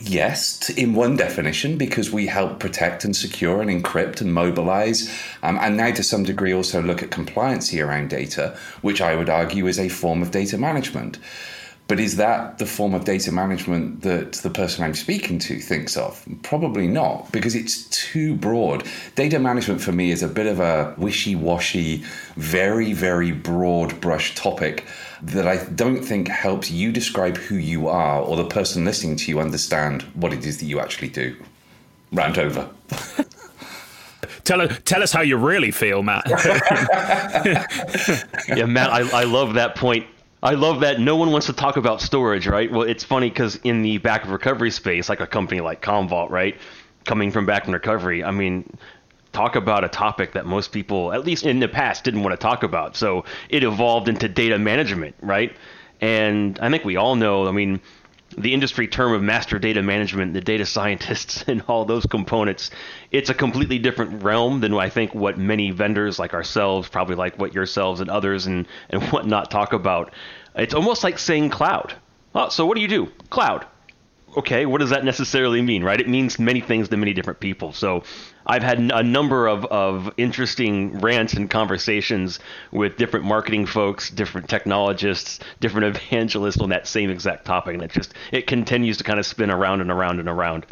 Yes, 0.01 0.71
in 0.71 0.95
one 0.95 1.17
definition, 1.17 1.77
because 1.77 2.11
we 2.11 2.27
help 2.27 2.59
protect 2.59 3.05
and 3.05 3.15
secure 3.15 3.61
and 3.61 3.71
encrypt 3.71 4.23
and 4.23 4.33
mobilize, 4.33 5.15
um, 5.43 5.59
and 5.61 5.77
now 5.77 5.93
to 5.93 6.03
some 6.03 6.23
degree 6.23 6.55
also 6.55 6.81
look 6.81 7.03
at 7.03 7.11
compliancy 7.11 7.85
around 7.85 8.09
data, 8.09 8.57
which 8.81 9.03
I 9.03 9.15
would 9.15 9.29
argue 9.29 9.67
is 9.67 9.79
a 9.79 9.91
form 9.91 10.23
of 10.23 10.31
data 10.31 10.57
management. 10.57 11.19
But 11.93 12.01
is 12.01 12.17
that 12.17 12.57
the 12.57 12.65
form 12.65 12.95
of 12.95 13.05
data 13.05 13.31
management 13.31 14.01
that 14.01 14.33
the 14.33 14.49
person 14.49 14.83
I'm 14.83 14.95
speaking 14.95 15.39
to 15.41 15.59
thinks 15.59 15.95
of? 15.95 16.25
Probably 16.43 16.89
not, 16.89 17.31
because 17.33 17.55
it's 17.55 17.87
too 17.91 18.35
broad. 18.35 18.85
Data 19.15 19.39
management 19.39 19.83
for 19.83 19.93
me 19.93 20.11
is 20.11 20.23
a 20.23 20.29
bit 20.29 20.47
of 20.47 20.59
a 20.59 20.95
wishy 20.97 21.37
washy, 21.37 22.03
very, 22.37 22.95
very 22.95 23.31
broad 23.31 24.01
brush 24.01 24.35
topic 24.35 24.87
that 25.21 25.47
I 25.47 25.63
don't 25.75 26.03
think 26.03 26.29
helps 26.29 26.71
you 26.71 26.93
describe 26.93 27.37
who 27.37 27.57
you 27.57 27.89
are 27.89 28.23
or 28.23 28.37
the 28.37 28.47
person 28.47 28.87
listening 28.87 29.17
to 29.17 29.31
you 29.31 29.39
understand 29.39 30.01
what 30.15 30.33
it 30.33 30.47
is 30.47 30.61
that 30.61 30.65
you 30.65 30.81
actually 30.81 31.09
do. 31.09 31.37
Rant 32.11 32.39
over. 32.39 32.71
tell, 34.45 34.67
tell 34.67 35.03
us 35.03 35.13
how 35.13 35.21
you 35.21 35.37
really 35.37 35.71
feel, 35.71 36.03
Matt. 36.03 36.25
yeah, 38.49 38.65
Matt, 38.65 38.91
I, 38.91 39.21
I 39.21 39.25
love 39.25 39.53
that 39.53 39.77
point 39.77 40.07
I 40.43 40.55
love 40.55 40.81
that 40.81 40.99
no 40.99 41.15
one 41.15 41.31
wants 41.31 41.47
to 41.47 41.53
talk 41.53 41.77
about 41.77 42.01
storage, 42.01 42.49
right? 42.49 42.71
Well, 42.71 42.83
it's 42.83 43.05
funny 43.05 43.29
because 43.31 43.57
in 43.57 43.83
the 43.83 43.99
backup 43.99 44.31
recovery 44.31 44.73
space, 44.73 45.09
like 45.09 45.21
a 45.21 45.27
company 45.27 45.61
like 45.61 45.81
Commvault, 45.83 46.31
right, 46.31 46.59
coming 47.05 47.31
from 47.31 47.47
back 47.47 47.63
backup 47.63 47.75
recovery, 47.75 48.25
I 48.25 48.33
mean, 48.33 48.77
talk 49.33 49.55
about 49.55 49.85
a 49.85 49.89
topic 49.89 50.33
that 50.33 50.45
most 50.45 50.73
people, 50.73 51.13
at 51.13 51.25
least 51.25 51.47
in 51.47 51.61
the 51.61 51.69
past, 51.69 52.03
didn't 52.03 52.25
want 52.25 52.33
to 52.33 52.37
talk 52.37 52.65
about. 52.65 52.97
So 52.97 53.25
it 53.51 53.63
evolved 53.63 54.09
into 54.09 54.29
data 54.29 54.59
management, 54.59 55.15
right? 55.21 55.57
And 56.01 56.59
I 56.61 56.69
think 56.71 56.85
we 56.85 56.97
all 56.97 57.15
know, 57.15 57.47
I 57.47 57.53
mean, 57.53 57.81
the 58.39 58.55
industry 58.55 58.87
term 58.87 59.13
of 59.13 59.23
master 59.23 59.59
data 59.59 59.83
management, 59.83 60.35
the 60.35 60.41
data 60.41 60.67
scientists, 60.67 61.45
and 61.47 61.63
all 61.69 61.85
those 61.85 62.07
components, 62.07 62.71
it's 63.11 63.31
a 63.31 63.35
completely 63.35 63.79
different 63.79 64.23
realm 64.23 64.61
than 64.61 64.75
I 64.75 64.89
think 64.89 65.15
what 65.15 65.39
many 65.39 65.71
vendors 65.71 66.19
like 66.19 66.35
ourselves, 66.35 66.89
probably 66.89 67.17
like 67.17 67.39
what 67.39 67.55
yourselves 67.55 68.01
and 68.01 68.11
others 68.11 68.47
and, 68.47 68.67
and 68.91 69.03
whatnot 69.11 69.51
talk 69.51 69.73
about. 69.73 70.13
It's 70.55 70.75
almost 70.75 71.05
like 71.05 71.19
saying 71.19 71.51
cloud. 71.51 71.95
Oh, 72.35 72.49
so 72.49 72.67
what 72.67 72.77
do 72.77 72.81
you 72.83 72.89
do? 72.89 73.09
Cloud 73.31 73.67
okay, 74.37 74.67
what 74.67 74.81
does 74.81 74.91
that 74.91 75.05
necessarily 75.05 75.61
mean, 75.63 75.85
right? 75.85 76.01
It 76.01 76.09
means 76.09 76.39
many 76.39 76.61
things 76.61 76.89
to 76.89 76.97
many 76.97 77.13
different 77.13 77.41
people. 77.41 77.73
So 77.73 78.03
I've 78.47 78.63
had 78.63 78.79
a 78.79 79.03
number 79.03 79.47
of, 79.47 79.65
of 79.67 80.13
interesting 80.17 80.99
rants 81.01 81.35
and 81.35 81.49
conversations 81.49 82.39
with 82.71 82.97
different 82.97 83.25
marketing 83.25 83.67
folks, 83.67 84.11
different 84.11 84.49
technologists, 84.49 85.41
different 85.61 85.97
evangelists 85.97 86.61
on 86.61 86.71
that 86.71 86.87
same 86.87 87.11
exact 87.11 87.45
topic. 87.45 87.75
And 87.75 87.83
it 87.83 87.93
just, 87.93 88.15
it 88.33 88.47
continues 88.47 88.99
to 88.99 89.05
kind 89.05 89.19
of 89.19 89.27
spin 89.27 89.51
around 89.51 89.81
and 89.81 89.91
around 89.91 90.21
and 90.21 90.29
around. 90.29 90.67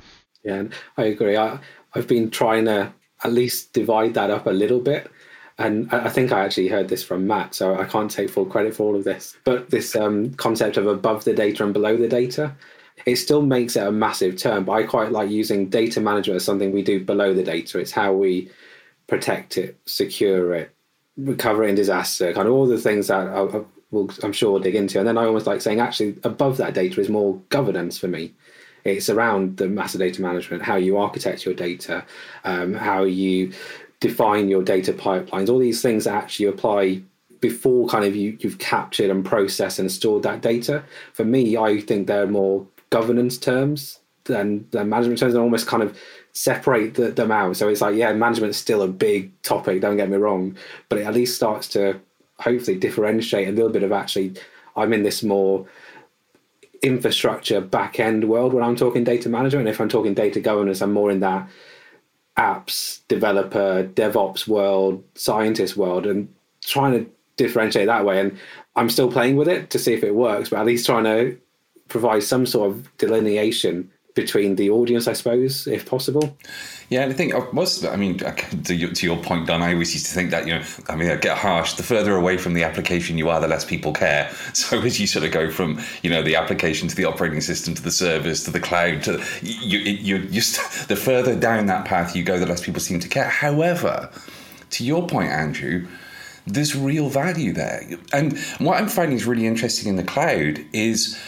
Yeah, 0.45 0.65
I 0.97 1.05
agree. 1.05 1.37
I, 1.37 1.59
I've 1.95 2.07
been 2.07 2.31
trying 2.31 2.65
to 2.67 2.93
at 3.23 3.33
least 3.33 3.73
divide 3.73 4.15
that 4.15 4.31
up 4.31 4.47
a 4.47 4.51
little 4.51 4.81
bit. 4.81 5.11
And 5.59 5.93
I 5.93 6.09
think 6.09 6.33
I 6.33 6.43
actually 6.43 6.69
heard 6.69 6.89
this 6.89 7.05
from 7.05 7.27
Matt, 7.27 7.55
so 7.55 7.79
I 7.79 7.85
can't 7.85 8.11
take 8.11 8.31
full 8.31 8.47
credit 8.47 8.75
for 8.75 8.85
all 8.85 8.97
of 8.97 9.05
this. 9.05 9.37
But 9.45 9.69
this 9.69 9.95
um, 9.95 10.33
concept 10.35 10.79
of 10.79 10.87
above 10.87 11.25
the 11.25 11.35
data 11.35 11.63
and 11.63 11.75
below 11.75 11.99
the 11.99 12.09
data, 12.09 12.57
it 13.07 13.17
still 13.17 13.43
makes 13.43 13.77
it 13.77 13.87
a 13.87 13.93
massive 13.93 14.37
term, 14.37 14.65
but 14.65 14.73
I 14.73 14.83
quite 14.85 15.13
like 15.13 15.31
using 15.31 15.69
data 15.69 16.01
management 16.01 16.37
as 16.37 16.45
something 16.45 16.73
we 16.73 16.83
do 16.83 17.05
below 17.05 17.35
the 17.35 17.43
data. 17.43 17.79
It's 17.79 17.93
how 17.93 18.13
we 18.13 18.51
protect 19.07 19.59
it, 19.59 19.79
secure 19.87 20.55
it, 20.55 20.75
recover 21.17 21.65
it 21.65 21.71
in 21.71 21.75
disaster, 21.75 22.33
kind 22.33 22.49
of 22.49 22.55
all 22.55 22.67
the 22.67 22.79
things 22.79 23.09
that 23.09 23.29
I, 23.29 23.43
will, 23.91 24.11
I'm 24.23 24.33
sure 24.33 24.53
we'll 24.53 24.63
dig 24.63 24.75
into. 24.75 24.99
And 24.99 25.07
then 25.07 25.19
I 25.19 25.25
almost 25.25 25.47
like 25.47 25.61
saying, 25.61 25.81
actually, 25.81 26.19
above 26.25 26.57
that 26.59 26.75
data 26.75 27.01
is 27.01 27.09
more 27.09 27.41
governance 27.49 27.99
for 27.99 28.09
me. 28.09 28.33
It's 28.85 29.11
around 29.11 29.59
the 29.59 29.69
master 29.69 29.99
data 29.99 30.23
management, 30.23 30.63
how 30.63 30.77
you 30.77 30.97
architect 30.97 31.45
your 31.45 31.55
data, 31.55 32.05
um, 32.45 32.75
how 32.75 33.05
you 33.05 33.53
define 34.01 34.49
your 34.49 34.63
data 34.63 34.93
pipelines, 34.93 35.51
all 35.51 35.59
these 35.59 35.83
things 35.83 36.05
that 36.05 36.15
actually 36.15 36.47
apply 36.47 37.03
before 37.41 37.89
kind 37.89 38.05
of 38.05 38.15
you, 38.17 38.37
you've 38.41 38.59
captured 38.59 39.11
and 39.11 39.25
processed 39.25 39.79
and 39.79 39.91
stored 39.91 40.23
that 40.23 40.41
data. 40.41 40.83
For 41.13 41.25
me, 41.25 41.57
I 41.57 41.81
think 41.81 42.07
they're 42.07 42.27
more 42.27 42.67
governance 42.91 43.39
terms 43.39 44.01
than, 44.25 44.67
than 44.71 44.89
management 44.89 45.19
terms 45.19 45.35
and 45.35 45.43
almost 45.43 45.67
kind 45.67 45.83
of 45.83 45.99
separate 46.33 46.95
the, 46.95 47.11
them 47.11 47.31
out. 47.31 47.57
So 47.57 47.69
it's 47.69 47.81
like, 47.81 47.97
yeah, 47.97 48.13
management's 48.13 48.59
still 48.59 48.83
a 48.83 48.89
big 48.89 49.31
topic, 49.43 49.81
don't 49.81 49.97
get 49.97 50.11
me 50.11 50.17
wrong, 50.17 50.57
but 50.89 50.99
it 50.99 51.07
at 51.07 51.15
least 51.15 51.37
starts 51.37 51.69
to 51.69 52.01
hopefully 52.39 52.79
differentiate 52.79 53.49
a 53.49 53.53
little 53.53 53.71
bit 53.71 53.83
of 53.83 53.93
actually, 53.93 54.35
I'm 54.77 54.93
in 54.93 55.03
this 55.03 55.23
more 55.23 55.67
infrastructure 56.83 57.61
back 57.61 58.01
end 58.01 58.25
world 58.29 58.55
when 58.55 58.65
I'm 58.65 58.77
talking 58.77 59.05
data 59.05 59.29
management. 59.29 59.67
And 59.67 59.75
if 59.75 59.81
I'm 59.81 59.89
talking 59.89 60.15
data 60.15 60.41
governance, 60.41 60.81
I'm 60.81 60.93
more 60.93 61.11
in 61.11 61.21
that 61.21 61.49
apps 62.37 63.01
developer, 63.09 63.89
DevOps 63.95 64.49
world, 64.49 65.05
scientist 65.15 65.77
world, 65.77 66.07
and 66.07 66.33
trying 66.63 66.93
to 66.93 67.11
differentiate 67.37 67.87
that 67.87 68.05
way. 68.05 68.21
And 68.21 68.39
I'm 68.77 68.89
still 68.89 69.11
playing 69.11 69.37
with 69.37 69.49
it 69.49 69.71
to 69.71 69.79
see 69.79 69.93
if 69.93 70.03
it 70.03 70.15
works, 70.15 70.49
but 70.49 70.61
at 70.61 70.67
least 70.67 70.87
trying 70.87 71.05
to 71.05 71.37
provide 71.91 72.23
some 72.23 72.47
sort 72.47 72.71
of 72.71 72.97
delineation 72.97 73.91
between 74.15 74.57
the 74.57 74.71
audience, 74.71 75.07
I 75.07 75.13
suppose, 75.13 75.67
if 75.67 75.87
possible. 75.87 76.37
Yeah, 76.89 77.03
and 77.03 77.13
I 77.13 77.15
think 77.15 77.33
uh, 77.33 77.47
most, 77.53 77.85
I 77.85 77.95
mean, 77.95 78.19
to 78.19 78.75
your 78.75 79.17
point, 79.19 79.47
Don, 79.47 79.63
I 79.63 79.73
always 79.73 79.95
used 79.95 80.07
to 80.07 80.13
think 80.13 80.31
that, 80.31 80.47
you 80.47 80.55
know, 80.55 80.65
I 80.89 80.97
mean, 80.97 81.11
I 81.11 81.17
get 81.17 81.39
harsh, 81.39 81.75
the 81.75 81.85
further 81.85 82.17
away 82.17 82.37
from 82.37 82.55
the 82.55 82.65
application 82.65 83.17
you 83.17 83.29
are, 83.29 83.41
the 83.41 83.47
less 83.47 83.65
people 83.65 83.93
care. 83.93 84.31
So 84.53 84.81
as 84.81 85.01
you 85.01 85.07
sort 85.07 85.25
of 85.25 85.33
go 85.33 85.51
from, 85.51 85.81
you 86.03 86.11
know, 86.11 86.23
the 86.23 86.37
application 86.37 86.89
to 86.89 86.97
the 86.97 87.05
operating 87.05 87.41
system 87.41 87.75
to 87.75 87.83
the 87.83 87.91
service 87.91 88.45
to 88.45 88.51
the 88.51 88.61
cloud 88.61 89.03
to, 89.05 89.23
you, 89.43 89.79
you, 89.79 90.17
you 90.19 90.29
just, 90.29 90.89
the 90.89 90.97
further 90.97 91.39
down 91.39 91.67
that 91.67 91.85
path 91.85 92.17
you 92.17 92.23
go, 92.25 92.39
the 92.39 92.47
less 92.47 92.65
people 92.65 92.81
seem 92.81 93.01
to 93.01 93.09
care. 93.09 93.29
However, 93.29 94.11
to 94.71 94.85
your 94.85 95.07
point, 95.07 95.31
Andrew, 95.31 95.87
there's 96.47 96.77
real 96.77 97.09
value 97.09 97.53
there. 97.53 97.89
And 98.13 98.39
what 98.59 98.79
I'm 98.79 98.89
finding 98.89 99.17
is 99.17 99.25
really 99.25 99.47
interesting 99.47 99.89
in 99.89 99.97
the 99.97 100.05
cloud 100.05 100.65
is, 100.73 101.19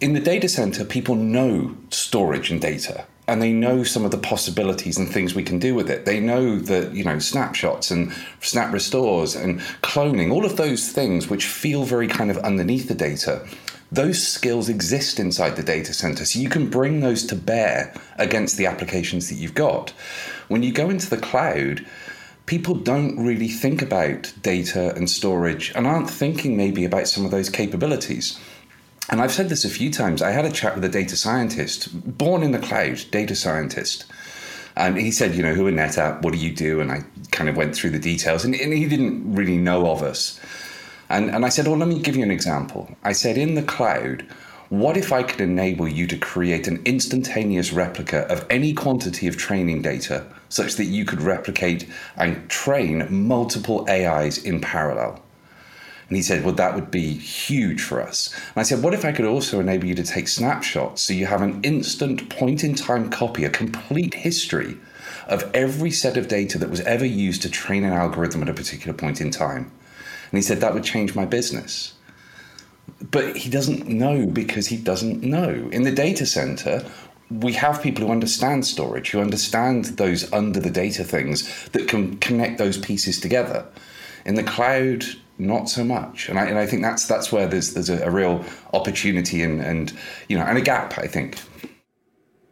in 0.00 0.12
the 0.12 0.20
data 0.20 0.48
center, 0.48 0.84
people 0.84 1.14
know 1.14 1.76
storage 1.90 2.50
and 2.50 2.60
data 2.60 3.06
and 3.28 3.42
they 3.42 3.52
know 3.52 3.82
some 3.82 4.04
of 4.04 4.10
the 4.10 4.18
possibilities 4.18 4.96
and 4.96 5.08
things 5.08 5.34
we 5.34 5.42
can 5.42 5.58
do 5.58 5.74
with 5.74 5.90
it. 5.90 6.04
They 6.04 6.20
know 6.20 6.58
that, 6.58 6.94
you 6.94 7.02
know, 7.02 7.18
snapshots 7.18 7.90
and 7.90 8.12
snap 8.40 8.72
restores 8.72 9.34
and 9.34 9.60
cloning, 9.82 10.32
all 10.32 10.44
of 10.44 10.56
those 10.56 10.90
things 10.90 11.28
which 11.28 11.46
feel 11.46 11.84
very 11.84 12.06
kind 12.06 12.30
of 12.30 12.38
underneath 12.38 12.86
the 12.86 12.94
data, 12.94 13.46
those 13.90 14.26
skills 14.26 14.68
exist 14.68 15.18
inside 15.18 15.56
the 15.56 15.62
data 15.62 15.92
center. 15.92 16.24
So 16.24 16.38
you 16.38 16.48
can 16.48 16.70
bring 16.70 17.00
those 17.00 17.24
to 17.26 17.34
bear 17.34 17.94
against 18.16 18.56
the 18.56 18.66
applications 18.66 19.28
that 19.28 19.36
you've 19.36 19.54
got. 19.54 19.90
When 20.48 20.62
you 20.62 20.72
go 20.72 20.88
into 20.88 21.10
the 21.10 21.16
cloud, 21.16 21.84
people 22.46 22.74
don't 22.74 23.18
really 23.24 23.48
think 23.48 23.82
about 23.82 24.32
data 24.42 24.94
and 24.94 25.10
storage 25.10 25.72
and 25.74 25.86
aren't 25.86 26.10
thinking 26.10 26.56
maybe 26.56 26.84
about 26.84 27.08
some 27.08 27.24
of 27.24 27.32
those 27.32 27.50
capabilities. 27.50 28.38
And 29.08 29.20
I've 29.20 29.32
said 29.32 29.48
this 29.48 29.64
a 29.64 29.70
few 29.70 29.90
times. 29.90 30.20
I 30.20 30.30
had 30.30 30.44
a 30.44 30.50
chat 30.50 30.74
with 30.74 30.84
a 30.84 30.88
data 30.88 31.16
scientist, 31.16 32.18
born 32.18 32.42
in 32.42 32.50
the 32.50 32.58
cloud, 32.58 33.04
data 33.10 33.36
scientist. 33.36 34.04
And 34.74 34.98
he 34.98 35.10
said, 35.10 35.34
you 35.34 35.42
know, 35.42 35.54
who 35.54 35.66
are 35.66 35.72
NetApp? 35.72 36.22
What 36.22 36.32
do 36.32 36.38
you 36.38 36.52
do? 36.52 36.80
And 36.80 36.90
I 36.90 37.04
kind 37.30 37.48
of 37.48 37.56
went 37.56 37.74
through 37.74 37.90
the 37.90 37.98
details, 37.98 38.44
and, 38.44 38.54
and 38.54 38.72
he 38.72 38.86
didn't 38.86 39.34
really 39.34 39.56
know 39.56 39.90
of 39.90 40.02
us. 40.02 40.40
And, 41.08 41.30
and 41.30 41.46
I 41.46 41.50
said, 41.50 41.66
well, 41.66 41.76
let 41.76 41.88
me 41.88 42.00
give 42.00 42.16
you 42.16 42.24
an 42.24 42.30
example. 42.30 42.94
I 43.04 43.12
said, 43.12 43.38
in 43.38 43.54
the 43.54 43.62
cloud, 43.62 44.26
what 44.68 44.96
if 44.96 45.12
I 45.12 45.22
could 45.22 45.40
enable 45.40 45.86
you 45.86 46.08
to 46.08 46.18
create 46.18 46.66
an 46.66 46.82
instantaneous 46.84 47.72
replica 47.72 48.26
of 48.30 48.44
any 48.50 48.74
quantity 48.74 49.28
of 49.28 49.36
training 49.36 49.82
data 49.82 50.26
such 50.48 50.74
that 50.74 50.86
you 50.86 51.04
could 51.04 51.22
replicate 51.22 51.88
and 52.16 52.48
train 52.50 53.06
multiple 53.08 53.86
AIs 53.88 54.38
in 54.38 54.60
parallel? 54.60 55.22
And 56.08 56.16
he 56.16 56.22
said, 56.22 56.44
Well, 56.44 56.54
that 56.54 56.74
would 56.74 56.90
be 56.90 57.14
huge 57.14 57.82
for 57.82 58.00
us. 58.00 58.32
And 58.34 58.56
I 58.56 58.62
said, 58.62 58.82
What 58.82 58.94
if 58.94 59.04
I 59.04 59.12
could 59.12 59.24
also 59.24 59.60
enable 59.60 59.86
you 59.86 59.94
to 59.96 60.04
take 60.04 60.28
snapshots 60.28 61.02
so 61.02 61.12
you 61.12 61.26
have 61.26 61.42
an 61.42 61.60
instant 61.62 62.28
point 62.30 62.62
in 62.62 62.74
time 62.74 63.10
copy, 63.10 63.44
a 63.44 63.50
complete 63.50 64.14
history 64.14 64.76
of 65.26 65.50
every 65.52 65.90
set 65.90 66.16
of 66.16 66.28
data 66.28 66.58
that 66.58 66.70
was 66.70 66.80
ever 66.82 67.04
used 67.04 67.42
to 67.42 67.50
train 67.50 67.84
an 67.84 67.92
algorithm 67.92 68.42
at 68.42 68.48
a 68.48 68.54
particular 68.54 68.96
point 68.96 69.20
in 69.20 69.30
time? 69.30 69.70
And 70.30 70.38
he 70.38 70.42
said, 70.42 70.60
That 70.60 70.74
would 70.74 70.84
change 70.84 71.14
my 71.14 71.24
business. 71.24 71.94
But 73.10 73.36
he 73.36 73.50
doesn't 73.50 73.88
know 73.88 74.26
because 74.26 74.68
he 74.68 74.76
doesn't 74.76 75.22
know. 75.22 75.68
In 75.72 75.82
the 75.82 75.90
data 75.90 76.24
center, 76.24 76.84
we 77.30 77.52
have 77.54 77.82
people 77.82 78.06
who 78.06 78.12
understand 78.12 78.64
storage, 78.64 79.10
who 79.10 79.20
understand 79.20 79.86
those 79.96 80.32
under 80.32 80.60
the 80.60 80.70
data 80.70 81.02
things 81.02 81.68
that 81.70 81.88
can 81.88 82.16
connect 82.18 82.58
those 82.58 82.78
pieces 82.78 83.20
together. 83.20 83.66
In 84.24 84.36
the 84.36 84.44
cloud, 84.44 85.04
not 85.38 85.68
so 85.68 85.84
much. 85.84 86.28
And 86.28 86.38
I, 86.38 86.46
and 86.46 86.58
I 86.58 86.66
think 86.66 86.82
that's 86.82 87.06
that's 87.06 87.30
where 87.30 87.46
there's 87.46 87.74
there's 87.74 87.90
a, 87.90 88.02
a 88.04 88.10
real 88.10 88.44
opportunity 88.72 89.42
and 89.42 89.60
and 89.60 89.92
you 90.28 90.38
know 90.38 90.44
and 90.44 90.58
a 90.58 90.62
gap. 90.62 90.98
I 90.98 91.06
think. 91.06 91.38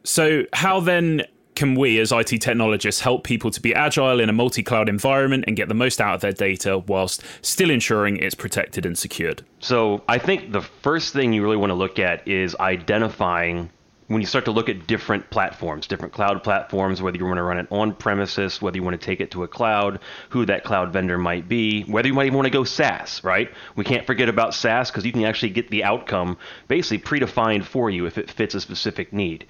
So 0.05 0.45
how 0.53 0.81
then 0.81 1.23
can 1.55 1.75
we 1.77 1.99
as 2.01 2.13
IT 2.13 2.41
technologists 2.41 3.01
help 3.01 3.25
people 3.25 3.51
to 3.51 3.61
be 3.61 3.75
agile 3.75 4.21
in 4.21 4.29
a 4.29 4.33
multi-cloud 4.33 4.89
environment 4.89 5.45
and 5.47 5.57
get 5.57 5.69
the 5.69 5.75
most 5.75 6.01
out 6.01 6.17
of 6.17 6.21
their 6.21 6.33
data 6.33 6.79
whilst 6.79 7.23
still 7.43 7.71
ensuring 7.71 8.17
it's 8.17 8.35
protected 8.35 8.85
and 8.85 8.99
secured? 8.99 9.45
So 9.61 10.03
I 10.09 10.19
think 10.19 10.53
the 10.53 10.61
first 10.61 11.13
thing 11.13 11.33
you 11.33 11.43
really 11.43 11.57
want 11.57 11.71
to 11.71 11.75
look 11.75 11.99
at 11.99 12.27
is 12.27 12.57
identifying 12.59 13.71
when 14.09 14.21
you 14.21 14.27
start 14.27 14.45
to 14.45 14.51
look 14.51 14.69
at 14.69 14.87
different 14.87 15.31
platforms, 15.31 15.87
different 15.87 16.13
cloud 16.13 16.43
platforms, 16.43 17.01
whether 17.01 17.17
you 17.17 17.25
want 17.25 17.39
to 17.39 17.43
run 17.43 17.59
it 17.59 17.67
on 17.71 17.95
premises, 17.95 18.61
whether 18.61 18.77
you 18.77 18.83
want 18.83 19.01
to 19.01 19.05
take 19.05 19.21
it 19.21 19.31
to 19.31 19.43
a 19.45 19.49
cloud, 19.49 20.01
who 20.29 20.45
that 20.45 20.65
cloud 20.65 20.93
vendor 20.93 21.17
might 21.17 21.49
be, 21.49 21.83
whether 21.85 22.09
you 22.09 22.15
might 22.15 22.27
even 22.27 22.37
want 22.37 22.47
to 22.47 22.51
go 22.51 22.65
SaaS, 22.65 23.25
right? 23.25 23.51
We 23.77 23.85
can't 23.85 24.07
forget 24.07 24.29
about 24.29 24.55
SaaS 24.55 24.91
because 24.91 25.07
you 25.07 25.13
can 25.13 25.25
actually 25.25 25.51
get 25.51 25.71
the 25.71 25.85
outcome 25.85 26.37
basically 26.69 26.99
predefined 26.99 27.65
for 27.65 27.89
you 27.89 28.07
if 28.07 28.19
it 28.19 28.31
fits 28.31 28.55
a 28.55 28.61
specific 28.61 29.13
need. 29.13 29.47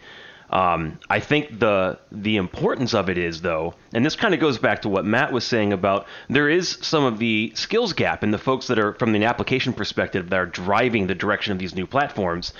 Um, 0.50 1.00
I 1.10 1.20
think 1.20 1.58
the 1.58 1.98
the 2.12 2.36
importance 2.36 2.94
of 2.94 3.08
it 3.08 3.18
is 3.18 3.40
though, 3.40 3.74
and 3.92 4.06
this 4.06 4.14
kind 4.14 4.34
of 4.34 4.40
goes 4.40 4.58
back 4.58 4.82
to 4.82 4.88
what 4.88 5.04
Matt 5.04 5.32
was 5.32 5.42
saying 5.42 5.72
about 5.72 6.06
there 6.28 6.48
is 6.48 6.78
some 6.80 7.02
of 7.02 7.18
the 7.18 7.52
skills 7.56 7.92
gap 7.92 8.22
in 8.22 8.30
the 8.30 8.38
folks 8.38 8.68
that 8.68 8.78
are 8.78 8.92
from 8.92 9.12
the 9.12 9.24
application 9.24 9.72
perspective 9.72 10.30
that 10.30 10.38
are 10.38 10.46
driving 10.46 11.06
the 11.06 11.14
direction 11.14 11.52
of 11.52 11.58
these 11.58 11.74
new 11.74 11.86
platforms 11.86 12.52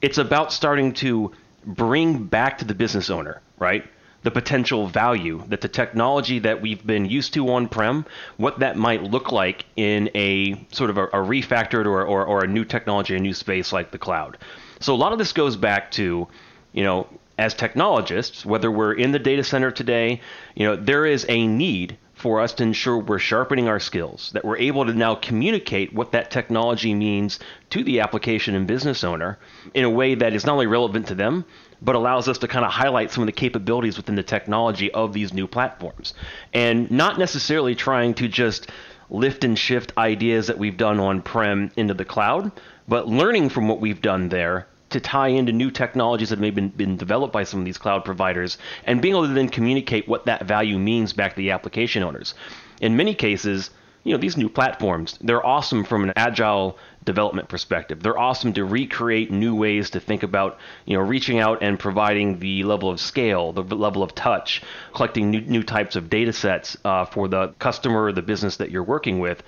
it's 0.00 0.18
about 0.18 0.52
starting 0.52 0.92
to 0.94 1.32
bring 1.64 2.24
back 2.24 2.58
to 2.58 2.64
the 2.64 2.74
business 2.74 3.10
owner, 3.10 3.40
right? 3.58 3.84
The 4.22 4.30
potential 4.30 4.86
value 4.86 5.42
that 5.48 5.60
the 5.60 5.68
technology 5.68 6.40
that 6.40 6.60
we've 6.60 6.84
been 6.84 7.04
used 7.04 7.34
to 7.34 7.48
on 7.52 7.68
prem, 7.68 8.06
what 8.36 8.58
that 8.60 8.76
might 8.76 9.02
look 9.02 9.32
like 9.32 9.64
in 9.76 10.10
a 10.14 10.66
sort 10.72 10.90
of 10.90 10.98
a, 10.98 11.04
a 11.04 11.18
refactored 11.18 11.86
or, 11.86 12.04
or, 12.04 12.24
or 12.24 12.44
a 12.44 12.46
new 12.46 12.64
technology, 12.64 13.14
a 13.14 13.20
new 13.20 13.34
space 13.34 13.72
like 13.72 13.90
the 13.90 13.98
cloud. 13.98 14.38
So 14.80 14.94
a 14.94 14.96
lot 14.96 15.12
of 15.12 15.18
this 15.18 15.32
goes 15.32 15.56
back 15.56 15.90
to, 15.92 16.28
you 16.72 16.84
know, 16.84 17.06
as 17.38 17.54
technologists, 17.54 18.46
whether 18.46 18.70
we're 18.70 18.94
in 18.94 19.12
the 19.12 19.18
data 19.18 19.44
center 19.44 19.70
today, 19.70 20.20
you 20.54 20.66
know, 20.66 20.76
there 20.76 21.04
is 21.04 21.26
a 21.28 21.46
need 21.46 21.98
for 22.16 22.40
us 22.40 22.54
to 22.54 22.62
ensure 22.62 22.98
we're 22.98 23.18
sharpening 23.18 23.68
our 23.68 23.78
skills, 23.78 24.30
that 24.32 24.44
we're 24.44 24.56
able 24.56 24.86
to 24.86 24.94
now 24.94 25.14
communicate 25.14 25.92
what 25.92 26.12
that 26.12 26.30
technology 26.30 26.94
means 26.94 27.38
to 27.68 27.84
the 27.84 28.00
application 28.00 28.54
and 28.54 28.66
business 28.66 29.04
owner 29.04 29.38
in 29.74 29.84
a 29.84 29.90
way 29.90 30.14
that 30.14 30.32
is 30.32 30.46
not 30.46 30.54
only 30.54 30.66
relevant 30.66 31.06
to 31.06 31.14
them, 31.14 31.44
but 31.82 31.94
allows 31.94 32.26
us 32.26 32.38
to 32.38 32.48
kind 32.48 32.64
of 32.64 32.72
highlight 32.72 33.10
some 33.10 33.22
of 33.22 33.26
the 33.26 33.32
capabilities 33.32 33.98
within 33.98 34.14
the 34.14 34.22
technology 34.22 34.90
of 34.92 35.12
these 35.12 35.34
new 35.34 35.46
platforms. 35.46 36.14
And 36.54 36.90
not 36.90 37.18
necessarily 37.18 37.74
trying 37.74 38.14
to 38.14 38.28
just 38.28 38.70
lift 39.10 39.44
and 39.44 39.58
shift 39.58 39.92
ideas 39.98 40.46
that 40.46 40.56
we've 40.56 40.78
done 40.78 40.98
on 40.98 41.20
prem 41.20 41.70
into 41.76 41.92
the 41.92 42.06
cloud, 42.06 42.50
but 42.88 43.06
learning 43.06 43.50
from 43.50 43.68
what 43.68 43.78
we've 43.78 44.00
done 44.00 44.30
there 44.30 44.66
to 44.96 45.00
tie 45.00 45.28
into 45.28 45.52
new 45.52 45.70
technologies 45.70 46.30
that 46.30 46.38
may 46.38 46.46
have 46.46 46.54
been, 46.54 46.70
been 46.70 46.96
developed 46.96 47.32
by 47.32 47.44
some 47.44 47.60
of 47.60 47.66
these 47.66 47.78
cloud 47.78 48.04
providers 48.04 48.56
and 48.84 49.02
being 49.02 49.14
able 49.14 49.26
to 49.26 49.34
then 49.34 49.48
communicate 49.48 50.08
what 50.08 50.24
that 50.24 50.46
value 50.46 50.78
means 50.78 51.12
back 51.12 51.32
to 51.32 51.36
the 51.36 51.50
application 51.50 52.02
owners. 52.02 52.34
In 52.80 52.96
many 52.96 53.14
cases, 53.14 53.70
you 54.04 54.12
know, 54.12 54.18
these 54.18 54.36
new 54.36 54.48
platforms, 54.48 55.18
they're 55.20 55.44
awesome 55.44 55.84
from 55.84 56.04
an 56.04 56.12
agile 56.16 56.78
development 57.04 57.48
perspective. 57.48 58.02
They're 58.02 58.18
awesome 58.18 58.52
to 58.54 58.64
recreate 58.64 59.30
new 59.30 59.54
ways 59.54 59.90
to 59.90 60.00
think 60.00 60.22
about, 60.22 60.58
you 60.86 60.96
know, 60.96 61.02
reaching 61.02 61.40
out 61.40 61.62
and 61.62 61.78
providing 61.78 62.38
the 62.38 62.62
level 62.64 62.88
of 62.88 63.00
scale, 63.00 63.52
the 63.52 63.62
level 63.62 64.02
of 64.02 64.14
touch, 64.14 64.62
collecting 64.94 65.30
new, 65.30 65.40
new 65.40 65.62
types 65.62 65.96
of 65.96 66.08
data 66.08 66.32
sets 66.32 66.76
uh, 66.84 67.04
for 67.04 67.28
the 67.28 67.48
customer 67.58 68.04
or 68.04 68.12
the 68.12 68.22
business 68.22 68.56
that 68.58 68.70
you're 68.70 68.84
working 68.84 69.18
with. 69.18 69.42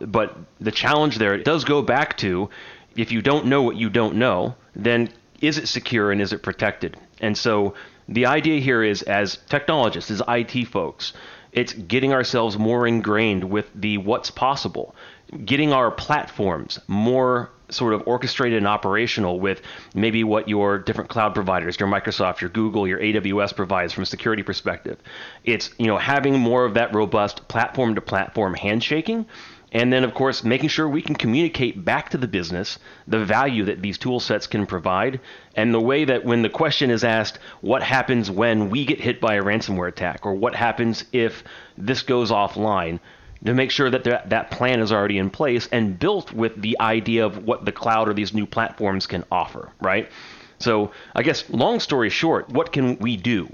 But 0.00 0.36
the 0.60 0.70
challenge 0.70 1.18
there—it 1.18 1.44
does 1.44 1.64
go 1.64 1.82
back 1.82 2.16
to 2.18 2.50
if 2.98 3.12
you 3.12 3.22
don't 3.22 3.46
know 3.46 3.62
what 3.62 3.76
you 3.76 3.88
don't 3.88 4.16
know, 4.16 4.56
then 4.74 5.08
is 5.40 5.56
it 5.56 5.68
secure 5.68 6.10
and 6.10 6.20
is 6.20 6.32
it 6.32 6.42
protected? 6.42 6.96
And 7.20 7.38
so 7.38 7.74
the 8.08 8.26
idea 8.26 8.60
here 8.60 8.82
is 8.82 9.02
as 9.02 9.38
technologists, 9.48 10.10
as 10.10 10.20
IT 10.26 10.66
folks, 10.66 11.12
it's 11.52 11.72
getting 11.72 12.12
ourselves 12.12 12.58
more 12.58 12.88
ingrained 12.88 13.44
with 13.44 13.70
the 13.72 13.98
what's 13.98 14.32
possible, 14.32 14.96
getting 15.44 15.72
our 15.72 15.92
platforms 15.92 16.80
more 16.88 17.50
sort 17.70 17.94
of 17.94 18.02
orchestrated 18.06 18.58
and 18.58 18.66
operational 18.66 19.38
with 19.38 19.62
maybe 19.94 20.24
what 20.24 20.48
your 20.48 20.78
different 20.78 21.08
cloud 21.08 21.34
providers, 21.34 21.78
your 21.78 21.88
Microsoft, 21.88 22.40
your 22.40 22.50
Google, 22.50 22.88
your 22.88 22.98
AWS 22.98 23.54
provides 23.54 23.92
from 23.92 24.02
a 24.02 24.06
security 24.06 24.42
perspective. 24.42 24.98
It's, 25.44 25.70
you 25.78 25.86
know, 25.86 25.98
having 25.98 26.38
more 26.38 26.64
of 26.64 26.74
that 26.74 26.94
robust 26.94 27.46
platform 27.46 27.94
to 27.94 28.00
platform 28.00 28.54
handshaking 28.54 29.26
and 29.72 29.92
then, 29.92 30.04
of 30.04 30.14
course, 30.14 30.44
making 30.44 30.70
sure 30.70 30.88
we 30.88 31.02
can 31.02 31.14
communicate 31.14 31.84
back 31.84 32.08
to 32.10 32.18
the 32.18 32.28
business 32.28 32.78
the 33.06 33.24
value 33.24 33.64
that 33.66 33.82
these 33.82 33.98
tool 33.98 34.18
sets 34.18 34.46
can 34.46 34.66
provide, 34.66 35.20
and 35.54 35.74
the 35.74 35.80
way 35.80 36.04
that 36.04 36.24
when 36.24 36.42
the 36.42 36.48
question 36.48 36.90
is 36.90 37.04
asked, 37.04 37.38
what 37.60 37.82
happens 37.82 38.30
when 38.30 38.70
we 38.70 38.84
get 38.84 39.00
hit 39.00 39.20
by 39.20 39.34
a 39.34 39.42
ransomware 39.42 39.88
attack, 39.88 40.24
or 40.24 40.34
what 40.34 40.54
happens 40.54 41.04
if 41.12 41.44
this 41.76 42.02
goes 42.02 42.30
offline, 42.30 42.98
to 43.44 43.54
make 43.54 43.70
sure 43.70 43.90
that 43.90 44.04
that, 44.30 44.50
plan 44.50 44.80
is 44.80 44.90
already 44.90 45.18
in 45.18 45.30
place 45.30 45.68
and 45.70 45.98
built 45.98 46.32
with 46.32 46.60
the 46.60 46.80
idea 46.80 47.24
of 47.24 47.44
what 47.44 47.64
the 47.64 47.72
cloud 47.72 48.08
or 48.08 48.14
these 48.14 48.34
new 48.34 48.46
platforms 48.46 49.06
can 49.06 49.24
offer, 49.30 49.70
right? 49.80 50.10
So, 50.58 50.90
I 51.14 51.22
guess, 51.22 51.48
long 51.50 51.78
story 51.78 52.10
short, 52.10 52.48
what 52.48 52.72
can 52.72 52.98
we 52.98 53.16
do? 53.16 53.48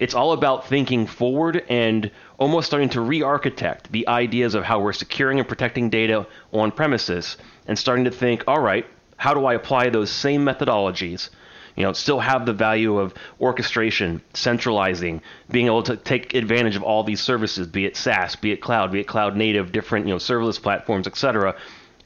It's 0.00 0.14
all 0.14 0.32
about 0.32 0.66
thinking 0.66 1.06
forward 1.06 1.62
and 1.68 2.10
almost 2.38 2.66
starting 2.66 2.88
to 2.90 3.02
re 3.02 3.20
architect 3.20 3.92
the 3.92 4.08
ideas 4.08 4.54
of 4.54 4.64
how 4.64 4.80
we're 4.80 4.94
securing 4.94 5.38
and 5.38 5.46
protecting 5.46 5.90
data 5.90 6.26
on 6.52 6.72
premises 6.72 7.36
and 7.68 7.78
starting 7.78 8.06
to 8.06 8.10
think, 8.10 8.44
all 8.46 8.62
right, 8.62 8.86
how 9.18 9.34
do 9.34 9.44
I 9.44 9.52
apply 9.52 9.90
those 9.90 10.10
same 10.10 10.42
methodologies? 10.42 11.28
You 11.76 11.84
know, 11.84 11.92
still 11.92 12.18
have 12.18 12.46
the 12.46 12.54
value 12.54 12.98
of 12.98 13.12
orchestration, 13.42 14.22
centralizing, 14.32 15.20
being 15.50 15.66
able 15.66 15.82
to 15.82 15.98
take 15.98 16.32
advantage 16.32 16.76
of 16.76 16.82
all 16.82 17.04
these 17.04 17.20
services, 17.20 17.66
be 17.66 17.84
it 17.84 17.94
SaaS, 17.94 18.36
be 18.36 18.52
it 18.52 18.62
cloud, 18.62 18.92
be 18.92 19.00
it 19.00 19.06
cloud 19.06 19.36
native, 19.36 19.70
different, 19.70 20.06
you 20.06 20.14
know, 20.14 20.18
serverless 20.18 20.60
platforms, 20.60 21.06
etc. 21.06 21.54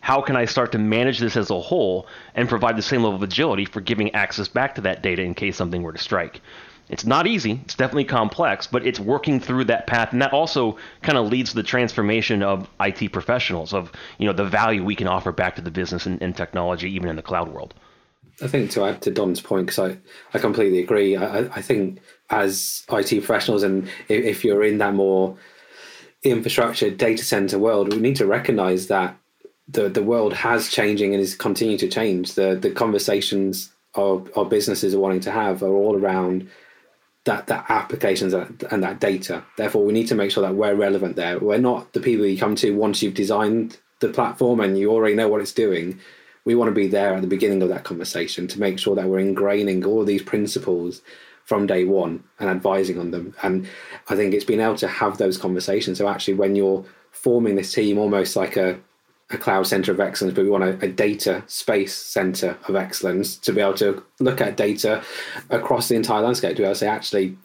How 0.01 0.21
can 0.21 0.35
I 0.35 0.47
start 0.47 0.73
to 0.73 0.79
manage 0.79 1.21
this 1.21 1.37
as 1.37 1.51
a 1.51 1.61
whole 1.61 2.09
and 2.35 2.49
provide 2.49 2.77
the 2.77 2.83
same 2.83 3.05
level 3.05 3.17
of 3.17 3.23
agility 3.23 3.65
for 3.65 3.81
giving 3.81 4.13
access 4.17 4.49
back 4.49 4.75
to 4.75 4.81
that 4.81 5.01
data 5.01 5.23
in 5.23 5.35
case 5.35 5.57
something 5.57 5.81
were 5.81 5.93
to 5.93 6.03
strike? 6.03 6.41
It's 6.89 7.07
not 7.07 7.27
easy. 7.27 7.61
It's 7.65 7.75
definitely 7.75 8.05
complex, 8.05 8.67
but 8.67 8.87
it's 8.87 9.01
working 9.01 9.41
through 9.41 9.65
that 9.65 9.87
path, 9.87 10.13
and 10.13 10.21
that 10.21 10.33
also 10.33 10.77
kind 11.03 11.17
of 11.17 11.29
leads 11.29 11.51
to 11.51 11.57
the 11.57 11.63
transformation 11.63 12.43
of 12.43 12.69
IT 12.81 13.11
professionals, 13.13 13.73
of 13.73 13.91
you 14.19 14.27
know 14.27 14.33
the 14.33 14.45
value 14.45 14.85
we 14.85 14.95
can 14.95 15.09
offer 15.09 15.33
back 15.33 15.57
to 15.57 15.63
the 15.63 15.71
business 15.71 16.05
and, 16.07 16.21
and 16.23 16.37
technology, 16.37 16.91
even 16.91 17.09
in 17.09 17.17
the 17.17 17.23
cloud 17.23 17.49
world. 17.49 17.75
I 18.43 18.49
think 18.49 18.71
to 18.73 18.85
add 18.85 19.01
to 19.03 19.11
Don's 19.11 19.41
point, 19.41 19.67
because 19.67 19.79
I, 19.79 19.99
I 20.35 20.39
completely 20.39 20.81
agree. 20.81 21.17
I, 21.17 21.41
I 21.41 21.63
think 21.63 22.01
as 22.31 22.85
IT 22.91 23.09
professionals, 23.09 23.63
and 23.63 23.89
if, 24.09 24.25
if 24.25 24.45
you're 24.45 24.65
in 24.65 24.79
that 24.79 24.95
more 24.95 25.37
infrastructure 26.23 26.91
data 26.91 27.25
center 27.25 27.59
world, 27.59 27.93
we 27.93 28.01
need 28.01 28.17
to 28.17 28.27
recognize 28.27 28.89
that 28.89 29.17
the 29.69 29.89
the 29.89 30.03
world 30.03 30.35
has 30.35 30.69
changing 30.69 31.15
and 31.15 31.23
is 31.23 31.35
continuing 31.35 31.79
to 31.79 31.89
change. 31.89 32.35
The 32.35 32.57
the 32.57 32.71
conversations 32.71 33.71
our, 33.95 34.23
our 34.37 34.45
businesses 34.45 34.95
are 34.95 34.99
wanting 34.99 35.21
to 35.21 35.31
have 35.31 35.63
are 35.63 35.73
all 35.73 35.97
around 35.97 36.51
that 37.25 37.47
that 37.47 37.65
applications 37.69 38.35
and 38.35 38.83
that 38.83 39.01
data. 39.01 39.43
Therefore, 39.57 39.85
we 39.85 39.93
need 39.93 40.09
to 40.09 40.15
make 40.15 40.31
sure 40.31 40.43
that 40.43 40.55
we're 40.55 40.75
relevant 40.75 41.17
there. 41.17 41.39
We're 41.39 41.59
not 41.59 41.93
the 41.93 42.01
people 42.01 42.27
you 42.27 42.39
come 42.39 42.55
to 42.57 42.77
once 42.77 43.03
you've 43.03 43.15
designed 43.15 43.79
the 44.01 44.09
platform 44.09 44.61
and 44.61 44.79
you 44.79 44.91
already 44.91 45.15
know 45.15 45.29
what 45.29 45.41
it's 45.41 45.53
doing. 45.53 45.99
We 46.45 46.55
want 46.55 46.69
to 46.69 46.75
be 46.75 46.87
there 46.87 47.15
at 47.15 47.23
the 47.23 47.27
beginning 47.27 47.63
of 47.63 47.71
that 47.71 47.85
conversation 47.85 48.47
to 48.49 48.61
make 48.61 48.79
sure 48.79 48.95
that 48.95 49.09
we're 49.09 49.25
ingraining 49.25 49.87
all 49.87 50.05
these 50.05 50.23
principles 50.23 51.01
from 51.45 51.67
day 51.67 51.85
one 51.85 52.25
and 52.39 52.51
advising 52.51 52.99
on 52.99 53.11
them. 53.11 53.35
And 53.43 53.67
I 54.09 54.17
think 54.17 54.35
it's 54.35 54.45
been 54.45 54.61
able 54.61 54.77
to 54.77 54.89
have 54.89 55.17
those 55.17 55.39
conversations. 55.39 55.99
So 55.99 56.09
actually, 56.09 56.35
when 56.35 56.57
you're 56.57 56.85
forming 57.11 57.57
this 57.57 57.73
team, 57.73 57.97
almost 57.97 58.37
like 58.37 58.57
a 58.57 58.79
a 59.31 59.39
cloud 59.39 59.67
center 59.67 59.91
of 59.91 60.01
excellence, 60.01 60.35
but 60.35 60.45
we 60.45 60.51
want 60.51 60.65
a, 60.65 60.85
a, 60.85 60.89
data 60.89 61.43
space 61.47 61.97
center 61.97 62.59
of 62.69 62.77
excellence 62.77 63.37
to 63.37 63.53
be 63.53 63.61
able 63.61 63.75
to 63.75 64.03
look 64.21 64.41
at 64.41 64.57
data 64.57 65.03
across 65.49 65.89
the 65.89 65.95
entire 65.95 66.21
landscape, 66.21 66.57
to 66.57 66.63
be 66.63 66.65
able 66.65 66.75
to 66.75 66.79
say, 66.79 66.87
actually, 66.87 67.37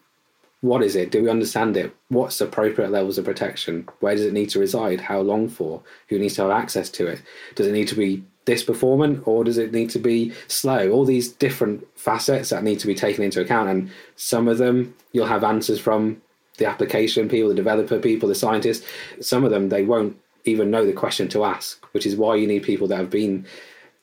what 0.61 0.83
is 0.83 0.95
it? 0.95 1.11
Do 1.11 1.23
we 1.23 1.29
understand 1.29 1.77
it? 1.77 1.95
What's 2.09 2.41
appropriate 2.41 2.91
levels 2.91 3.17
of 3.17 3.25
protection? 3.25 3.87
Where 4.01 4.15
does 4.15 4.25
it 4.25 4.33
need 4.33 4.49
to 4.49 4.59
reside? 4.59 4.99
How 4.99 5.21
long 5.21 5.47
for? 5.47 5.81
Who 6.09 6.19
needs 6.19 6.35
to 6.35 6.41
have 6.41 6.51
access 6.51 6.89
to 6.91 7.07
it? 7.07 7.21
Does 7.55 7.67
it 7.67 7.71
need 7.71 7.87
to 7.89 7.95
be 7.95 8.23
this 8.43 8.63
performant 8.63 9.25
or 9.25 9.43
does 9.45 9.57
it 9.57 9.71
need 9.71 9.89
to 9.91 9.99
be 9.99 10.33
slow? 10.47 10.89
All 10.89 11.05
these 11.05 11.29
different 11.29 11.87
facets 11.97 12.49
that 12.49 12.63
need 12.63 12.79
to 12.79 12.87
be 12.87 12.95
taken 12.95 13.23
into 13.23 13.39
account. 13.39 13.69
And 13.69 13.89
some 14.17 14.49
of 14.49 14.57
them 14.57 14.95
you'll 15.13 15.27
have 15.27 15.45
answers 15.45 15.79
from 15.79 16.21
the 16.57 16.65
application 16.65 17.29
people, 17.29 17.47
the 17.47 17.55
developer 17.55 17.99
people, 17.99 18.27
the 18.27 18.35
scientists. 18.35 18.85
Some 19.21 19.45
of 19.45 19.51
them 19.51 19.69
they 19.69 19.83
won't 19.83 20.19
even 20.45 20.71
know 20.71 20.85
the 20.85 20.93
question 20.93 21.27
to 21.29 21.43
ask, 21.43 21.83
which 21.93 22.05
is 22.05 22.15
why 22.15 22.35
you 22.35 22.47
need 22.47 22.63
people 22.63 22.87
that 22.87 22.97
have 22.97 23.09
been 23.09 23.45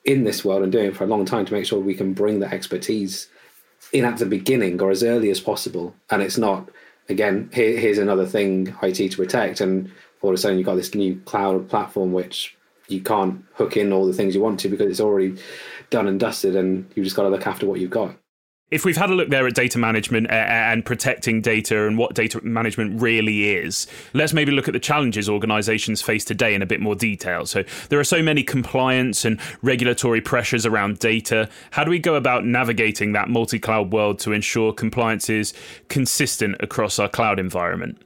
in 0.04 0.24
this 0.24 0.44
world 0.44 0.62
and 0.62 0.72
doing 0.72 0.86
it 0.86 0.96
for 0.96 1.04
a 1.04 1.08
long 1.08 1.24
time 1.24 1.44
to 1.44 1.52
make 1.52 1.66
sure 1.66 1.80
we 1.80 1.94
can 1.94 2.12
bring 2.12 2.40
the 2.40 2.52
expertise 2.52 3.28
in 3.92 4.04
at 4.04 4.18
the 4.18 4.26
beginning 4.26 4.80
or 4.80 4.90
as 4.90 5.02
early 5.02 5.30
as 5.30 5.40
possible. 5.40 5.94
And 6.10 6.22
it's 6.22 6.38
not, 6.38 6.68
again, 7.08 7.50
here, 7.52 7.78
here's 7.78 7.98
another 7.98 8.26
thing 8.26 8.74
IT 8.82 9.10
to 9.10 9.16
protect. 9.16 9.60
And 9.60 9.90
all 10.22 10.30
of 10.30 10.34
a 10.34 10.38
sudden 10.38 10.58
you've 10.58 10.66
got 10.66 10.76
this 10.76 10.94
new 10.94 11.20
cloud 11.24 11.68
platform 11.68 12.12
which 12.12 12.56
you 12.88 13.00
can't 13.00 13.44
hook 13.54 13.76
in 13.76 13.92
all 13.92 14.06
the 14.06 14.12
things 14.12 14.34
you 14.34 14.40
want 14.40 14.60
to 14.60 14.68
because 14.68 14.90
it's 14.90 15.00
already 15.00 15.36
done 15.90 16.06
and 16.06 16.20
dusted 16.20 16.54
and 16.54 16.90
you've 16.94 17.04
just 17.04 17.16
got 17.16 17.24
to 17.24 17.28
look 17.28 17.46
after 17.46 17.66
what 17.66 17.80
you've 17.80 17.90
got 17.90 18.16
if 18.70 18.84
we've 18.84 18.96
had 18.96 19.10
a 19.10 19.14
look 19.14 19.28
there 19.28 19.46
at 19.46 19.54
data 19.54 19.78
management 19.78 20.28
and 20.28 20.84
protecting 20.84 21.40
data 21.40 21.86
and 21.86 21.96
what 21.96 22.14
data 22.14 22.40
management 22.42 23.00
really 23.00 23.50
is, 23.54 23.86
let's 24.12 24.32
maybe 24.32 24.50
look 24.50 24.66
at 24.66 24.72
the 24.72 24.80
challenges 24.80 25.28
organizations 25.28 26.02
face 26.02 26.24
today 26.24 26.52
in 26.52 26.62
a 26.62 26.66
bit 26.66 26.80
more 26.80 26.96
detail. 26.96 27.46
So, 27.46 27.62
there 27.90 28.00
are 28.00 28.04
so 28.04 28.22
many 28.22 28.42
compliance 28.42 29.24
and 29.24 29.40
regulatory 29.62 30.20
pressures 30.20 30.66
around 30.66 30.98
data. 30.98 31.48
How 31.70 31.84
do 31.84 31.90
we 31.90 32.00
go 32.00 32.16
about 32.16 32.44
navigating 32.44 33.12
that 33.12 33.28
multi 33.28 33.60
cloud 33.60 33.92
world 33.92 34.18
to 34.20 34.32
ensure 34.32 34.72
compliance 34.72 35.30
is 35.30 35.54
consistent 35.88 36.56
across 36.58 36.98
our 36.98 37.08
cloud 37.08 37.38
environment? 37.38 38.02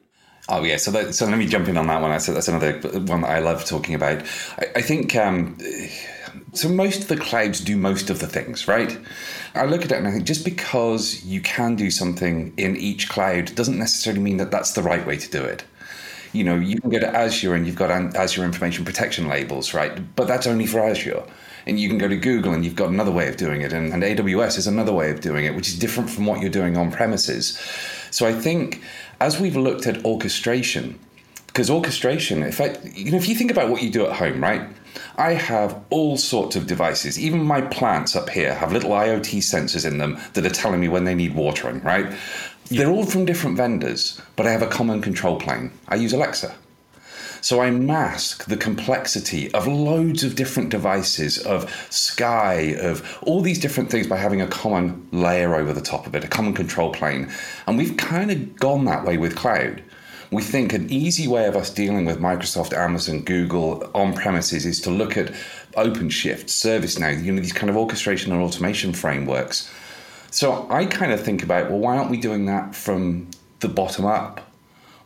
Oh 0.51 0.65
yeah, 0.65 0.77
so 0.77 0.91
that, 0.91 1.15
so 1.15 1.27
let 1.27 1.39
me 1.39 1.47
jump 1.47 1.69
in 1.69 1.77
on 1.77 1.87
that 1.87 2.03
one. 2.03 2.11
That's, 2.11 2.27
that's 2.27 2.49
another 2.49 2.73
one 3.01 3.23
that 3.23 3.31
I 3.31 3.39
love 3.39 3.65
talking 3.65 3.95
about. 3.95 4.23
I, 4.59 4.67
I 4.77 4.83
think 4.83 5.15
um, 5.17 5.57
so. 6.53 6.69
Most 6.69 7.03
of 7.03 7.09
the 7.09 7.17
clouds 7.17 7.61
do 7.61 7.77
most 7.77 8.11
of 8.11 8.21
the 8.21 8.27
things, 8.27 8.67
right? 8.69 8.99
I 9.55 9.65
look 9.65 9.85
at 9.85 9.93
it 9.93 9.99
and 9.99 10.09
I 10.09 10.13
think 10.13 10.25
just 10.25 10.45
because 10.45 11.25
you 11.25 11.41
can 11.41 11.77
do 11.77 11.91
something 11.91 12.53
in 12.57 12.77
each 12.77 13.09
cloud 13.09 13.55
doesn't 13.55 13.79
necessarily 13.79 14.23
mean 14.23 14.37
that 14.39 14.51
that's 14.51 14.73
the 14.73 14.83
right 14.83 15.07
way 15.07 15.17
to 15.17 15.31
do 15.31 15.43
it. 15.43 15.65
You 16.33 16.45
know, 16.45 16.57
you 16.57 16.81
can 16.81 16.91
go 16.91 17.01
to 17.01 17.09
Azure 17.09 17.55
and 17.55 17.67
you've 17.67 17.77
got 17.77 17.91
Azure 17.91 18.45
information 18.45 18.85
protection 18.85 19.29
labels, 19.29 19.75
right? 19.75 20.15
But 20.15 20.29
that's 20.29 20.47
only 20.47 20.67
for 20.67 20.81
Azure. 20.81 21.25
And 21.67 21.79
you 21.79 21.89
can 21.89 21.99
go 21.99 22.09
to 22.09 22.17
Google 22.17 22.53
and 22.55 22.65
you've 22.65 22.77
got 22.77 22.89
another 22.89 23.11
way 23.11 23.29
of 23.29 23.37
doing 23.37 23.63
it. 23.63 23.73
And, 23.73 23.93
and 23.93 24.03
AWS 24.03 24.57
is 24.57 24.67
another 24.67 24.93
way 24.93 25.11
of 25.11 25.21
doing 25.21 25.45
it, 25.45 25.55
which 25.55 25.69
is 25.69 25.79
different 25.79 26.09
from 26.09 26.27
what 26.27 26.41
you're 26.41 26.51
doing 26.51 26.77
on 26.77 26.91
premises. 26.91 27.59
So 28.11 28.27
I 28.27 28.33
think 28.33 28.83
as 29.21 29.39
we've 29.39 29.57
looked 29.57 29.87
at 29.87 30.05
orchestration, 30.05 30.99
because 31.51 31.69
orchestration, 31.69 32.45
in 32.45 32.53
fact, 32.53 32.79
you 32.95 33.11
know, 33.11 33.17
if 33.17 33.29
you 33.29 33.35
think 33.35 33.51
about 33.51 33.71
what 33.71 33.83
you 33.83 33.91
do 33.91 34.07
at 34.07 34.13
home, 34.13 34.41
right? 34.41 34.69
I 35.17 35.33
have 35.33 35.83
all 35.91 36.17
sorts 36.17 36.55
of 36.55 36.69
devices. 36.69 37.19
Even 37.19 37.43
my 37.43 37.61
plants 37.61 38.15
up 38.15 38.31
here 38.31 38.55
have 38.55 38.73
little 38.73 38.91
IoT 38.91 39.39
sensors 39.39 39.85
in 39.85 39.99
them 39.99 40.17
that 40.35 40.47
are 40.47 40.51
telling 40.51 40.81
me 40.81 40.89
when 40.89 41.05
they 41.05 41.15
need 41.15 41.35
watering, 41.35 41.83
right? 41.83 42.15
They're 42.69 42.91
all 42.91 43.05
from 43.05 43.25
different 43.25 43.57
vendors, 43.57 44.21
but 44.37 44.47
I 44.47 44.53
have 44.53 44.63
a 44.63 44.69
common 44.69 45.03
control 45.03 45.41
plane. 45.41 45.73
I 45.89 45.97
use 45.97 46.13
Alexa. 46.13 46.55
So 47.41 47.61
I 47.61 47.71
mask 47.71 48.45
the 48.45 48.57
complexity 48.57 49.53
of 49.53 49.67
loads 49.67 50.23
of 50.23 50.37
different 50.37 50.69
devices, 50.69 51.39
of 51.39 51.69
sky, 51.91 52.77
of 52.79 53.19
all 53.23 53.41
these 53.41 53.59
different 53.59 53.91
things 53.91 54.07
by 54.07 54.19
having 54.19 54.41
a 54.41 54.47
common 54.47 55.09
layer 55.11 55.57
over 55.57 55.73
the 55.73 55.81
top 55.81 56.07
of 56.07 56.15
it, 56.15 56.23
a 56.23 56.29
common 56.29 56.55
control 56.55 56.93
plane. 56.93 57.29
And 57.67 57.77
we've 57.77 57.97
kind 57.97 58.31
of 58.31 58.57
gone 58.57 58.85
that 58.85 59.05
way 59.05 59.19
with 59.19 59.35
cloud. 59.35 59.83
We 60.31 60.43
think 60.43 60.73
an 60.73 60.91
easy 60.91 61.27
way 61.27 61.47
of 61.47 61.57
us 61.57 61.71
dealing 61.71 62.05
with 62.05 62.21
Microsoft, 62.21 62.73
Amazon, 62.73 63.21
Google 63.23 63.91
on 63.95 64.15
premises 64.15 64.65
is 64.65 64.81
to 64.83 64.91
look 64.91 65.17
at 65.17 65.33
OpenShift, 65.77 66.45
ServiceNow, 66.47 67.23
you 67.23 67.33
know, 67.33 67.41
these 67.41 67.53
kind 67.53 67.69
of 67.69 67.77
orchestration 67.77 68.33
and 68.33 68.41
automation 68.41 68.93
frameworks. 68.93 69.73
So 70.31 70.69
I 70.71 70.87
kind 70.87 71.11
of 71.13 71.21
think 71.21 71.43
about, 71.43 71.71
well, 71.71 71.81
why 71.81 71.97
aren't 71.97 72.11
we 72.11 72.17
doing 72.17 72.47
that 72.47 72.77
from 72.77 73.29
the 73.59 73.69
bottom 73.69 74.07
up? 74.07 74.51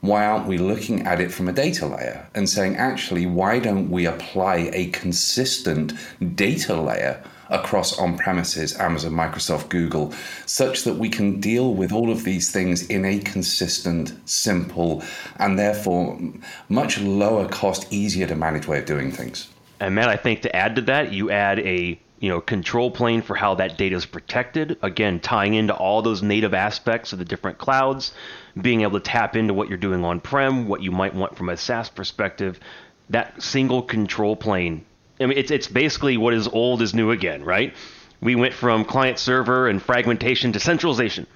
why 0.04 0.26
aren't 0.26 0.46
we 0.46 0.58
looking 0.58 1.06
at 1.06 1.18
it 1.18 1.32
from 1.32 1.48
a 1.48 1.52
data 1.52 1.86
layer 1.86 2.28
and 2.34 2.46
saying, 2.46 2.76
actually, 2.76 3.24
why 3.24 3.58
don't 3.58 3.90
we 3.90 4.04
apply 4.04 4.68
a 4.74 4.86
consistent 4.88 5.94
data 6.36 6.78
layer 6.78 7.24
across 7.48 7.98
on 7.98 8.16
premises, 8.16 8.78
Amazon, 8.78 9.12
Microsoft, 9.12 9.68
Google, 9.68 10.12
such 10.46 10.84
that 10.84 10.94
we 10.94 11.08
can 11.08 11.40
deal 11.40 11.74
with 11.74 11.92
all 11.92 12.10
of 12.10 12.24
these 12.24 12.50
things 12.50 12.86
in 12.86 13.04
a 13.04 13.18
consistent, 13.20 14.12
simple, 14.28 15.02
and 15.36 15.58
therefore 15.58 16.18
much 16.68 17.00
lower 17.00 17.48
cost, 17.48 17.92
easier 17.92 18.26
to 18.26 18.34
manage 18.34 18.66
way 18.66 18.78
of 18.78 18.86
doing 18.86 19.10
things? 19.10 19.48
And 19.80 19.94
Matt, 19.94 20.08
I 20.08 20.16
think 20.16 20.42
to 20.42 20.56
add 20.56 20.76
to 20.76 20.82
that, 20.82 21.12
you 21.12 21.30
add 21.30 21.58
a 21.60 21.98
you 22.20 22.30
know 22.30 22.40
control 22.40 22.90
plane 22.90 23.20
for 23.20 23.34
how 23.36 23.54
that 23.56 23.76
data 23.76 23.96
is 23.96 24.06
protected 24.06 24.78
again 24.80 25.20
tying 25.20 25.52
into 25.54 25.74
all 25.74 26.00
those 26.00 26.22
native 26.22 26.54
aspects 26.54 27.12
of 27.12 27.18
the 27.18 27.24
different 27.24 27.58
clouds 27.58 28.14
being 28.62 28.80
able 28.80 28.98
to 28.98 29.04
tap 29.04 29.36
into 29.36 29.52
what 29.52 29.68
you're 29.68 29.76
doing 29.76 30.02
on 30.04 30.20
prem 30.20 30.66
what 30.66 30.80
you 30.80 30.90
might 30.90 31.14
want 31.14 31.36
from 31.36 31.50
a 31.50 31.56
SaaS 31.56 31.90
perspective 31.90 32.60
that 33.10 33.42
single 33.42 33.82
control 33.82 34.36
plane 34.36 34.84
I 35.24 35.26
mean 35.26 35.38
it's 35.38 35.50
it's 35.50 35.68
basically 35.68 36.16
what 36.16 36.34
is 36.34 36.46
old 36.48 36.82
is 36.82 36.94
new 36.94 37.10
again 37.10 37.44
right? 37.44 37.74
We 38.20 38.34
went 38.34 38.54
from 38.54 38.84
client 38.84 39.18
server 39.18 39.68
and 39.68 39.82
fragmentation 39.82 40.52
to 40.52 40.60
centralization 40.60 41.26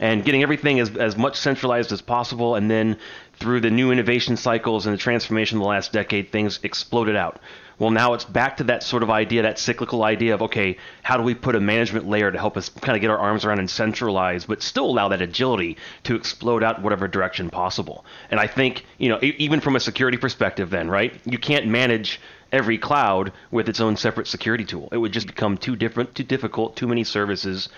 and 0.00 0.24
getting 0.24 0.42
everything 0.42 0.80
as, 0.80 0.96
as 0.96 1.16
much 1.16 1.36
centralized 1.36 1.92
as 1.92 2.02
possible. 2.02 2.56
And 2.56 2.70
then 2.70 2.98
through 3.34 3.60
the 3.60 3.70
new 3.70 3.92
innovation 3.92 4.36
cycles 4.36 4.86
and 4.86 4.94
the 4.94 4.98
transformation 4.98 5.58
of 5.58 5.62
the 5.62 5.68
last 5.68 5.92
decade 5.92 6.30
things 6.32 6.58
exploded 6.62 7.16
out 7.16 7.40
well, 7.78 7.90
now 7.90 8.14
it's 8.14 8.24
back 8.24 8.58
to 8.58 8.64
that 8.64 8.82
sort 8.82 9.02
of 9.02 9.10
idea, 9.10 9.42
that 9.42 9.58
cyclical 9.58 10.04
idea 10.04 10.34
of 10.34 10.42
okay, 10.42 10.76
how 11.02 11.16
do 11.16 11.22
we 11.22 11.34
put 11.34 11.56
a 11.56 11.60
management 11.60 12.08
layer 12.08 12.30
to 12.30 12.38
help 12.38 12.56
us 12.56 12.68
kind 12.68 12.96
of 12.96 13.00
get 13.00 13.10
our 13.10 13.18
arms 13.18 13.44
around 13.44 13.58
and 13.58 13.68
centralize, 13.68 14.44
but 14.44 14.62
still 14.62 14.86
allow 14.86 15.08
that 15.08 15.20
agility 15.20 15.76
to 16.04 16.14
explode 16.14 16.62
out 16.62 16.82
whatever 16.82 17.08
direction 17.08 17.50
possible. 17.50 18.04
And 18.30 18.38
I 18.38 18.46
think 18.46 18.84
you 18.98 19.08
know, 19.08 19.18
even 19.22 19.60
from 19.60 19.76
a 19.76 19.80
security 19.80 20.18
perspective, 20.18 20.70
then 20.70 20.88
right, 20.88 21.12
you 21.24 21.38
can't 21.38 21.66
manage 21.66 22.20
every 22.52 22.78
cloud 22.78 23.32
with 23.50 23.68
its 23.68 23.80
own 23.80 23.96
separate 23.96 24.28
security 24.28 24.64
tool. 24.64 24.88
It 24.92 24.98
would 24.98 25.12
just 25.12 25.26
become 25.26 25.58
too 25.58 25.74
different, 25.74 26.14
too 26.14 26.22
difficult, 26.22 26.76
too 26.76 26.86
many 26.86 27.02
services, 27.02 27.68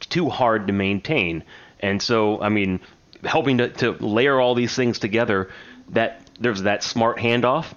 too 0.00 0.28
hard 0.28 0.66
to 0.66 0.74
maintain. 0.74 1.42
And 1.80 2.02
so, 2.02 2.40
I 2.42 2.50
mean, 2.50 2.80
helping 3.24 3.58
to, 3.58 3.68
to 3.68 3.92
layer 3.92 4.38
all 4.38 4.54
these 4.54 4.76
things 4.76 4.98
together, 4.98 5.50
that 5.90 6.20
there's 6.38 6.62
that 6.62 6.82
smart 6.82 7.16
handoff 7.18 7.72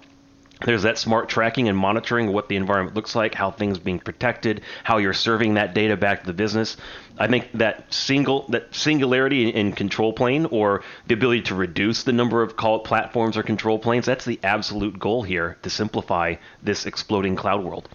there's 0.64 0.82
that 0.82 0.98
smart 0.98 1.28
tracking 1.28 1.68
and 1.68 1.76
monitoring 1.76 2.28
of 2.28 2.34
what 2.34 2.48
the 2.48 2.56
environment 2.56 2.94
looks 2.94 3.14
like, 3.14 3.34
how 3.34 3.50
things 3.50 3.78
being 3.78 3.98
protected, 3.98 4.62
how 4.84 4.98
you're 4.98 5.14
serving 5.14 5.54
that 5.54 5.74
data 5.74 5.96
back 5.96 6.20
to 6.20 6.26
the 6.26 6.32
business. 6.32 6.76
I 7.18 7.28
think 7.28 7.50
that 7.54 7.92
single 7.92 8.46
that 8.48 8.74
singularity 8.74 9.48
in 9.48 9.72
control 9.72 10.12
plane 10.12 10.46
or 10.46 10.82
the 11.06 11.14
ability 11.14 11.42
to 11.42 11.54
reduce 11.54 12.02
the 12.02 12.12
number 12.12 12.42
of 12.42 12.56
call 12.56 12.80
platforms 12.80 13.36
or 13.36 13.42
control 13.42 13.78
planes, 13.78 14.06
that's 14.06 14.24
the 14.24 14.38
absolute 14.42 14.98
goal 14.98 15.22
here 15.22 15.56
to 15.62 15.70
simplify 15.70 16.36
this 16.62 16.86
exploding 16.86 17.36
cloud 17.36 17.64
world. 17.64 17.88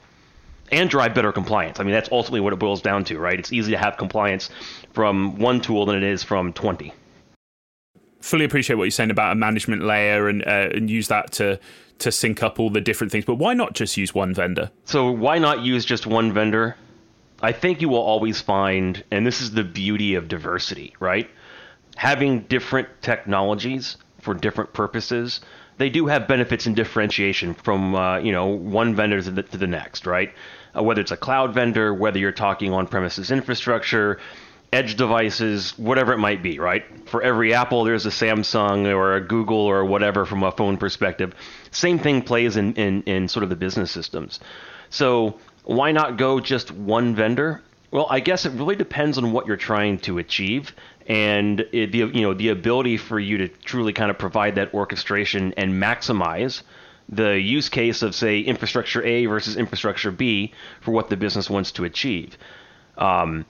And 0.71 0.89
drive 0.89 1.13
better 1.13 1.32
compliance. 1.32 1.80
I 1.80 1.84
mean, 1.84 1.93
that's 1.93 2.10
ultimately 2.12 2.41
what 2.41 2.54
it 2.54 2.58
boils 2.58 2.82
down 2.82 3.04
to, 3.06 3.19
right? 3.19 3.38
It's 3.38 3.54
easy 3.54 3.71
to 3.73 3.78
have 3.78 3.97
compliance 3.97 4.49
from 4.93 5.38
one 5.38 5.62
tool 5.62 5.86
than 5.86 5.95
it 5.95 6.04
is 6.04 6.23
from 6.23 6.54
20 6.54 6.91
fully 8.21 8.43
appreciate 8.43 8.75
what 8.75 8.86
you're 8.86 8.91
saying 8.91 9.12
about 9.12 9.34
a 9.34 9.36
management 9.36 9.84
layer 9.84 10.28
and 10.28 10.41
uh, 10.47 10.69
and 10.73 10.89
use 10.89 11.10
that 11.10 11.32
to 11.32 11.60
to 11.99 12.12
sync 12.12 12.43
up 12.43 12.60
all 12.60 12.69
the 12.69 12.81
different 12.81 13.12
things. 13.12 13.25
But 13.25 13.36
why 13.36 13.53
not 13.53 13.73
just 13.73 13.97
use 13.97 14.13
one 14.13 14.34
vendor? 14.34 14.71
So 14.86 15.12
why 15.12 15.38
not 15.38 15.62
use 15.62 15.86
just 15.86 16.05
one 16.05 16.34
vendor? 16.34 16.75
I 17.41 17.51
think 17.51 17.81
you 17.81 17.89
will 17.89 18.01
always 18.01 18.41
find, 18.41 19.03
and 19.12 19.25
this 19.25 19.41
is 19.41 19.51
the 19.51 19.63
beauty 19.63 20.15
of 20.15 20.27
diversity, 20.27 20.95
right? 20.99 21.29
Having 21.95 22.41
different 22.41 22.88
technologies 23.01 23.97
for 24.21 24.34
different 24.34 24.73
purposes, 24.73 25.41
they 25.77 25.89
do 25.89 26.08
have 26.08 26.27
benefits 26.27 26.65
and 26.65 26.75
differentiation 26.75 27.53
from 27.53 27.95
uh, 27.95 28.17
you 28.19 28.31
know 28.31 28.47
one 28.47 28.95
vendor 28.95 29.21
to 29.21 29.31
the, 29.31 29.43
to 29.43 29.58
the 29.58 29.67
next, 29.67 30.05
right? 30.05 30.34
Uh, 30.75 30.84
whether 30.84 31.01
it's 31.01 31.12
a 31.12 31.17
cloud 31.17 31.53
vendor, 31.53 31.93
whether 31.93 32.17
you're 32.19 32.31
talking 32.31 32.73
on-premises 32.73 33.31
infrastructure, 33.31 34.19
edge 34.71 34.95
devices, 34.95 35.78
whatever 35.78 36.13
it 36.13 36.17
might 36.17 36.43
be, 36.43 36.60
right? 36.60 36.84
For 37.08 37.21
every 37.21 37.54
Apple, 37.54 37.84
there's 37.84 38.06
a 38.06 38.10
Samsung 38.10 38.93
or 38.93 39.15
a 39.15 39.21
Google 39.21 39.58
or 39.58 39.86
whatever 39.86 40.25
from 40.25 40.43
a 40.43 40.51
phone 40.51 40.78
perspective. 40.78 41.34
Same 41.71 41.99
thing 41.99 42.21
plays 42.21 42.58
in, 42.58 42.73
in, 42.73 43.04
in 43.04 43.28
sort 43.28 43.43
of 43.43 43.49
the 43.49 43.56
business 43.56 43.91
systems. 43.91 44.39
So 44.89 45.39
why 45.63 45.91
not 45.91 46.17
go 46.17 46.39
just 46.39 46.71
one 46.71 47.15
vendor? 47.15 47.62
Well, 47.91 48.08
I 48.10 48.19
guess 48.19 48.45
it 48.45 48.51
really 48.54 48.75
depends 48.75 49.17
on 49.17 49.32
what 49.32 49.47
you're 49.47 49.58
trying 49.58 49.99
to 49.99 50.17
achieve 50.17 50.73
and 51.08 51.60
it, 51.71 51.91
the 51.91 51.99
you 51.99 52.21
know 52.21 52.34
the 52.34 52.49
ability 52.49 52.97
for 52.97 53.19
you 53.19 53.38
to 53.38 53.47
truly 53.47 53.93
kind 53.93 54.10
of 54.10 54.17
provide 54.17 54.56
that 54.56 54.73
orchestration 54.73 55.54
and 55.58 55.73
maximize 55.73 56.63
the 57.10 57.39
use 57.39 57.69
case 57.69 58.01
of 58.01 58.15
say 58.15 58.39
infrastructure 58.39 59.04
A 59.04 59.28
versus 59.28 59.56
infrastructure 59.56 60.12
B 60.12 60.54
for 60.82 60.91
what 60.91 61.10
the 61.10 61.17
business 61.17 61.49
wants 61.49 61.71
to 61.73 61.84
achieve. 61.84 62.38
Um, 62.97 63.45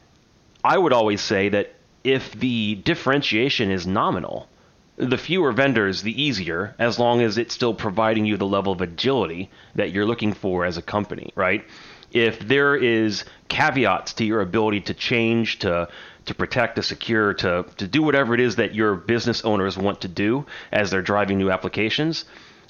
I 0.66 0.80
would 0.80 0.94
always 0.94 1.22
say 1.22 1.50
that 1.50 1.76
if 2.04 2.32
the 2.32 2.74
differentiation 2.74 3.70
is 3.70 3.86
nominal, 3.86 4.50
the 4.98 5.18
fewer 5.18 5.52
vendors, 5.52 6.02
the 6.02 6.20
easier, 6.20 6.74
as 6.80 6.98
long 6.98 7.22
as 7.22 7.38
it's 7.38 7.54
still 7.54 7.76
providing 7.76 8.26
you 8.26 8.36
the 8.36 8.48
level 8.48 8.74
of 8.74 8.82
agility 8.82 9.52
that 9.76 9.92
you're 9.92 10.08
looking 10.08 10.34
for 10.34 10.66
as 10.66 10.78
a 10.78 10.82
company, 10.82 11.32
right? 11.36 11.64
If 12.12 12.40
there 12.40 12.76
is 12.76 13.26
caveats 13.48 14.14
to 14.14 14.26
your 14.26 14.42
ability 14.42 14.82
to 14.82 14.96
change, 14.96 15.60
to 15.60 15.88
to 16.26 16.34
protect, 16.34 16.78
to 16.78 16.84
secure, 16.84 17.36
to 17.36 17.66
to 17.78 17.88
do 17.88 18.02
whatever 18.02 18.34
it 18.34 18.40
is 18.40 18.56
that 18.56 18.74
your 18.74 18.96
business 18.96 19.46
owners 19.46 19.78
want 19.78 20.02
to 20.02 20.08
do 20.08 20.48
as 20.72 20.90
they're 20.90 21.04
driving 21.04 21.38
new 21.38 21.52
applications, 21.52 22.26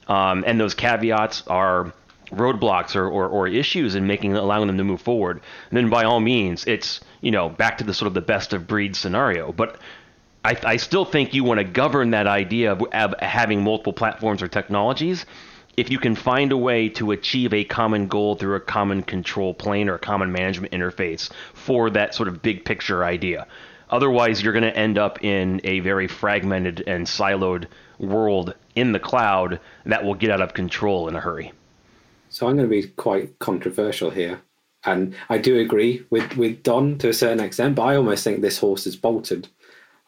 um, 0.10 0.43
and 0.45 0.60
those 0.60 0.73
caveats 0.73 1.43
are 1.47 1.93
roadblocks 2.31 2.95
or, 2.95 3.07
or, 3.07 3.27
or, 3.27 3.47
issues 3.47 3.95
in 3.95 4.07
making 4.07 4.35
allowing 4.35 4.67
them 4.67 4.77
to 4.77 4.83
move 4.83 5.01
forward, 5.01 5.41
then 5.71 5.89
by 5.89 6.03
all 6.03 6.19
means, 6.19 6.65
it's 6.65 7.01
you 7.21 7.31
know 7.31 7.49
back 7.49 7.77
to 7.77 7.83
the 7.83 7.93
sort 7.93 8.07
of 8.07 8.13
the 8.13 8.21
best 8.21 8.53
of 8.53 8.67
breed 8.67 8.95
scenario. 8.95 9.51
But 9.51 9.77
I, 10.43 10.57
I 10.63 10.77
still 10.77 11.05
think 11.05 11.33
you 11.33 11.43
want 11.43 11.59
to 11.59 11.63
govern 11.63 12.11
that 12.11 12.27
idea 12.27 12.71
of, 12.71 12.81
of 12.93 13.15
having 13.19 13.63
multiple 13.63 13.93
platforms 13.93 14.43
or 14.43 14.47
technologies. 14.47 15.25
If 15.75 15.89
you 15.89 15.97
can 15.97 16.15
find 16.15 16.51
a 16.51 16.57
way 16.57 16.88
to 16.89 17.11
achieve 17.11 17.53
a 17.53 17.63
common 17.63 18.07
goal 18.07 18.35
through 18.35 18.55
a 18.55 18.59
common 18.61 19.01
control 19.01 19.53
plane 19.53 19.89
or 19.89 19.95
a 19.95 19.99
common 19.99 20.31
management 20.31 20.71
interface 20.71 21.31
for 21.53 21.89
that 21.89 22.15
sort 22.15 22.29
of 22.29 22.41
big 22.41 22.63
picture 22.63 23.03
idea. 23.03 23.47
Otherwise, 23.89 24.41
you're 24.41 24.53
going 24.53 24.63
to 24.63 24.77
end 24.77 24.97
up 24.97 25.23
in 25.23 25.61
a 25.63 25.79
very 25.79 26.07
fragmented 26.07 26.83
and 26.88 27.05
siloed 27.05 27.65
world 27.99 28.53
in 28.75 28.91
the 28.91 28.99
cloud 28.99 29.59
that 29.85 30.03
will 30.03 30.15
get 30.15 30.31
out 30.31 30.41
of 30.41 30.53
control 30.53 31.07
in 31.07 31.15
a 31.15 31.19
hurry. 31.19 31.51
So 32.35 32.49
I'm 32.49 32.57
going 32.57 32.69
to 32.69 32.81
be 32.81 32.89
quite 32.89 33.39
controversial 33.39 34.09
here. 34.09 34.41
And 34.83 35.15
I 35.29 35.37
do 35.37 35.57
agree 35.57 36.05
with, 36.09 36.35
with 36.35 36.63
Don 36.63 36.97
to 36.97 37.07
a 37.07 37.13
certain 37.13 37.39
extent, 37.39 37.75
but 37.75 37.83
I 37.83 37.95
almost 37.95 38.25
think 38.25 38.41
this 38.41 38.57
horse 38.57 38.85
is 38.85 38.97
bolted. 38.97 39.47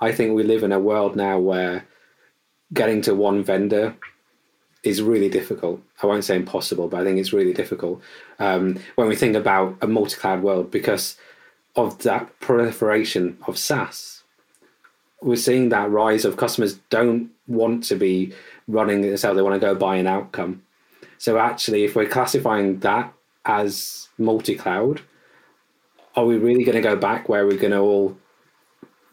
I 0.01 0.11
think 0.11 0.35
we 0.35 0.43
live 0.43 0.61
in 0.61 0.73
a 0.73 0.79
world 0.79 1.15
now 1.15 1.39
where 1.39 1.87
getting 2.73 3.01
to 3.03 3.15
one 3.15 3.45
vendor 3.45 3.95
is 4.83 5.01
really 5.01 5.29
difficult. 5.29 5.81
I 6.03 6.07
won't 6.07 6.25
say 6.25 6.35
impossible, 6.35 6.89
but 6.89 6.99
I 6.99 7.05
think 7.05 7.17
it's 7.17 7.31
really 7.31 7.53
difficult 7.53 8.01
um, 8.39 8.77
when 8.95 9.07
we 9.07 9.15
think 9.15 9.37
about 9.37 9.77
a 9.79 9.87
multi 9.87 10.17
cloud 10.17 10.43
world 10.43 10.69
because 10.69 11.15
of 11.77 11.99
that 11.99 12.37
proliferation 12.41 13.37
of 13.47 13.57
SaaS. 13.57 14.23
We're 15.21 15.37
seeing 15.37 15.69
that 15.69 15.89
rise 15.89 16.25
of 16.25 16.35
customers 16.35 16.73
don't 16.89 17.31
want 17.47 17.85
to 17.85 17.95
be 17.95 18.33
running 18.67 18.99
themselves, 18.99 19.37
they 19.37 19.41
want 19.41 19.55
to 19.55 19.65
go 19.65 19.75
buy 19.75 19.95
an 19.95 20.07
outcome. 20.07 20.63
So 21.17 21.37
actually, 21.37 21.83
if 21.83 21.95
we're 21.95 22.07
classifying 22.07 22.79
that 22.79 23.13
as 23.45 24.09
multi-cloud, 24.17 25.01
are 26.15 26.25
we 26.25 26.37
really 26.37 26.63
going 26.63 26.75
to 26.75 26.81
go 26.81 26.95
back 26.95 27.29
where 27.29 27.45
we're 27.45 27.57
going 27.57 27.71
to 27.71 27.79
all 27.79 28.17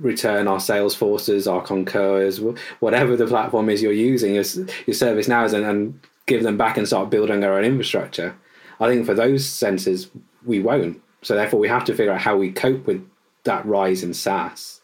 return 0.00 0.48
our 0.48 0.58
Salesforces, 0.58 1.50
our 1.50 1.62
Concurs, 1.62 2.40
whatever 2.80 3.16
the 3.16 3.26
platform 3.26 3.68
is 3.68 3.82
you're 3.82 3.92
using, 3.92 4.34
your, 4.34 4.44
your 4.44 4.94
ServiceNow, 4.94 5.52
and, 5.52 5.64
and 5.64 6.00
give 6.26 6.42
them 6.42 6.56
back 6.56 6.76
and 6.76 6.86
start 6.86 7.10
building 7.10 7.44
our 7.44 7.58
own 7.58 7.64
infrastructure. 7.64 8.34
I 8.80 8.88
think 8.88 9.06
for 9.06 9.14
those 9.14 9.46
senses, 9.46 10.10
we 10.44 10.60
won't. 10.60 11.00
So 11.22 11.34
therefore, 11.34 11.60
we 11.60 11.68
have 11.68 11.84
to 11.84 11.94
figure 11.94 12.12
out 12.12 12.20
how 12.20 12.36
we 12.36 12.52
cope 12.52 12.86
with 12.86 13.06
that 13.44 13.64
rise 13.64 14.02
in 14.02 14.14
SaaS. 14.14 14.80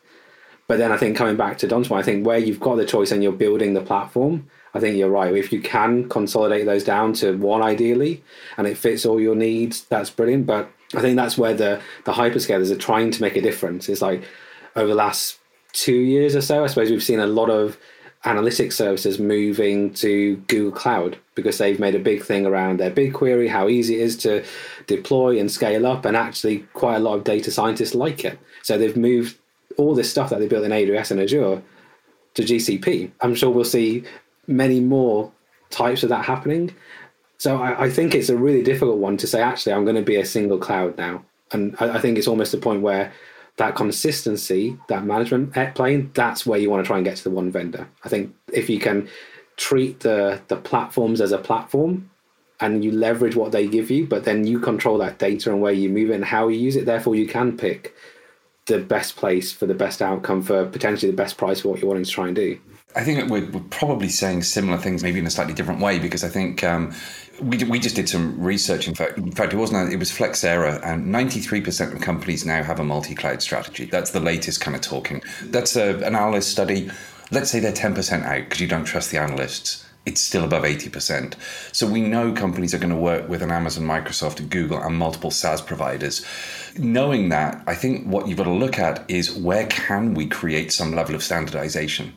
But 0.69 0.79
then 0.79 0.93
I 0.93 0.97
think 0.97 1.17
coming 1.17 1.37
back 1.37 1.59
to 1.59 1.67
Don's 1.67 1.89
point, 1.89 2.03
I 2.03 2.05
think 2.05 2.25
where 2.25 2.39
you've 2.39 2.61
got 2.61 2.77
the 2.77 2.87
choice 2.87 3.11
and 3.11 3.23
you're 3.23 3.33
building 3.33 3.75
the 3.75 3.81
platform, 3.81 4.49
I 4.75 4.81
think 4.81 4.97
you're 4.97 5.11
right. 5.11 5.35
If 5.35 5.53
you 5.53 5.61
can 5.61 6.09
consolidate 6.09 6.67
those 6.67 6.85
down 6.85 7.13
to 7.15 7.37
one 7.37 7.63
ideally 7.63 8.23
and 8.57 8.67
it 8.67 8.79
fits 8.79 9.05
all 9.05 9.21
your 9.21 9.35
needs, 9.35 9.85
that's 9.85 10.11
brilliant. 10.11 10.47
But 10.47 10.71
I 10.95 11.01
think 11.01 11.17
that's 11.17 11.39
where 11.39 11.55
the 11.55 11.81
the 12.05 12.13
hyperscalers 12.13 12.71
are 12.71 12.77
trying 12.77 13.11
to 13.13 13.23
make 13.23 13.37
a 13.37 13.43
difference. 13.43 13.89
It's 13.89 14.03
like 14.03 14.25
over 14.77 14.89
the 14.89 14.95
last 14.95 15.39
two 15.73 15.97
years 15.97 16.37
or 16.37 16.41
so, 16.41 16.65
I 16.65 16.67
suppose 16.69 16.91
we've 16.91 17.03
seen 17.03 17.21
a 17.21 17.27
lot 17.27 17.51
of 17.51 17.79
analytics 18.25 18.75
services 18.75 19.19
moving 19.19 19.95
to 19.95 20.37
Google 20.49 20.73
Cloud 20.73 21.19
because 21.35 21.57
they've 21.57 21.81
made 21.81 21.95
a 21.95 21.99
big 21.99 22.23
thing 22.23 22.45
around 22.45 22.79
their 22.79 22.91
BigQuery, 22.91 23.49
how 23.49 23.69
easy 23.69 23.95
it 23.95 24.03
is 24.03 24.17
to 24.19 24.45
deploy 24.87 25.39
and 25.39 25.51
scale 25.51 25.87
up, 25.87 26.05
and 26.05 26.17
actually 26.17 26.59
quite 26.75 26.97
a 26.97 27.01
lot 27.01 27.15
of 27.15 27.25
data 27.25 27.51
scientists 27.51 27.95
like 27.95 28.25
it. 28.25 28.39
So 28.63 28.77
they've 28.77 28.97
moved 28.97 29.39
all 29.79 29.95
this 29.95 30.11
stuff 30.11 30.31
that 30.31 30.39
they 30.39 30.49
built 30.49 30.65
in 30.65 30.71
AWS 30.71 31.13
and 31.13 31.21
Azure 31.21 31.63
to 32.35 32.43
GCP. 32.43 33.11
I'm 33.23 33.35
sure 33.35 33.51
we'll 33.51 33.65
see 33.65 34.05
many 34.51 34.81
more 34.81 35.33
types 35.71 36.03
of 36.03 36.09
that 36.11 36.25
happening. 36.25 36.75
So 37.39 37.57
I, 37.57 37.85
I 37.85 37.91
think 37.91 38.15
it's 38.15 38.29
a 38.29 38.37
really 38.37 38.63
difficult 38.63 38.99
one 38.99 39.17
to 39.19 39.27
say, 39.27 39.41
actually, 39.41 39.73
I'm 39.73 39.85
going 39.85 39.97
to 39.97 40.03
be 40.03 40.17
a 40.17 40.27
single 40.27 40.59
cloud 40.59 40.99
now. 40.99 41.25
And 41.53 41.75
I, 41.81 41.97
I 41.97 41.99
think 42.01 42.19
it's 42.19 42.29
almost 42.29 42.53
the 42.53 42.59
point 42.59 42.83
where 42.83 43.13
that 43.57 43.77
consistency, 43.77 44.77
that 44.89 45.05
management 45.05 45.53
plane, 45.75 46.11
that's 46.15 46.47
where 46.47 46.59
you 46.59 46.71
want 46.71 46.85
to 46.85 46.87
try 46.87 46.97
and 46.97 47.05
get 47.05 47.17
to 47.17 47.25
the 47.25 47.31
one 47.31 47.51
vendor. 47.51 47.89
I 48.05 48.09
think 48.09 48.35
if 48.53 48.69
you 48.69 48.79
can 48.79 49.09
treat 49.57 50.01
the 50.01 50.41
the 50.49 50.57
platforms 50.57 51.21
as 51.21 51.33
a 51.33 51.39
platform 51.39 52.11
and 52.61 52.83
you 52.85 52.91
leverage 52.91 53.37
what 53.37 53.53
they 53.53 53.67
give 53.67 53.91
you, 53.91 54.07
but 54.07 54.25
then 54.25 54.47
you 54.47 54.59
control 54.61 54.99
that 54.99 55.19
data 55.19 55.51
and 55.51 55.61
where 55.61 55.73
you 55.73 55.89
move 55.89 56.11
it 56.11 56.15
and 56.15 56.25
how 56.25 56.49
you 56.49 56.59
use 56.59 56.77
it, 56.77 56.87
therefore 56.87 57.15
you 57.15 57.27
can 57.27 57.57
pick 57.57 57.95
the 58.67 58.79
best 58.79 59.17
place 59.17 59.53
for 59.53 59.67
the 59.67 59.75
best 59.75 60.01
outcome 60.01 60.43
for 60.43 60.67
potentially 60.67 61.11
the 61.11 61.17
best 61.17 61.37
price 61.37 61.61
for 61.61 61.69
what 61.69 61.81
you're 61.81 61.89
wanting 61.89 62.05
to 62.05 62.11
try 62.11 62.27
and 62.27 62.37
do. 62.37 62.59
I 62.97 63.05
think 63.05 63.31
we're, 63.31 63.49
we're, 63.51 63.61
probably 63.71 64.09
saying 64.09 64.43
similar 64.43 64.77
things, 64.77 65.03
maybe 65.03 65.21
in 65.21 65.27
a 65.27 65.31
slightly 65.31 65.55
different 65.55 65.81
way, 65.81 65.99
because 66.01 66.25
I 66.25 66.29
think 66.29 66.65
um, 66.65 66.93
we, 67.41 67.63
we 67.65 67.79
just 67.79 67.95
did 67.95 68.09
some 68.09 68.41
research. 68.41 68.89
In 68.89 68.95
fact, 68.95 69.17
in 69.17 69.31
fact, 69.31 69.53
it 69.53 69.57
wasn't. 69.57 69.93
It 69.93 69.99
was 69.99 70.11
Flexera, 70.11 70.81
and 70.85 71.07
93% 71.07 71.95
of 71.95 72.01
companies 72.01 72.45
now 72.45 72.63
have 72.63 72.81
a 72.81 72.85
multi-cloud 72.85 73.43
strategy. 73.43 73.85
That's 73.85 74.11
the 74.11 74.21
latest 74.21 74.61
kind 74.61 74.75
of 74.75 74.83
talking. 74.83 75.23
That's 75.45 75.77
a, 75.77 75.97
an 76.05 76.17
analyst 76.17 76.51
study. 76.51 76.91
Let's 77.31 77.51
say 77.51 77.61
they're 77.61 77.73
10% 77.73 78.25
out 78.25 78.41
because 78.41 78.61
you 78.61 78.67
don't 78.67 78.85
trust 78.85 79.13
the 79.13 79.19
analysts. 79.19 79.87
It's 80.05 80.21
still 80.21 80.45
above 80.45 80.65
80%. 80.65 81.35
So 81.73 81.87
we 81.87 82.01
know 82.01 82.33
companies 82.33 82.75
are 82.75 82.79
going 82.79 82.91
to 82.91 82.97
work 82.97 83.29
with 83.29 83.43
an 83.43 83.53
Amazon, 83.53 83.85
Microsoft, 83.85 84.49
Google, 84.49 84.83
and 84.83 84.97
multiple 84.97 85.31
SaaS 85.31 85.61
providers. 85.61 86.27
Knowing 86.77 87.29
that, 87.29 87.63
I 87.67 87.75
think 87.75 88.07
what 88.07 88.27
you've 88.27 88.39
got 88.39 88.45
to 88.45 88.51
look 88.51 88.79
at 88.79 89.09
is 89.09 89.33
where 89.33 89.67
can 89.67 90.15
we 90.15 90.27
create 90.27 90.73
some 90.73 90.93
level 90.93 91.15
of 91.15 91.23
standardization 91.23 92.15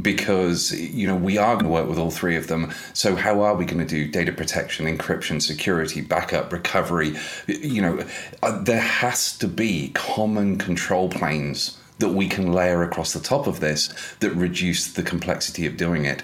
because 0.00 0.72
you 0.72 1.06
know 1.06 1.16
we 1.16 1.38
are 1.38 1.54
going 1.54 1.64
to 1.64 1.70
work 1.70 1.88
with 1.88 1.98
all 1.98 2.10
three 2.10 2.36
of 2.36 2.46
them. 2.46 2.72
So 2.92 3.16
how 3.16 3.40
are 3.42 3.54
we 3.54 3.64
going 3.64 3.78
to 3.78 3.86
do 3.86 4.10
data 4.10 4.32
protection 4.32 4.86
encryption 4.86 5.40
security 5.40 6.00
backup 6.00 6.52
recovery? 6.52 7.16
You 7.46 7.82
know 7.82 8.04
uh, 8.42 8.62
there 8.62 8.80
has 8.80 9.36
to 9.38 9.48
be 9.48 9.90
common 9.94 10.58
control 10.58 11.08
planes 11.08 11.78
that 11.98 12.10
we 12.10 12.28
can 12.28 12.52
layer 12.52 12.82
across 12.82 13.12
the 13.12 13.20
top 13.20 13.46
of 13.46 13.60
this 13.60 13.92
that 14.20 14.30
reduce 14.30 14.92
the 14.92 15.02
complexity 15.02 15.66
of 15.66 15.76
doing 15.76 16.04
it. 16.04 16.22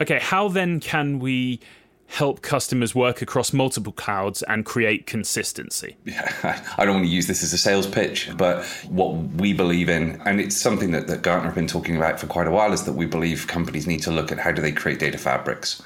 Okay 0.00 0.18
how 0.18 0.48
then 0.48 0.80
can 0.80 1.18
we 1.18 1.60
help 2.08 2.40
customers 2.40 2.94
work 2.94 3.20
across 3.20 3.52
multiple 3.52 3.92
clouds 3.92 4.42
and 4.44 4.64
create 4.64 5.06
consistency? 5.06 5.96
Yeah, 6.04 6.32
I 6.78 6.84
don't 6.84 6.94
want 6.94 7.06
to 7.06 7.12
use 7.12 7.26
this 7.26 7.42
as 7.42 7.52
a 7.52 7.58
sales 7.58 7.86
pitch, 7.86 8.30
but 8.36 8.64
what 8.88 9.14
we 9.34 9.52
believe 9.52 9.88
in, 9.88 10.20
and 10.24 10.40
it's 10.40 10.56
something 10.56 10.90
that, 10.92 11.06
that 11.08 11.22
Gartner 11.22 11.46
have 11.46 11.54
been 11.54 11.66
talking 11.66 11.96
about 11.96 12.18
for 12.18 12.26
quite 12.26 12.46
a 12.46 12.50
while, 12.50 12.72
is 12.72 12.84
that 12.84 12.94
we 12.94 13.06
believe 13.06 13.46
companies 13.46 13.86
need 13.86 14.02
to 14.02 14.10
look 14.10 14.32
at 14.32 14.38
how 14.38 14.50
do 14.50 14.62
they 14.62 14.72
create 14.72 14.98
data 14.98 15.18
fabrics. 15.18 15.82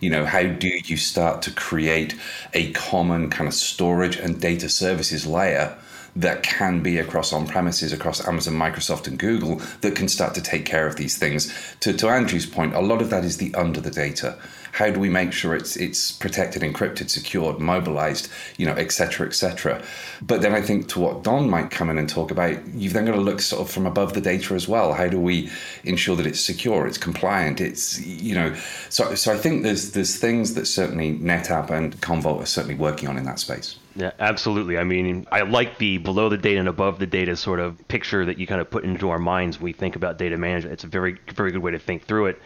You 0.00 0.10
know, 0.10 0.24
how 0.24 0.44
do 0.44 0.68
you 0.84 0.96
start 0.96 1.42
to 1.42 1.50
create 1.50 2.14
a 2.52 2.70
common 2.72 3.28
kind 3.28 3.48
of 3.48 3.54
storage 3.54 4.16
and 4.16 4.40
data 4.40 4.68
services 4.68 5.26
layer 5.26 5.76
that 6.16 6.44
can 6.44 6.82
be 6.82 6.98
across 6.98 7.32
on 7.32 7.48
premises, 7.48 7.92
across 7.92 8.26
Amazon, 8.26 8.54
Microsoft, 8.54 9.08
and 9.08 9.18
Google 9.18 9.60
that 9.80 9.96
can 9.96 10.06
start 10.06 10.34
to 10.34 10.40
take 10.40 10.64
care 10.64 10.86
of 10.86 10.94
these 10.94 11.18
things. 11.18 11.52
To, 11.80 11.92
to 11.94 12.08
Andrew's 12.08 12.46
point, 12.46 12.74
a 12.74 12.80
lot 12.80 13.02
of 13.02 13.10
that 13.10 13.24
is 13.24 13.38
the 13.38 13.52
under 13.56 13.80
the 13.80 13.90
data 13.90 14.38
how 14.74 14.90
do 14.90 14.98
we 14.98 15.08
make 15.08 15.32
sure 15.32 15.54
it's 15.54 15.76
it's 15.76 16.10
protected, 16.10 16.62
encrypted, 16.62 17.08
secured, 17.08 17.60
mobilized, 17.60 18.28
you 18.56 18.66
know, 18.66 18.72
etc., 18.72 19.24
etc. 19.28 19.80
But 20.20 20.42
then 20.42 20.52
I 20.52 20.60
think 20.60 20.88
to 20.88 21.00
what 21.00 21.22
Don 21.22 21.48
might 21.48 21.70
come 21.70 21.90
in 21.90 21.96
and 21.96 22.08
talk 22.08 22.32
about, 22.32 22.66
you've 22.74 22.92
then 22.92 23.04
got 23.04 23.12
to 23.12 23.20
look 23.20 23.40
sort 23.40 23.62
of 23.62 23.70
from 23.70 23.86
above 23.86 24.14
the 24.14 24.20
data 24.20 24.54
as 24.54 24.66
well. 24.66 24.92
How 24.92 25.06
do 25.06 25.20
we 25.20 25.48
ensure 25.84 26.16
that 26.16 26.26
it's 26.26 26.40
secure, 26.40 26.88
it's 26.88 26.98
compliant, 26.98 27.60
it's 27.60 28.04
you 28.04 28.34
know, 28.34 28.52
so 28.88 29.14
so 29.14 29.32
I 29.32 29.38
think 29.38 29.62
there's 29.62 29.92
there's 29.92 30.16
things 30.16 30.54
that 30.54 30.66
certainly 30.66 31.18
NetApp 31.18 31.70
and 31.70 31.96
Commvault 32.00 32.42
are 32.42 32.46
certainly 32.46 32.74
working 32.74 33.08
on 33.08 33.16
in 33.16 33.24
that 33.26 33.38
space. 33.38 33.76
Yeah, 33.94 34.10
absolutely. 34.18 34.76
I 34.76 34.82
mean, 34.82 35.24
I 35.30 35.42
like 35.42 35.78
the 35.78 35.98
below 35.98 36.28
the 36.28 36.36
data 36.36 36.58
and 36.58 36.68
above 36.68 36.98
the 36.98 37.06
data 37.06 37.36
sort 37.36 37.60
of 37.60 37.86
picture 37.86 38.26
that 38.26 38.38
you 38.38 38.46
kind 38.48 38.60
of 38.60 38.68
put 38.68 38.82
into 38.82 39.10
our 39.10 39.20
minds 39.20 39.58
when 39.58 39.66
we 39.66 39.72
think 39.72 39.94
about 39.94 40.18
data 40.18 40.36
management. 40.36 40.72
It's 40.72 40.82
a 40.82 40.88
very, 40.88 41.16
very 41.32 41.52
good 41.52 41.62
way 41.62 41.70
to 41.70 41.78
think 41.78 42.06
through 42.06 42.26
it. 42.26 42.42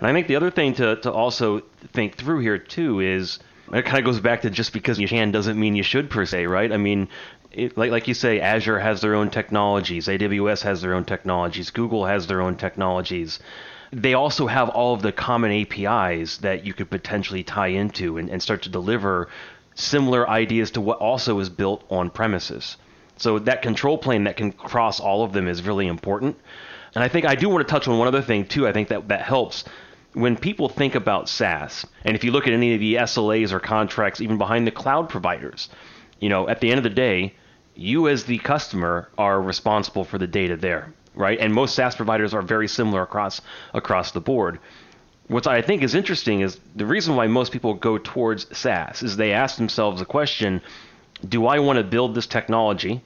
And 0.00 0.08
I 0.08 0.12
think 0.12 0.28
the 0.28 0.36
other 0.36 0.50
thing 0.50 0.74
to, 0.74 0.96
to 0.96 1.12
also 1.12 1.60
think 1.92 2.16
through 2.16 2.40
here 2.40 2.58
too 2.58 3.00
is 3.00 3.38
it 3.72 3.84
kind 3.84 3.98
of 3.98 4.04
goes 4.04 4.20
back 4.20 4.42
to 4.42 4.50
just 4.50 4.72
because 4.72 4.98
you 4.98 5.06
can 5.06 5.30
doesn't 5.30 5.60
mean 5.60 5.76
you 5.76 5.82
should 5.82 6.08
per 6.10 6.24
se, 6.24 6.46
right? 6.46 6.72
I 6.72 6.78
mean, 6.78 7.08
it, 7.52 7.76
like 7.76 7.90
like 7.90 8.08
you 8.08 8.14
say, 8.14 8.40
Azure 8.40 8.78
has 8.78 9.00
their 9.00 9.14
own 9.14 9.30
technologies, 9.30 10.08
AWS 10.08 10.62
has 10.62 10.80
their 10.80 10.94
own 10.94 11.04
technologies, 11.04 11.70
Google 11.70 12.06
has 12.06 12.26
their 12.26 12.40
own 12.40 12.56
technologies. 12.56 13.40
They 13.92 14.14
also 14.14 14.46
have 14.46 14.68
all 14.70 14.94
of 14.94 15.02
the 15.02 15.12
common 15.12 15.50
APIs 15.52 16.38
that 16.38 16.64
you 16.64 16.72
could 16.72 16.90
potentially 16.90 17.42
tie 17.42 17.68
into 17.68 18.18
and, 18.18 18.30
and 18.30 18.42
start 18.42 18.62
to 18.62 18.68
deliver 18.68 19.28
similar 19.74 20.28
ideas 20.28 20.70
to 20.72 20.80
what 20.80 20.98
also 20.98 21.38
is 21.40 21.50
built 21.50 21.84
on 21.90 22.08
premises. 22.08 22.76
So 23.16 23.38
that 23.40 23.62
control 23.62 23.98
plane 23.98 24.24
that 24.24 24.36
can 24.36 24.52
cross 24.52 25.00
all 25.00 25.24
of 25.24 25.32
them 25.32 25.46
is 25.48 25.62
really 25.62 25.88
important. 25.88 26.38
And 26.94 27.04
I 27.04 27.08
think 27.08 27.26
I 27.26 27.34
do 27.34 27.48
want 27.48 27.66
to 27.66 27.70
touch 27.70 27.86
on 27.86 27.98
one 27.98 28.08
other 28.08 28.22
thing 28.22 28.46
too. 28.46 28.66
I 28.66 28.72
think 28.72 28.88
that 28.88 29.08
that 29.08 29.22
helps 29.22 29.64
when 30.12 30.36
people 30.36 30.68
think 30.68 30.94
about 30.94 31.28
SaaS, 31.28 31.86
and 32.04 32.16
if 32.16 32.24
you 32.24 32.32
look 32.32 32.46
at 32.46 32.52
any 32.52 32.74
of 32.74 32.80
the 32.80 32.94
SLAs 32.96 33.52
or 33.52 33.60
contracts, 33.60 34.20
even 34.20 34.38
behind 34.38 34.66
the 34.66 34.72
cloud 34.72 35.08
providers, 35.08 35.68
you 36.18 36.28
know, 36.28 36.48
at 36.48 36.60
the 36.60 36.70
end 36.70 36.78
of 36.78 36.84
the 36.84 36.90
day, 36.90 37.34
you 37.74 38.08
as 38.08 38.24
the 38.24 38.38
customer 38.38 39.08
are 39.16 39.40
responsible 39.40 40.04
for 40.04 40.18
the 40.18 40.26
data 40.26 40.56
there, 40.56 40.92
right? 41.14 41.38
And 41.38 41.54
most 41.54 41.74
SaaS 41.74 41.94
providers 41.94 42.34
are 42.34 42.42
very 42.42 42.68
similar 42.68 43.02
across 43.02 43.40
across 43.72 44.10
the 44.10 44.20
board. 44.20 44.58
What 45.28 45.46
I 45.46 45.62
think 45.62 45.82
is 45.82 45.94
interesting 45.94 46.40
is 46.40 46.58
the 46.74 46.86
reason 46.86 47.14
why 47.14 47.28
most 47.28 47.52
people 47.52 47.74
go 47.74 47.96
towards 47.96 48.46
SaaS 48.56 49.02
is 49.02 49.16
they 49.16 49.32
ask 49.32 49.56
themselves 49.56 50.00
the 50.00 50.06
question, 50.06 50.60
do 51.26 51.46
I 51.46 51.60
want 51.60 51.78
to 51.78 51.84
build 51.84 52.16
this 52.16 52.26
technology 52.26 53.02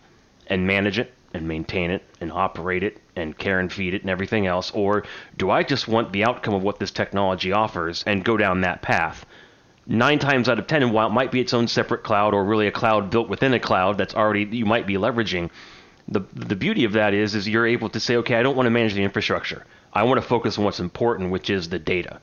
and 0.46 0.66
manage 0.66 0.98
it 0.98 1.12
and 1.34 1.46
maintain 1.46 1.90
it 1.90 2.02
and 2.20 2.32
operate 2.32 2.82
it 2.82 2.98
and 3.16 3.36
care 3.36 3.58
and 3.58 3.70
feed 3.70 3.92
it 3.92 4.02
and 4.02 4.10
everything 4.10 4.46
else? 4.46 4.70
Or 4.70 5.04
do 5.36 5.50
I 5.50 5.64
just 5.64 5.88
want 5.88 6.12
the 6.12 6.24
outcome 6.24 6.54
of 6.54 6.62
what 6.62 6.78
this 6.78 6.92
technology 6.92 7.52
offers 7.52 8.04
and 8.06 8.24
go 8.24 8.36
down 8.36 8.62
that 8.62 8.80
path? 8.80 9.26
Nine 9.86 10.18
times 10.18 10.48
out 10.48 10.58
of 10.58 10.66
ten, 10.66 10.82
and 10.82 10.92
while 10.92 11.08
it 11.08 11.12
might 11.12 11.30
be 11.30 11.40
its 11.40 11.52
own 11.52 11.68
separate 11.68 12.04
cloud 12.04 12.32
or 12.32 12.42
really 12.44 12.68
a 12.68 12.72
cloud 12.72 13.10
built 13.10 13.28
within 13.28 13.52
a 13.52 13.60
cloud 13.60 13.98
that's 13.98 14.14
already 14.14 14.44
you 14.44 14.64
might 14.64 14.86
be 14.86 14.94
leveraging, 14.94 15.50
the 16.08 16.20
the 16.32 16.56
beauty 16.56 16.84
of 16.84 16.92
that 16.92 17.12
is 17.12 17.34
is 17.34 17.46
you're 17.46 17.66
able 17.66 17.90
to 17.90 18.00
say, 18.00 18.16
okay, 18.16 18.36
I 18.36 18.42
don't 18.42 18.56
want 18.56 18.66
to 18.66 18.70
manage 18.70 18.94
the 18.94 19.02
infrastructure. 19.02 19.66
I 19.92 20.04
want 20.04 20.20
to 20.22 20.26
focus 20.26 20.56
on 20.56 20.64
what's 20.64 20.80
important, 20.80 21.30
which 21.30 21.50
is 21.50 21.68
the 21.68 21.78
data. 21.78 22.20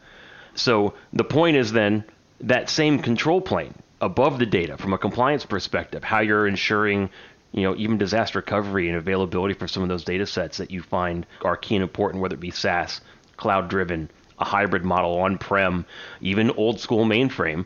So 0.55 0.95
the 1.13 1.23
point 1.23 1.55
is 1.55 1.71
then 1.71 2.03
that 2.41 2.69
same 2.69 2.99
control 2.99 3.41
plane 3.41 3.75
above 4.01 4.39
the 4.39 4.45
data 4.45 4.77
from 4.77 4.93
a 4.93 4.97
compliance 4.97 5.45
perspective, 5.45 6.03
how 6.03 6.19
you're 6.19 6.47
ensuring 6.47 7.11
you 7.51 7.63
know, 7.63 7.75
even 7.75 7.97
disaster 7.97 8.39
recovery 8.39 8.87
and 8.87 8.97
availability 8.97 9.53
for 9.53 9.67
some 9.67 9.83
of 9.83 9.89
those 9.89 10.03
data 10.03 10.25
sets 10.25 10.57
that 10.57 10.71
you 10.71 10.81
find 10.81 11.25
are 11.43 11.57
key 11.57 11.75
and 11.75 11.83
important, 11.83 12.21
whether 12.21 12.35
it 12.35 12.39
be 12.39 12.51
SaaS, 12.51 13.01
cloud 13.37 13.69
driven, 13.69 14.09
a 14.39 14.45
hybrid 14.45 14.83
model 14.83 15.19
on 15.19 15.37
prem, 15.37 15.85
even 16.21 16.51
old 16.51 16.79
school 16.79 17.05
mainframe. 17.05 17.65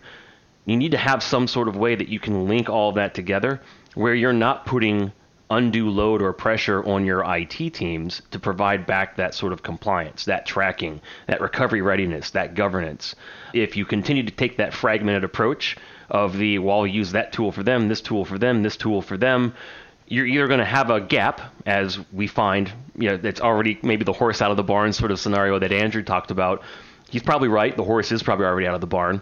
You 0.66 0.78
need 0.78 0.92
to 0.92 0.98
have 0.98 1.22
some 1.22 1.48
sort 1.48 1.68
of 1.68 1.76
way 1.76 1.96
that 1.96 2.10
you 2.10 2.20
can 2.20 2.48
link 2.48 2.70
all 2.70 2.90
of 2.90 2.96
that 2.96 3.14
together 3.14 3.62
where 3.94 4.16
you're 4.16 4.34
not 4.34 4.66
putting 4.66 5.12
undue 5.50 5.90
load 5.90 6.22
or 6.22 6.34
pressure 6.34 6.84
on 6.84 7.06
your 7.06 7.24
IT 7.24 7.74
teams 7.74 8.22
to 8.32 8.40
provide 8.40 8.88
back 8.88 9.16
that 9.16 9.36
sort 9.36 9.54
of 9.54 9.62
compliance, 9.62 10.26
that 10.26 10.46
tracking, 10.46 11.00
that 11.28 11.40
recovery 11.40 11.82
readiness, 11.82 12.32
that 12.32 12.56
governance. 12.56 13.16
If 13.54 13.78
you 13.78 13.86
continue 13.86 14.24
to 14.24 14.32
take 14.32 14.58
that 14.58 14.74
fragmented 14.74 15.24
approach, 15.24 15.78
of 16.10 16.38
the 16.38 16.60
well, 16.60 16.80
I'll 16.80 16.88
use 16.88 17.12
that 17.14 17.34
tool 17.34 17.52
for 17.52 17.64
them, 17.64 17.88
this 17.88 18.02
tool 18.02 18.26
for 18.26 18.38
them, 18.38 18.64
this 18.64 18.78
tool 18.78 19.02
for 19.02 19.18
them. 19.18 19.54
you're 20.08 20.26
either 20.26 20.48
going 20.48 20.60
to 20.60 20.66
have 20.66 20.90
a 20.90 21.02
gap, 21.02 21.42
as 21.66 22.00
we 22.14 22.28
find, 22.28 22.72
you 22.98 23.10
know, 23.10 23.18
that's 23.18 23.42
already 23.42 23.80
maybe 23.82 24.04
the 24.04 24.14
horse 24.14 24.42
out 24.42 24.52
of 24.52 24.58
the 24.58 24.64
barn 24.64 24.94
sort 24.94 25.12
of 25.12 25.20
scenario 25.20 25.58
that 25.60 25.72
Andrew 25.72 26.04
talked 26.04 26.32
about. 26.32 26.62
He's 27.10 27.24
probably 27.24 27.48
right. 27.48 27.76
The 27.76 27.84
horse 27.84 28.12
is 28.12 28.24
probably 28.24 28.46
already 28.46 28.68
out 28.68 28.76
of 28.76 28.82
the 28.82 28.88
barn. 28.88 29.22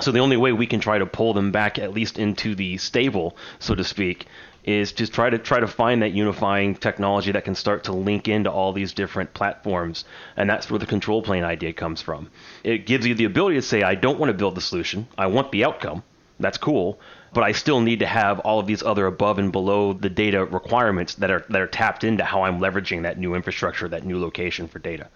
So 0.00 0.10
the 0.10 0.20
only 0.20 0.36
way 0.36 0.52
we 0.52 0.66
can 0.66 0.80
try 0.80 0.98
to 0.98 1.06
pull 1.06 1.34
them 1.34 1.52
back, 1.52 1.78
at 1.78 1.92
least 1.92 2.18
into 2.18 2.54
the 2.54 2.78
stable, 2.78 3.36
so 3.58 3.74
to 3.74 3.84
speak, 3.84 4.26
is 4.64 4.92
to 4.92 5.06
try 5.06 5.28
to 5.28 5.38
try 5.38 5.60
to 5.60 5.66
find 5.66 6.02
that 6.02 6.12
unifying 6.12 6.74
technology 6.74 7.32
that 7.32 7.44
can 7.44 7.54
start 7.54 7.84
to 7.84 7.92
link 7.92 8.28
into 8.28 8.50
all 8.50 8.72
these 8.72 8.92
different 8.92 9.34
platforms 9.34 10.04
and 10.36 10.48
that's 10.48 10.70
where 10.70 10.78
the 10.78 10.86
control 10.86 11.22
plane 11.22 11.42
idea 11.42 11.72
comes 11.72 12.00
from 12.00 12.30
it 12.62 12.86
gives 12.86 13.06
you 13.06 13.14
the 13.14 13.24
ability 13.24 13.56
to 13.56 13.62
say 13.62 13.82
i 13.82 13.94
don't 13.94 14.18
want 14.20 14.30
to 14.30 14.34
build 14.34 14.54
the 14.54 14.60
solution 14.60 15.06
i 15.18 15.26
want 15.26 15.50
the 15.50 15.64
outcome 15.64 16.02
that's 16.42 16.58
cool 16.58 17.00
but 17.32 17.44
I 17.44 17.52
still 17.52 17.80
need 17.80 17.98
to 18.00 18.06
have 18.06 18.40
all 18.40 18.60
of 18.60 18.66
these 18.66 18.82
other 18.82 19.06
above 19.06 19.38
and 19.38 19.50
below 19.50 19.92
the 19.92 20.10
data 20.10 20.44
requirements 20.44 21.14
that 21.14 21.30
are 21.30 21.44
that 21.48 21.60
are 21.60 21.66
tapped 21.66 22.04
into 22.04 22.24
how 22.24 22.42
I'm 22.42 22.60
leveraging 22.60 23.02
that 23.02 23.18
new 23.18 23.34
infrastructure, 23.34 23.88
that 23.88 24.04
new 24.04 24.20
location 24.20 24.68
for 24.68 24.78
data. 24.78 25.08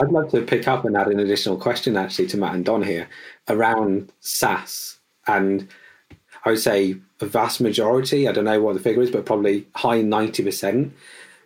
I'd 0.00 0.10
love 0.10 0.30
to 0.30 0.42
pick 0.42 0.68
up 0.68 0.84
and 0.84 0.96
add 0.96 1.08
an 1.08 1.18
additional 1.18 1.56
question 1.56 1.96
actually 1.96 2.28
to 2.28 2.36
Matt 2.36 2.54
and 2.54 2.64
Don 2.64 2.82
here 2.82 3.08
around 3.48 4.12
SaaS. 4.20 4.98
And 5.26 5.68
I 6.44 6.50
would 6.50 6.60
say 6.60 6.96
a 7.20 7.26
vast 7.26 7.60
majority, 7.60 8.28
I 8.28 8.32
don't 8.32 8.44
know 8.44 8.62
what 8.62 8.74
the 8.74 8.80
figure 8.80 9.02
is, 9.02 9.10
but 9.10 9.26
probably 9.26 9.66
high 9.74 10.02
90%, 10.02 10.92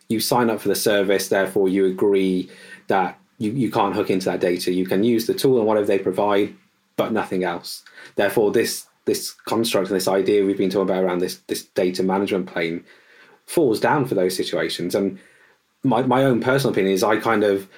you 0.09 0.21
sign 0.21 0.51
up 0.51 0.61
for 0.61 0.69
the 0.69 0.75
service, 0.75 1.29
therefore 1.29 1.71
you 1.71 1.87
agree 1.87 2.51
that 2.89 3.19
you, 3.39 3.53
you 3.53 3.71
can't 3.71 3.95
hook 3.95 4.11
into 4.11 4.27
that 4.27 4.41
data. 4.41 4.71
You 4.71 4.85
can 4.85 5.03
use 5.03 5.27
the 5.27 5.35
tool 5.35 5.57
and 5.57 5.67
whatever 5.67 5.87
they 5.87 5.99
provide, 5.99 6.55
but 6.97 7.11
nothing 7.11 7.45
else. 7.45 7.83
Therefore, 8.17 8.53
this 8.53 8.87
this 9.05 9.33
construct 9.33 9.89
and 9.89 9.97
this 9.97 10.09
idea 10.09 10.45
we've 10.45 10.59
been 10.59 10.71
talking 10.71 10.89
about 10.89 11.05
around 11.05 11.19
this 11.19 11.39
this 11.49 11.65
data 11.65 12.03
management 12.03 12.47
plane 12.47 12.85
falls 13.47 13.81
down 13.81 14.05
for 14.05 14.15
those 14.15 14.37
situations. 14.37 14.95
And 14.95 15.19
my 15.83 16.03
my 16.03 16.25
own 16.25 16.41
personal 16.41 16.73
opinion 16.73 16.95
is 16.95 17.03
I 17.03 17.17
kind 17.17 17.45
of 17.45 17.69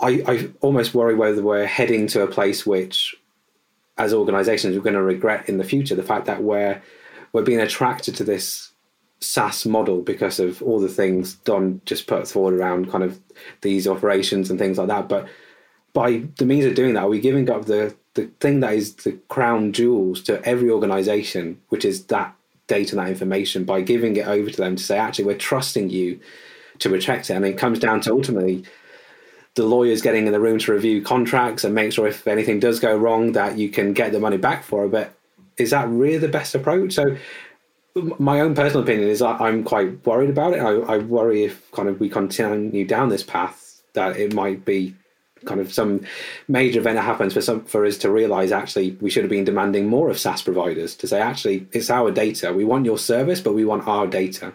I, 0.00 0.22
I 0.26 0.50
almost 0.60 0.94
worry 0.94 1.14
whether 1.14 1.42
we're 1.42 1.66
heading 1.66 2.06
to 2.08 2.22
a 2.22 2.26
place 2.26 2.66
which 2.66 3.16
as 3.98 4.12
organizations 4.12 4.76
we're 4.76 4.82
going 4.82 4.94
to 4.94 5.02
regret 5.02 5.48
in 5.48 5.56
the 5.56 5.64
future 5.64 5.94
the 5.94 6.02
fact 6.02 6.26
that 6.26 6.42
we're 6.42 6.82
we're 7.32 7.42
being 7.42 7.60
attracted 7.60 8.14
to 8.16 8.24
this 8.24 8.72
SaaS 9.20 9.64
model 9.64 10.02
because 10.02 10.38
of 10.38 10.62
all 10.62 10.78
the 10.80 10.88
things 10.88 11.34
Don 11.36 11.80
just 11.84 12.06
put 12.06 12.28
forward 12.28 12.54
around 12.54 12.90
kind 12.90 13.04
of 13.04 13.18
these 13.62 13.88
operations 13.88 14.50
and 14.50 14.58
things 14.58 14.78
like 14.78 14.88
that. 14.88 15.08
But 15.08 15.28
by 15.92 16.24
the 16.36 16.44
means 16.44 16.66
of 16.66 16.74
doing 16.74 16.94
that, 16.94 17.04
are 17.04 17.08
we 17.08 17.20
giving 17.20 17.48
up 17.50 17.64
the 17.64 17.96
the 18.16 18.26
thing 18.40 18.60
that 18.60 18.74
is 18.74 18.94
the 18.96 19.12
crown 19.28 19.72
jewels 19.72 20.20
to 20.22 20.44
every 20.44 20.70
organization, 20.70 21.60
which 21.68 21.84
is 21.84 22.04
that 22.06 22.34
data 22.66 22.96
and 22.96 23.06
that 23.06 23.10
information, 23.12 23.64
by 23.64 23.80
giving 23.80 24.16
it 24.16 24.26
over 24.26 24.50
to 24.50 24.56
them 24.56 24.74
to 24.74 24.82
say, 24.82 24.98
actually, 24.98 25.26
we're 25.26 25.38
trusting 25.38 25.90
you 25.90 26.18
to 26.80 26.88
protect 26.88 27.30
it. 27.30 27.34
And 27.34 27.44
it 27.44 27.56
comes 27.56 27.78
down 27.78 28.00
to 28.02 28.12
ultimately 28.12 28.64
the 29.54 29.64
lawyers 29.64 30.02
getting 30.02 30.26
in 30.26 30.32
the 30.32 30.40
room 30.40 30.58
to 30.58 30.72
review 30.72 31.00
contracts 31.00 31.64
and 31.64 31.74
make 31.74 31.92
sure 31.92 32.06
if 32.08 32.26
anything 32.26 32.58
does 32.58 32.80
go 32.80 32.96
wrong 32.96 33.32
that 33.32 33.56
you 33.56 33.68
can 33.68 33.92
get 33.92 34.12
the 34.12 34.20
money 34.20 34.36
back 34.36 34.64
for 34.64 34.84
it. 34.84 34.90
But 34.90 35.14
is 35.56 35.70
that 35.70 35.88
really 35.88 36.18
the 36.18 36.28
best 36.28 36.54
approach? 36.54 36.92
So 36.94 37.16
my 37.94 38.40
own 38.40 38.54
personal 38.54 38.82
opinion 38.82 39.08
is 39.08 39.22
I'm 39.22 39.64
quite 39.64 40.04
worried 40.04 40.30
about 40.30 40.52
it. 40.52 40.60
I, 40.60 40.94
I 40.94 40.98
worry 40.98 41.44
if 41.44 41.70
kind 41.72 41.88
of 41.88 42.00
we 42.00 42.10
continue 42.10 42.84
down 42.84 43.08
this 43.08 43.22
path 43.22 43.80
that 43.94 44.16
it 44.18 44.34
might 44.34 44.66
be 44.66 44.94
kind 45.44 45.60
of 45.60 45.72
some 45.72 46.00
major 46.48 46.80
event 46.80 46.96
that 46.96 47.02
happens 47.02 47.34
for 47.34 47.40
some 47.40 47.64
for 47.64 47.84
us 47.84 47.98
to 47.98 48.10
realize 48.10 48.52
actually 48.52 48.96
we 49.00 49.10
should 49.10 49.22
have 49.22 49.30
been 49.30 49.44
demanding 49.44 49.86
more 49.86 50.08
of 50.08 50.18
SaaS 50.18 50.42
providers 50.42 50.96
to 50.96 51.06
say 51.06 51.20
actually 51.20 51.66
it's 51.72 51.90
our 51.90 52.10
data. 52.10 52.52
We 52.52 52.64
want 52.64 52.86
your 52.86 52.98
service, 52.98 53.40
but 53.40 53.54
we 53.54 53.64
want 53.64 53.86
our 53.86 54.06
data. 54.06 54.52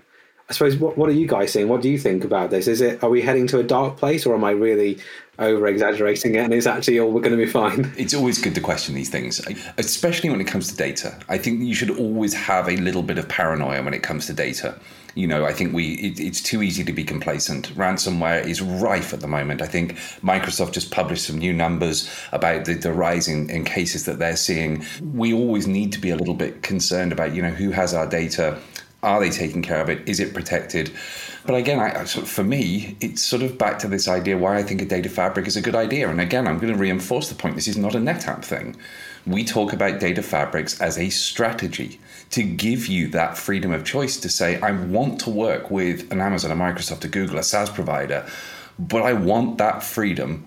I 0.51 0.53
suppose 0.53 0.75
what 0.75 0.97
what 0.97 1.07
are 1.07 1.13
you 1.13 1.27
guys 1.27 1.53
saying? 1.53 1.69
What 1.69 1.81
do 1.81 1.89
you 1.89 1.97
think 1.97 2.25
about 2.25 2.49
this? 2.49 2.67
Is 2.67 2.81
it 2.81 3.01
are 3.01 3.09
we 3.09 3.21
heading 3.21 3.47
to 3.47 3.59
a 3.59 3.63
dark 3.63 3.95
place 3.95 4.25
or 4.25 4.35
am 4.35 4.43
I 4.43 4.51
really 4.51 4.99
over 5.39 5.65
exaggerating 5.65 6.35
it 6.35 6.39
and 6.39 6.53
it's 6.53 6.67
actually 6.67 6.99
all 6.99 7.09
we're 7.09 7.21
going 7.21 7.37
to 7.37 7.45
be 7.45 7.49
fine? 7.49 7.89
It's 7.97 8.13
always 8.13 8.37
good 8.37 8.53
to 8.55 8.61
question 8.61 8.93
these 8.93 9.09
things, 9.09 9.39
especially 9.77 10.29
when 10.29 10.41
it 10.41 10.47
comes 10.47 10.67
to 10.67 10.75
data. 10.75 11.17
I 11.29 11.37
think 11.37 11.61
you 11.61 11.73
should 11.73 11.89
always 11.97 12.33
have 12.33 12.67
a 12.67 12.75
little 12.75 13.01
bit 13.01 13.17
of 13.17 13.29
paranoia 13.29 13.81
when 13.81 13.93
it 13.93 14.03
comes 14.03 14.25
to 14.25 14.33
data 14.33 14.75
you 15.15 15.27
know, 15.27 15.45
I 15.45 15.53
think 15.53 15.73
we 15.73 15.93
it, 15.95 16.19
it's 16.19 16.41
too 16.41 16.63
easy 16.63 16.83
to 16.83 16.93
be 16.93 17.03
complacent. 17.03 17.73
Ransomware 17.75 18.45
is 18.45 18.61
rife 18.61 19.13
at 19.13 19.19
the 19.19 19.27
moment. 19.27 19.61
I 19.61 19.65
think 19.65 19.95
Microsoft 20.21 20.71
just 20.71 20.91
published 20.91 21.25
some 21.25 21.37
new 21.37 21.53
numbers 21.53 22.09
about 22.31 22.65
the, 22.65 22.75
the 22.75 22.93
rise 22.93 23.27
in, 23.27 23.49
in 23.49 23.65
cases 23.65 24.05
that 24.05 24.19
they're 24.19 24.37
seeing. 24.37 24.85
We 25.13 25.33
always 25.33 25.67
need 25.67 25.91
to 25.93 25.99
be 25.99 26.11
a 26.11 26.15
little 26.15 26.33
bit 26.33 26.63
concerned 26.63 27.11
about, 27.11 27.33
you 27.33 27.41
know, 27.41 27.49
who 27.49 27.71
has 27.71 27.93
our 27.93 28.07
data. 28.07 28.59
Are 29.03 29.19
they 29.19 29.29
taking 29.29 29.61
care 29.61 29.81
of 29.81 29.89
it? 29.89 30.07
Is 30.07 30.19
it 30.19 30.33
protected? 30.33 30.91
But 31.45 31.55
again, 31.55 31.79
I, 31.79 32.05
for 32.05 32.43
me, 32.43 32.97
it's 33.01 33.23
sort 33.23 33.41
of 33.41 33.57
back 33.57 33.79
to 33.79 33.87
this 33.87 34.07
idea 34.07 34.37
why 34.37 34.57
I 34.57 34.63
think 34.63 34.81
a 34.81 34.85
data 34.85 35.09
fabric 35.09 35.47
is 35.47 35.57
a 35.57 35.61
good 35.61 35.75
idea. 35.75 36.07
And 36.07 36.21
again, 36.21 36.47
I'm 36.47 36.59
going 36.59 36.71
to 36.71 36.77
reinforce 36.77 37.29
the 37.29 37.35
point 37.35 37.55
this 37.55 37.67
is 37.67 37.77
not 37.77 37.95
a 37.95 37.97
NetApp 37.97 38.45
thing. 38.45 38.75
We 39.25 39.43
talk 39.43 39.73
about 39.73 39.99
data 39.99 40.21
fabrics 40.21 40.79
as 40.79 40.99
a 40.99 41.09
strategy 41.09 41.99
to 42.31 42.43
give 42.43 42.87
you 42.87 43.07
that 43.09 43.37
freedom 43.37 43.71
of 43.71 43.83
choice 43.83 44.17
to 44.17 44.29
say, 44.29 44.59
I 44.61 44.71
want 44.71 45.19
to 45.21 45.31
work 45.31 45.71
with 45.71 46.11
an 46.11 46.21
Amazon, 46.21 46.51
a 46.51 46.55
Microsoft, 46.55 47.03
a 47.03 47.07
Google, 47.07 47.39
a 47.39 47.43
SaaS 47.43 47.69
provider, 47.69 48.27
but 48.77 49.03
I 49.03 49.13
want 49.13 49.57
that 49.57 49.83
freedom 49.83 50.45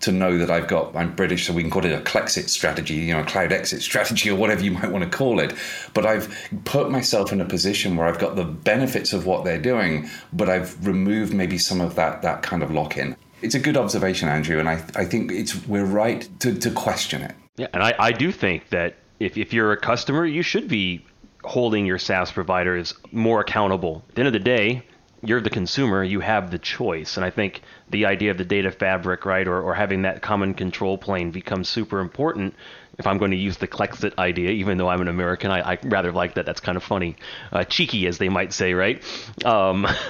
to 0.00 0.12
know 0.12 0.38
that 0.38 0.50
I've 0.50 0.68
got, 0.68 0.94
I'm 0.94 1.14
British, 1.14 1.46
so 1.46 1.52
we 1.52 1.62
can 1.62 1.70
call 1.70 1.84
it 1.84 1.92
a 1.92 2.00
Clexit 2.00 2.48
strategy, 2.48 2.94
you 2.94 3.14
know, 3.14 3.20
a 3.20 3.24
cloud 3.24 3.52
exit 3.52 3.82
strategy 3.82 4.30
or 4.30 4.36
whatever 4.36 4.62
you 4.62 4.72
might 4.72 4.90
want 4.90 5.10
to 5.10 5.16
call 5.16 5.40
it. 5.40 5.54
But 5.94 6.06
I've 6.06 6.34
put 6.64 6.90
myself 6.90 7.32
in 7.32 7.40
a 7.40 7.44
position 7.44 7.96
where 7.96 8.06
I've 8.06 8.18
got 8.18 8.36
the 8.36 8.44
benefits 8.44 9.12
of 9.12 9.26
what 9.26 9.44
they're 9.44 9.60
doing, 9.60 10.08
but 10.32 10.48
I've 10.48 10.86
removed 10.86 11.32
maybe 11.32 11.58
some 11.58 11.80
of 11.80 11.94
that, 11.94 12.22
that 12.22 12.42
kind 12.42 12.62
of 12.62 12.70
lock 12.70 12.96
in. 12.96 13.16
It's 13.42 13.54
a 13.54 13.60
good 13.60 13.76
observation, 13.76 14.28
Andrew, 14.28 14.58
and 14.58 14.68
I, 14.68 14.84
I 14.94 15.04
think 15.04 15.30
it's 15.32 15.66
we're 15.66 15.84
right 15.84 16.28
to, 16.40 16.54
to 16.54 16.70
question 16.70 17.22
it. 17.22 17.34
Yeah, 17.56 17.68
and 17.72 17.82
I, 17.82 17.94
I 17.98 18.12
do 18.12 18.32
think 18.32 18.68
that 18.70 18.96
if, 19.18 19.36
if 19.36 19.52
you're 19.52 19.72
a 19.72 19.80
customer, 19.80 20.26
you 20.26 20.42
should 20.42 20.68
be 20.68 21.04
holding 21.44 21.86
your 21.86 21.98
SaaS 21.98 22.32
providers 22.32 22.94
more 23.12 23.40
accountable. 23.40 24.02
At 24.08 24.14
the 24.14 24.20
end 24.22 24.26
of 24.26 24.32
the 24.32 24.38
day, 24.40 24.82
you're 25.26 25.40
the 25.40 25.50
consumer, 25.50 26.04
you 26.04 26.20
have 26.20 26.50
the 26.50 26.58
choice. 26.58 27.16
And 27.16 27.24
I 27.24 27.30
think 27.30 27.62
the 27.90 28.06
idea 28.06 28.30
of 28.30 28.38
the 28.38 28.44
data 28.44 28.70
fabric, 28.70 29.26
right, 29.26 29.46
or, 29.46 29.60
or 29.60 29.74
having 29.74 30.02
that 30.02 30.22
common 30.22 30.54
control 30.54 30.96
plane 30.98 31.30
becomes 31.30 31.68
super 31.68 32.00
important. 32.00 32.54
If 32.98 33.06
I'm 33.06 33.18
going 33.18 33.32
to 33.32 33.36
use 33.36 33.58
the 33.58 33.68
Clexit 33.68 34.16
idea, 34.18 34.50
even 34.50 34.78
though 34.78 34.88
I'm 34.88 35.02
an 35.02 35.08
American, 35.08 35.50
I, 35.50 35.72
I 35.72 35.78
rather 35.82 36.12
like 36.12 36.34
that. 36.34 36.46
That's 36.46 36.60
kind 36.60 36.76
of 36.76 36.82
funny. 36.82 37.16
Uh, 37.52 37.64
cheeky, 37.64 38.06
as 38.06 38.16
they 38.18 38.30
might 38.30 38.52
say, 38.52 38.72
right? 38.72 39.02
Um, 39.44 39.84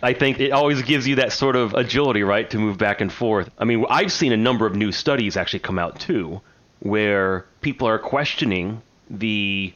I 0.00 0.14
think 0.16 0.38
it 0.38 0.52
always 0.52 0.82
gives 0.82 1.08
you 1.08 1.16
that 1.16 1.32
sort 1.32 1.56
of 1.56 1.74
agility, 1.74 2.22
right, 2.22 2.48
to 2.50 2.58
move 2.58 2.78
back 2.78 3.00
and 3.00 3.12
forth. 3.12 3.50
I 3.58 3.64
mean, 3.64 3.84
I've 3.90 4.12
seen 4.12 4.32
a 4.32 4.36
number 4.36 4.66
of 4.66 4.76
new 4.76 4.92
studies 4.92 5.36
actually 5.36 5.60
come 5.60 5.78
out, 5.78 5.98
too, 5.98 6.40
where 6.80 7.46
people 7.62 7.88
are 7.88 7.98
questioning 7.98 8.82
the 9.10 9.72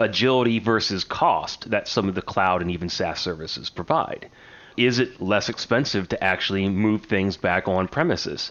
agility 0.00 0.58
versus 0.58 1.04
cost 1.04 1.70
that 1.70 1.86
some 1.86 2.08
of 2.08 2.14
the 2.14 2.22
cloud 2.22 2.62
and 2.62 2.70
even 2.70 2.88
SaaS 2.88 3.20
services 3.20 3.70
provide. 3.70 4.28
Is 4.76 4.98
it 4.98 5.20
less 5.20 5.48
expensive 5.48 6.08
to 6.08 6.24
actually 6.24 6.68
move 6.68 7.04
things 7.04 7.36
back 7.36 7.68
on 7.68 7.86
premises? 7.86 8.50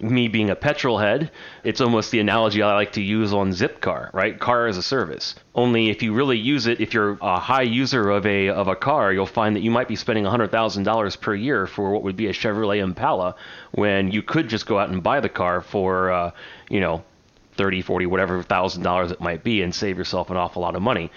Me 0.00 0.28
being 0.28 0.50
a 0.50 0.56
petrol 0.56 0.98
head, 0.98 1.30
it's 1.62 1.80
almost 1.80 2.10
the 2.10 2.20
analogy 2.20 2.62
I 2.62 2.74
like 2.74 2.92
to 2.92 3.02
use 3.02 3.32
on 3.32 3.50
Zipcar, 3.50 4.12
right? 4.12 4.38
Car 4.38 4.66
as 4.66 4.76
a 4.76 4.82
service. 4.82 5.34
Only 5.54 5.88
if 5.88 6.02
you 6.02 6.12
really 6.12 6.38
use 6.38 6.66
it, 6.66 6.80
if 6.80 6.94
you're 6.94 7.16
a 7.20 7.38
high 7.38 7.62
user 7.62 8.10
of 8.10 8.26
a 8.26 8.48
of 8.48 8.68
a 8.68 8.76
car, 8.76 9.12
you'll 9.12 9.26
find 9.26 9.56
that 9.56 9.62
you 9.62 9.70
might 9.70 9.88
be 9.88 9.96
spending 9.96 10.24
$100,000 10.24 11.20
per 11.20 11.34
year 11.34 11.66
for 11.66 11.92
what 11.92 12.02
would 12.02 12.16
be 12.16 12.26
a 12.26 12.32
Chevrolet 12.32 12.82
Impala 12.82 13.36
when 13.72 14.10
you 14.10 14.22
could 14.22 14.48
just 14.48 14.66
go 14.66 14.78
out 14.78 14.90
and 14.90 15.02
buy 15.02 15.20
the 15.20 15.28
car 15.28 15.60
for, 15.60 16.10
uh, 16.10 16.30
you 16.68 16.80
know, 16.80 17.04
30, 17.56 17.82
40, 17.82 18.06
whatever 18.06 18.42
thousand 18.42 18.82
dollars 18.82 19.10
it 19.10 19.20
might 19.20 19.44
be 19.44 19.62
and 19.62 19.74
save 19.74 19.98
yourself 19.98 20.30
an 20.30 20.36
awful 20.36 20.62
lot 20.62 20.76
of 20.76 20.82
money. 20.82 21.10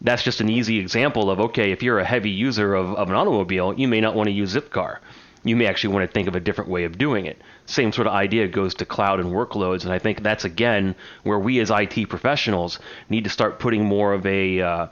That's 0.00 0.22
just 0.22 0.40
an 0.40 0.48
easy 0.48 0.78
example 0.78 1.30
of 1.30 1.40
okay, 1.40 1.70
if 1.70 1.82
you're 1.82 1.98
a 1.98 2.04
heavy 2.04 2.30
user 2.30 2.74
of, 2.74 2.94
of 2.94 3.08
an 3.08 3.14
automobile, 3.14 3.74
you 3.74 3.88
may 3.88 4.00
not 4.00 4.14
want 4.14 4.28
to 4.28 4.32
use 4.32 4.54
Zipcar. 4.54 4.98
You 5.44 5.56
may 5.56 5.66
actually 5.66 5.94
want 5.94 6.08
to 6.08 6.12
think 6.12 6.28
of 6.28 6.36
a 6.36 6.40
different 6.40 6.70
way 6.70 6.84
of 6.84 6.98
doing 6.98 7.26
it. 7.26 7.40
Same 7.66 7.92
sort 7.92 8.06
of 8.06 8.12
idea 8.12 8.46
goes 8.46 8.74
to 8.74 8.84
cloud 8.84 9.18
and 9.18 9.30
workloads, 9.30 9.84
and 9.84 9.92
I 9.92 9.98
think 9.98 10.22
that's 10.22 10.44
again 10.44 10.94
where 11.24 11.38
we 11.38 11.58
as 11.60 11.70
IT 11.70 12.08
professionals 12.08 12.78
need 13.08 13.24
to 13.24 13.30
start 13.30 13.58
putting 13.58 13.84
more 13.84 14.12
of 14.12 14.24
a 14.24 14.60
uh, 14.60 14.86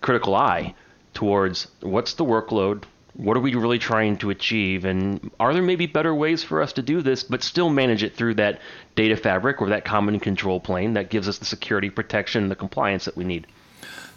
critical 0.00 0.34
eye 0.34 0.74
towards 1.14 1.66
what's 1.80 2.14
the 2.14 2.24
workload, 2.24 2.84
what 3.18 3.36
are 3.36 3.40
we 3.40 3.54
really 3.54 3.80
trying 3.80 4.16
to 4.16 4.30
achieve 4.30 4.84
and 4.84 5.30
are 5.40 5.52
there 5.52 5.62
maybe 5.62 5.86
better 5.86 6.14
ways 6.14 6.44
for 6.44 6.62
us 6.62 6.72
to 6.72 6.82
do 6.82 7.02
this 7.02 7.24
but 7.24 7.42
still 7.42 7.68
manage 7.68 8.04
it 8.04 8.14
through 8.14 8.32
that 8.34 8.60
data 8.94 9.16
fabric 9.16 9.60
or 9.60 9.68
that 9.68 9.84
common 9.84 10.20
control 10.20 10.60
plane 10.60 10.94
that 10.94 11.10
gives 11.10 11.28
us 11.28 11.38
the 11.38 11.44
security 11.44 11.90
protection 11.90 12.44
and 12.44 12.50
the 12.50 12.56
compliance 12.56 13.04
that 13.04 13.16
we 13.16 13.24
need 13.24 13.46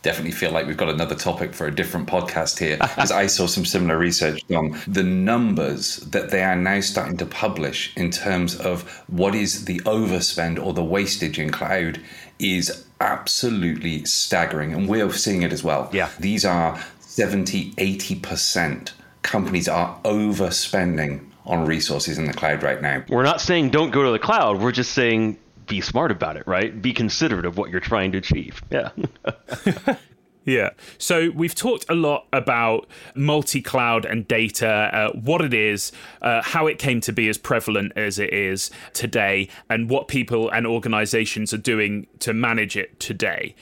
definitely 0.04 0.32
feel 0.32 0.52
like 0.52 0.66
we've 0.66 0.78
got 0.78 0.90
another 0.90 1.16
topic 1.16 1.54
for 1.54 1.68
a 1.68 1.74
different 1.74 2.08
podcast 2.08 2.58
here 2.60 2.78
because 2.82 3.12
I 3.12 3.28
saw 3.28 3.46
some 3.46 3.66
similar 3.66 3.98
research 3.98 4.42
on 4.52 4.80
the 4.88 5.04
numbers 5.04 5.98
that 5.98 6.32
they 6.32 6.44
are 6.44 6.56
now 6.56 6.80
starting 6.82 7.18
to 7.18 7.26
publish 7.26 7.96
in 7.96 8.10
terms 8.10 8.56
of 8.56 8.90
what 9.08 9.36
is 9.36 9.66
the 9.66 9.80
overspend 9.82 10.64
or 10.64 10.74
the 10.74 10.84
wastage 10.84 11.38
in 11.38 11.52
cloud 11.52 12.02
is 12.40 12.86
absolutely 13.00 14.04
staggering. 14.06 14.74
And 14.74 14.88
we're 14.88 15.12
seeing 15.14 15.44
it 15.44 15.54
as 15.54 15.64
well. 15.64 15.90
Yeah. 15.94 16.10
These 16.20 16.46
are 16.46 16.84
70, 17.12 17.72
80% 17.74 18.94
companies 19.22 19.68
are 19.68 20.00
overspending 20.06 21.26
on 21.46 21.66
resources 21.66 22.18
in 22.18 22.26
the 22.26 22.32
cloud 22.32 22.64
right 22.64 22.82
now. 22.82 23.04
We're 23.10 23.24
not 23.24 23.42
saying 23.42 23.72
don't 23.72 23.92
go 23.92 24.04
to 24.04 24.12
the 24.12 24.20
cloud. 24.20 24.62
We're 24.62 24.72
just 24.72 24.94
saying 24.94 25.38
be 25.68 25.82
smart 25.82 26.12
about 26.12 26.38
it, 26.38 26.48
right? 26.48 26.82
Be 26.82 26.94
considerate 26.94 27.46
of 27.46 27.58
what 27.58 27.70
you're 27.70 27.82
trying 27.82 28.14
to 28.14 28.18
achieve. 28.18 28.64
Yeah. 28.72 28.92
Yeah. 30.44 30.72
So 30.98 31.30
we've 31.36 31.54
talked 31.54 31.86
a 31.88 31.94
lot 31.94 32.26
about 32.34 32.88
multi 33.14 33.62
cloud 33.62 34.06
and 34.06 34.28
data, 34.28 34.68
uh, 34.68 35.12
what 35.12 35.42
it 35.42 35.54
is, 35.54 35.92
uh, 36.24 36.42
how 36.42 36.66
it 36.66 36.80
came 36.80 37.00
to 37.02 37.14
be 37.14 37.30
as 37.30 37.38
prevalent 37.38 37.94
as 37.96 38.18
it 38.18 38.34
is 38.34 38.72
today, 38.94 39.50
and 39.70 39.88
what 39.88 40.08
people 40.08 40.50
and 40.50 40.66
organizations 40.66 41.54
are 41.54 41.60
doing 41.60 42.08
to 42.20 42.34
manage 42.34 42.76
it 42.76 43.00
today. 43.00 43.56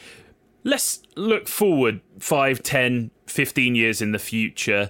Let's 0.64 1.01
look 1.16 1.47
forward 1.47 2.01
5, 2.20 2.64
10, 2.64 3.12
15 3.28 3.76
years 3.76 4.01
in 4.01 4.12
the 4.12 4.20
future. 4.20 4.89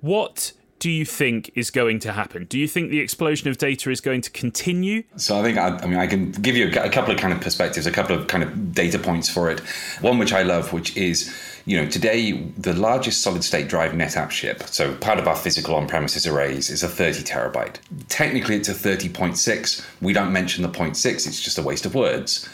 What 0.00 0.52
do 0.80 0.90
you 0.90 1.04
think 1.04 1.52
is 1.54 1.70
going 1.70 1.98
to 2.00 2.12
happen? 2.12 2.46
Do 2.46 2.58
you 2.58 2.66
think 2.66 2.90
the 2.90 3.00
explosion 3.00 3.48
of 3.48 3.58
data 3.58 3.90
is 3.90 4.00
going 4.00 4.22
to 4.22 4.30
continue? 4.30 5.04
So 5.16 5.38
I 5.38 5.42
think 5.42 5.58
I, 5.58 5.76
I 5.76 5.86
mean 5.86 5.98
I 5.98 6.06
can 6.06 6.32
give 6.32 6.56
you 6.56 6.68
a, 6.68 6.88
couple 6.88 7.12
of 7.12 7.20
kind 7.20 7.32
of 7.32 7.40
perspectives, 7.40 7.86
a 7.86 7.92
couple 7.92 8.16
of 8.16 8.26
kind 8.26 8.42
of 8.42 8.74
data 8.74 8.98
points 8.98 9.28
for 9.28 9.50
it. 9.50 9.60
One 10.00 10.18
which 10.18 10.32
I 10.32 10.42
love, 10.42 10.72
which 10.72 10.96
is 10.96 11.32
you 11.66 11.76
know 11.76 11.86
today 11.86 12.32
the 12.56 12.72
largest 12.72 13.20
solid 13.20 13.44
state 13.44 13.68
drive 13.68 13.92
NetApp 13.92 14.30
ship, 14.30 14.62
so 14.64 14.94
part 14.96 15.18
of 15.18 15.28
our 15.28 15.36
physical 15.36 15.74
on-premises 15.74 16.26
arrays, 16.26 16.70
is 16.70 16.82
a 16.82 16.88
30 16.88 17.22
terabyte. 17.24 17.76
Technically, 18.08 18.56
it's 18.56 18.70
a 18.70 18.74
30.6. 18.74 19.86
We 20.00 20.14
don't 20.14 20.32
mention 20.32 20.62
the 20.62 20.70
0.6; 20.70 21.26
it's 21.26 21.40
just 21.40 21.58
a 21.58 21.62
waste 21.62 21.84
of 21.84 21.94
words. 21.94 22.48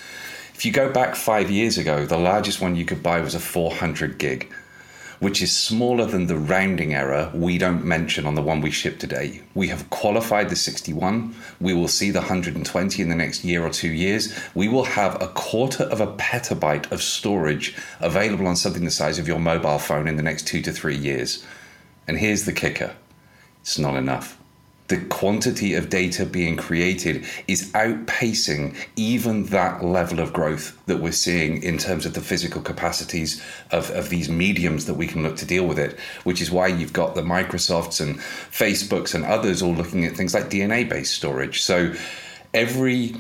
If 0.57 0.65
you 0.65 0.73
go 0.73 0.91
back 0.91 1.17
five 1.17 1.51
years 1.51 1.77
ago, 1.77 2.07
the 2.07 2.17
largest 2.17 2.63
one 2.63 2.77
you 2.77 2.87
could 2.87 3.03
buy 3.03 3.21
was 3.21 3.35
a 3.35 3.39
400 3.39 4.17
gig 4.17 4.51
which 5.19 5.43
is 5.43 5.55
smaller 5.55 6.07
than 6.07 6.27
the 6.27 6.37
rounding 6.37 6.95
error 6.95 7.31
we 7.35 7.59
don't 7.59 7.85
mention 7.85 8.27
on 8.27 8.35
the 8.35 8.43
one 8.43 8.61
we 8.61 8.71
ship 8.71 8.99
today. 8.99 9.43
We 9.55 9.69
have 9.69 9.89
qualified 9.91 10.51
the 10.51 10.57
61. 10.57 11.35
We 11.61 11.75
will 11.75 11.89
see 11.89 12.11
the 12.11 12.21
120 12.21 13.03
in 13.03 13.09
the 13.09 13.15
next 13.15 13.45
year 13.45 13.65
or 13.65 13.71
two 13.71 13.93
years. 13.93 14.35
We 14.55 14.69
will 14.69 14.85
have 14.85 15.21
a 15.21 15.29
quarter 15.29 15.85
of 15.85 16.01
a 16.01 16.15
petabyte 16.17 16.91
of 16.93 17.03
storage 17.03 17.75
available 18.01 18.47
on 18.47 18.57
something 18.57 18.85
the 18.85 18.91
size 18.91 19.19
of 19.19 19.29
your 19.29 19.39
mobile 19.39 19.79
phone 19.79 20.09
in 20.09 20.17
the 20.17 20.23
next 20.23 20.47
two 20.47 20.63
to 20.63 20.73
three 20.73 20.97
years. 20.97 21.45
And 22.09 22.19
here's 22.19 22.45
the 22.45 22.53
kicker 22.53 22.95
it's 23.61 23.79
not 23.79 23.97
enough 23.97 24.36
the 24.89 24.99
quantity 25.07 25.75
of 25.75 25.89
data 25.89 26.25
being 26.25 26.57
created 26.57 27.25
is 27.49 27.71
outpacing 27.73 28.77
even 28.95 29.45
that 29.47 29.85
level 29.85 30.21
of 30.21 30.33
growth 30.33 30.79
that 30.87 31.01
we're 31.01 31.13
seeing 31.13 31.63
in 31.63 31.79
terms 31.79 32.07
of 32.07 32.15
the 32.15 32.21
physical 32.21 32.63
capacities 32.63 33.43
of, 33.73 33.91
of 33.91 34.11
these 34.11 34.29
mediums 34.29 34.87
that 34.87 34.95
we 34.95 35.07
can 35.07 35.23
look 35.23 35.37
to 35.37 35.47
deal 35.47 35.67
with 35.67 35.79
it, 35.79 35.99
which 36.25 36.41
is 36.41 36.51
why 36.51 36.69
you've 36.69 36.93
got 36.93 37.15
the 37.15 37.23
Microsofts 37.23 38.01
and 38.01 38.19
Facebooks 38.19 39.15
and 39.15 39.25
others 39.25 39.63
all 39.63 39.75
looking 39.75 40.05
at 40.05 40.17
things 40.17 40.35
like 40.35 40.51
DNA 40.51 40.89
based 40.89 41.15
storage. 41.15 41.63
So 41.63 41.93
every 42.55 43.17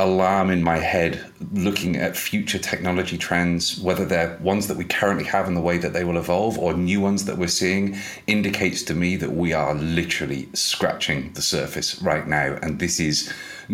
alarm 0.00 0.50
in 0.50 0.62
my 0.62 0.78
head 0.78 1.22
looking 1.52 1.96
at 1.96 2.16
future 2.16 2.58
technology 2.58 3.18
trends, 3.18 3.78
whether 3.80 4.04
they're 4.04 4.36
ones 4.40 4.66
that 4.66 4.76
we 4.76 4.84
currently 4.84 5.24
have 5.24 5.46
and 5.46 5.56
the 5.56 5.60
way 5.60 5.76
that 5.76 5.92
they 5.92 6.04
will 6.04 6.16
evolve 6.16 6.58
or 6.58 6.72
new 6.72 7.00
ones 7.00 7.26
that 7.26 7.36
we're 7.36 7.46
seeing, 7.46 7.96
indicates 8.26 8.82
to 8.82 8.94
me 8.94 9.16
that 9.16 9.32
we 9.32 9.52
are 9.52 9.74
literally 9.74 10.48
scratching 10.54 11.32
the 11.34 11.42
surface 11.42 12.00
right 12.02 12.26
now. 12.26 12.58
And 12.62 12.80
this 12.80 12.98
is 12.98 13.32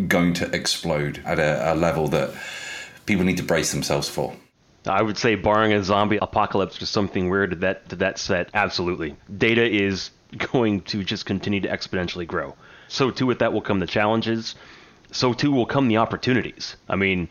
going 0.09 0.35
to 0.35 0.53
explode 0.55 1.23
at 1.25 1.39
a, 1.39 1.73
a 1.73 1.75
level 1.75 2.09
that 2.09 2.35
people 3.07 3.25
need 3.25 3.37
to 3.37 3.45
brace 3.45 3.71
themselves 3.73 4.09
for. 4.09 4.35
I 4.85 5.03
would 5.03 5.19
say, 5.19 5.37
barring 5.37 5.73
a 5.73 5.83
zombie 5.83 6.19
apocalypse 6.21 6.81
or 6.81 6.87
something 6.87 7.31
weird 7.31 7.51
to 7.51 7.57
that 7.57 7.89
to 7.89 7.97
that 7.97 8.19
set, 8.19 8.51
absolutely. 8.55 9.17
Data 9.37 9.69
is 9.69 10.11
going 10.53 10.83
to 10.83 11.03
just 11.03 11.25
continue 11.27 11.61
to 11.61 11.69
exponentially 11.69 12.27
grow. 12.27 12.55
So 12.89 13.11
too 13.11 13.27
with 13.27 13.41
that 13.41 13.53
will 13.53 13.63
come 13.63 13.81
the 13.81 13.87
challenges 13.87 14.55
so 15.13 15.33
too 15.33 15.53
will 15.53 15.67
come 15.67 15.89
the 15.89 15.97
opportunities. 15.99 16.77
I 16.89 16.97
mean, 16.97 17.29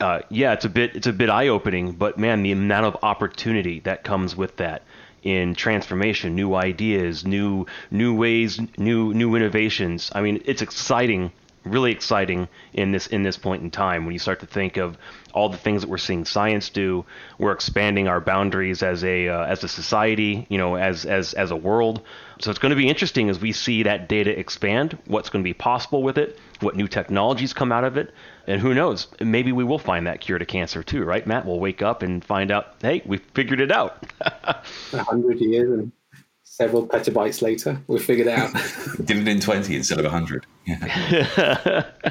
uh, 0.00 0.20
yeah, 0.28 0.52
it's 0.52 0.64
a 0.64 0.68
bit 0.68 0.96
it's 0.96 1.06
a 1.06 1.12
bit 1.12 1.30
eye 1.30 1.48
opening, 1.48 1.92
but 1.92 2.18
man, 2.18 2.42
the 2.42 2.52
amount 2.52 2.86
of 2.86 2.96
opportunity 3.02 3.80
that 3.80 4.04
comes 4.04 4.36
with 4.36 4.56
that 4.56 4.82
in 5.22 5.54
transformation, 5.54 6.34
new 6.34 6.54
ideas, 6.54 7.24
new 7.24 7.66
new 7.90 8.14
ways, 8.14 8.60
new 8.78 9.12
new 9.14 9.34
innovations. 9.34 10.10
I 10.14 10.20
mean, 10.20 10.42
it's 10.44 10.62
exciting, 10.62 11.32
really 11.64 11.92
exciting 11.92 12.48
in 12.72 12.92
this 12.92 13.06
in 13.06 13.22
this 13.22 13.36
point 13.36 13.62
in 13.62 13.70
time 13.70 14.04
when 14.04 14.12
you 14.12 14.18
start 14.18 14.40
to 14.40 14.46
think 14.46 14.76
of 14.76 14.98
all 15.32 15.48
the 15.48 15.56
things 15.56 15.80
that 15.80 15.88
we're 15.88 15.98
seeing 15.98 16.24
science 16.24 16.68
do. 16.68 17.04
We're 17.38 17.52
expanding 17.52 18.06
our 18.06 18.20
boundaries 18.20 18.82
as 18.82 19.02
a 19.02 19.28
uh, 19.28 19.44
as 19.44 19.64
a 19.64 19.68
society, 19.68 20.46
you 20.50 20.58
know, 20.58 20.76
as 20.76 21.06
as 21.06 21.34
as 21.34 21.50
a 21.50 21.56
world. 21.56 22.02
So 22.40 22.50
it's 22.50 22.58
going 22.58 22.70
to 22.70 22.76
be 22.76 22.88
interesting 22.88 23.30
as 23.30 23.40
we 23.40 23.52
see 23.52 23.84
that 23.84 24.08
data 24.08 24.38
expand. 24.38 24.98
What's 25.06 25.30
going 25.30 25.42
to 25.42 25.48
be 25.48 25.54
possible 25.54 26.02
with 26.02 26.18
it? 26.18 26.38
What 26.64 26.76
new 26.76 26.88
technologies 26.88 27.52
come 27.52 27.70
out 27.70 27.84
of 27.84 27.96
it. 27.96 28.12
And 28.46 28.60
who 28.60 28.74
knows, 28.74 29.08
maybe 29.20 29.52
we 29.52 29.64
will 29.64 29.78
find 29.78 30.06
that 30.06 30.20
cure 30.20 30.38
to 30.38 30.46
cancer 30.46 30.82
too, 30.82 31.04
right, 31.04 31.26
Matt? 31.26 31.46
We'll 31.46 31.60
wake 31.60 31.82
up 31.82 32.02
and 32.02 32.24
find 32.24 32.50
out, 32.50 32.74
hey, 32.80 33.02
we 33.04 33.18
figured 33.18 33.60
it 33.60 33.70
out. 33.70 34.04
A 34.20 35.02
hundred 35.04 35.40
years 35.40 35.70
and 35.70 35.92
several 36.42 36.86
petabytes 36.86 37.42
later, 37.42 37.80
we 37.86 37.98
figured 37.98 38.28
it 38.28 38.38
out. 38.38 38.52
Did 39.04 39.18
it 39.18 39.28
in 39.28 39.40
20 39.40 39.76
instead 39.76 39.98
of 39.98 40.04
100. 40.04 40.46
Yeah. 40.66 41.90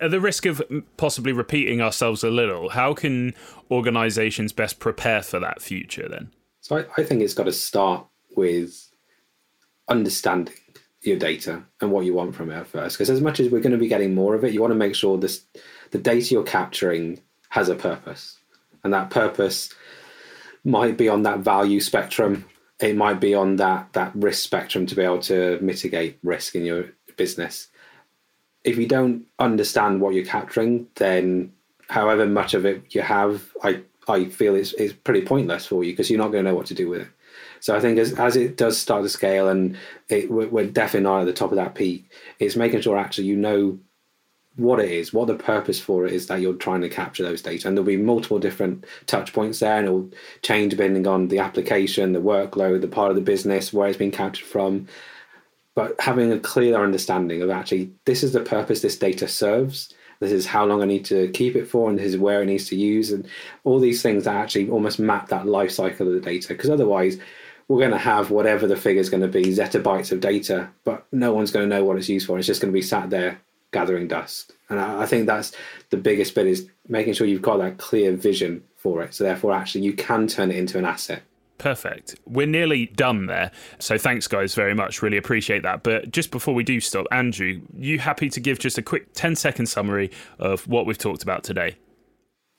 At 0.00 0.10
the 0.10 0.20
risk 0.20 0.46
of 0.46 0.60
possibly 0.96 1.32
repeating 1.32 1.80
ourselves 1.80 2.24
a 2.24 2.30
little, 2.30 2.70
how 2.70 2.92
can 2.92 3.34
organizations 3.70 4.52
best 4.52 4.80
prepare 4.80 5.22
for 5.22 5.38
that 5.38 5.62
future 5.62 6.08
then? 6.08 6.32
So 6.60 6.78
I, 6.78 6.84
I 6.96 7.04
think 7.04 7.22
it's 7.22 7.34
got 7.34 7.44
to 7.44 7.52
start 7.52 8.04
with 8.36 8.88
understanding 9.88 10.54
your 11.02 11.18
data 11.18 11.62
and 11.80 11.90
what 11.90 12.04
you 12.04 12.14
want 12.14 12.34
from 12.34 12.50
it 12.50 12.54
at 12.54 12.66
first. 12.66 12.96
Because 12.96 13.10
as 13.10 13.20
much 13.20 13.40
as 13.40 13.50
we're 13.50 13.60
going 13.60 13.72
to 13.72 13.78
be 13.78 13.88
getting 13.88 14.14
more 14.14 14.34
of 14.34 14.44
it, 14.44 14.52
you 14.52 14.60
want 14.60 14.72
to 14.72 14.78
make 14.78 14.94
sure 14.94 15.18
this 15.18 15.44
the 15.90 15.98
data 15.98 16.34
you're 16.34 16.42
capturing 16.42 17.20
has 17.50 17.68
a 17.68 17.74
purpose, 17.74 18.38
and 18.84 18.92
that 18.92 19.10
purpose 19.10 19.74
might 20.64 20.96
be 20.96 21.08
on 21.08 21.22
that 21.24 21.40
value 21.40 21.80
spectrum. 21.80 22.44
It 22.80 22.96
might 22.96 23.20
be 23.20 23.34
on 23.34 23.56
that 23.56 23.92
that 23.92 24.12
risk 24.14 24.42
spectrum 24.42 24.86
to 24.86 24.94
be 24.94 25.02
able 25.02 25.20
to 25.22 25.58
mitigate 25.60 26.18
risk 26.22 26.54
in 26.54 26.64
your 26.64 26.86
business. 27.16 27.68
If 28.64 28.76
you 28.78 28.86
don't 28.86 29.26
understand 29.38 30.00
what 30.00 30.14
you're 30.14 30.24
capturing, 30.24 30.86
then 30.94 31.52
however 31.88 32.26
much 32.26 32.54
of 32.54 32.64
it 32.64 32.94
you 32.94 33.02
have, 33.02 33.52
I 33.62 33.82
I 34.08 34.26
feel 34.26 34.54
it's 34.54 34.72
it's 34.74 34.92
pretty 34.92 35.22
pointless 35.22 35.66
for 35.66 35.84
you 35.84 35.92
because 35.92 36.10
you're 36.10 36.18
not 36.18 36.32
going 36.32 36.44
to 36.44 36.50
know 36.50 36.56
what 36.56 36.66
to 36.66 36.74
do 36.74 36.88
with 36.88 37.02
it. 37.02 37.08
So 37.62 37.76
I 37.76 37.80
think 37.80 37.96
as, 38.00 38.12
as 38.14 38.34
it 38.34 38.56
does 38.56 38.76
start 38.76 39.04
to 39.04 39.08
scale, 39.08 39.48
and 39.48 39.78
it, 40.08 40.28
we're 40.28 40.66
definitely 40.66 41.08
not 41.08 41.20
at 41.20 41.26
the 41.26 41.32
top 41.32 41.52
of 41.52 41.56
that 41.56 41.76
peak, 41.76 42.10
it's 42.40 42.56
making 42.56 42.80
sure 42.80 42.98
actually 42.98 43.28
you 43.28 43.36
know 43.36 43.78
what 44.56 44.80
it 44.80 44.90
is, 44.90 45.12
what 45.12 45.28
the 45.28 45.36
purpose 45.36 45.78
for 45.78 46.04
it 46.04 46.12
is 46.12 46.26
that 46.26 46.40
you're 46.40 46.54
trying 46.54 46.80
to 46.80 46.88
capture 46.88 47.22
those 47.22 47.40
data. 47.40 47.68
And 47.68 47.76
there'll 47.76 47.86
be 47.86 47.96
multiple 47.96 48.40
different 48.40 48.84
touch 49.06 49.32
points 49.32 49.60
there, 49.60 49.76
and 49.76 49.86
it'll 49.86 50.10
change 50.42 50.72
depending 50.72 51.06
on 51.06 51.28
the 51.28 51.38
application, 51.38 52.12
the 52.12 52.20
workload, 52.20 52.80
the 52.80 52.88
part 52.88 53.10
of 53.10 53.14
the 53.14 53.22
business, 53.22 53.72
where 53.72 53.88
it's 53.88 53.96
being 53.96 54.10
captured 54.10 54.44
from. 54.44 54.88
But 55.76 55.94
having 56.00 56.32
a 56.32 56.40
clear 56.40 56.82
understanding 56.82 57.42
of 57.42 57.50
actually 57.50 57.92
this 58.06 58.24
is 58.24 58.32
the 58.32 58.40
purpose 58.40 58.80
this 58.80 58.98
data 58.98 59.28
serves. 59.28 59.94
This 60.18 60.32
is 60.32 60.46
how 60.46 60.64
long 60.66 60.82
I 60.82 60.86
need 60.86 61.04
to 61.06 61.28
keep 61.28 61.54
it 61.54 61.68
for, 61.68 61.88
and 61.88 61.96
this 61.96 62.06
is 62.06 62.18
where 62.18 62.42
it 62.42 62.46
needs 62.46 62.66
to 62.70 62.76
use, 62.76 63.12
and 63.12 63.24
all 63.62 63.78
these 63.78 64.02
things 64.02 64.24
that 64.24 64.34
actually 64.34 64.68
almost 64.68 64.98
map 64.98 65.28
that 65.28 65.46
life 65.46 65.70
cycle 65.70 66.08
of 66.08 66.14
the 66.14 66.20
data. 66.20 66.48
Because 66.48 66.70
otherwise, 66.70 67.18
we're 67.72 67.78
going 67.78 67.90
to 67.90 67.96
have 67.96 68.30
whatever 68.30 68.66
the 68.66 68.76
figure 68.76 69.00
is 69.00 69.08
going 69.08 69.22
to 69.22 69.28
be, 69.28 69.44
zettabytes 69.44 70.12
of 70.12 70.20
data, 70.20 70.68
but 70.84 71.06
no 71.10 71.32
one's 71.32 71.50
going 71.50 71.66
to 71.66 71.74
know 71.74 71.82
what 71.82 71.96
it's 71.96 72.06
used 72.06 72.26
for. 72.26 72.36
It's 72.36 72.46
just 72.46 72.60
going 72.60 72.70
to 72.70 72.76
be 72.76 72.82
sat 72.82 73.08
there 73.08 73.40
gathering 73.70 74.08
dust. 74.08 74.52
And 74.68 74.78
I, 74.78 75.04
I 75.04 75.06
think 75.06 75.26
that's 75.26 75.52
the 75.88 75.96
biggest 75.96 76.34
bit 76.34 76.46
is 76.46 76.68
making 76.86 77.14
sure 77.14 77.26
you've 77.26 77.40
got 77.40 77.56
that 77.60 77.78
clear 77.78 78.12
vision 78.12 78.62
for 78.76 79.02
it. 79.02 79.14
So 79.14 79.24
therefore, 79.24 79.54
actually, 79.54 79.86
you 79.86 79.94
can 79.94 80.26
turn 80.26 80.50
it 80.50 80.58
into 80.58 80.76
an 80.76 80.84
asset. 80.84 81.22
Perfect. 81.56 82.16
We're 82.26 82.46
nearly 82.46 82.88
done 82.88 83.24
there. 83.24 83.50
So 83.78 83.96
thanks, 83.96 84.28
guys, 84.28 84.54
very 84.54 84.74
much. 84.74 85.00
Really 85.00 85.16
appreciate 85.16 85.62
that. 85.62 85.82
But 85.82 86.10
just 86.10 86.30
before 86.30 86.52
we 86.52 86.64
do 86.64 86.78
stop, 86.78 87.06
Andrew, 87.10 87.62
you 87.74 87.98
happy 87.98 88.28
to 88.28 88.40
give 88.40 88.58
just 88.58 88.76
a 88.76 88.82
quick 88.82 89.14
10 89.14 89.34
second 89.34 89.64
summary 89.64 90.10
of 90.38 90.68
what 90.68 90.84
we've 90.84 90.98
talked 90.98 91.22
about 91.22 91.42
today? 91.42 91.76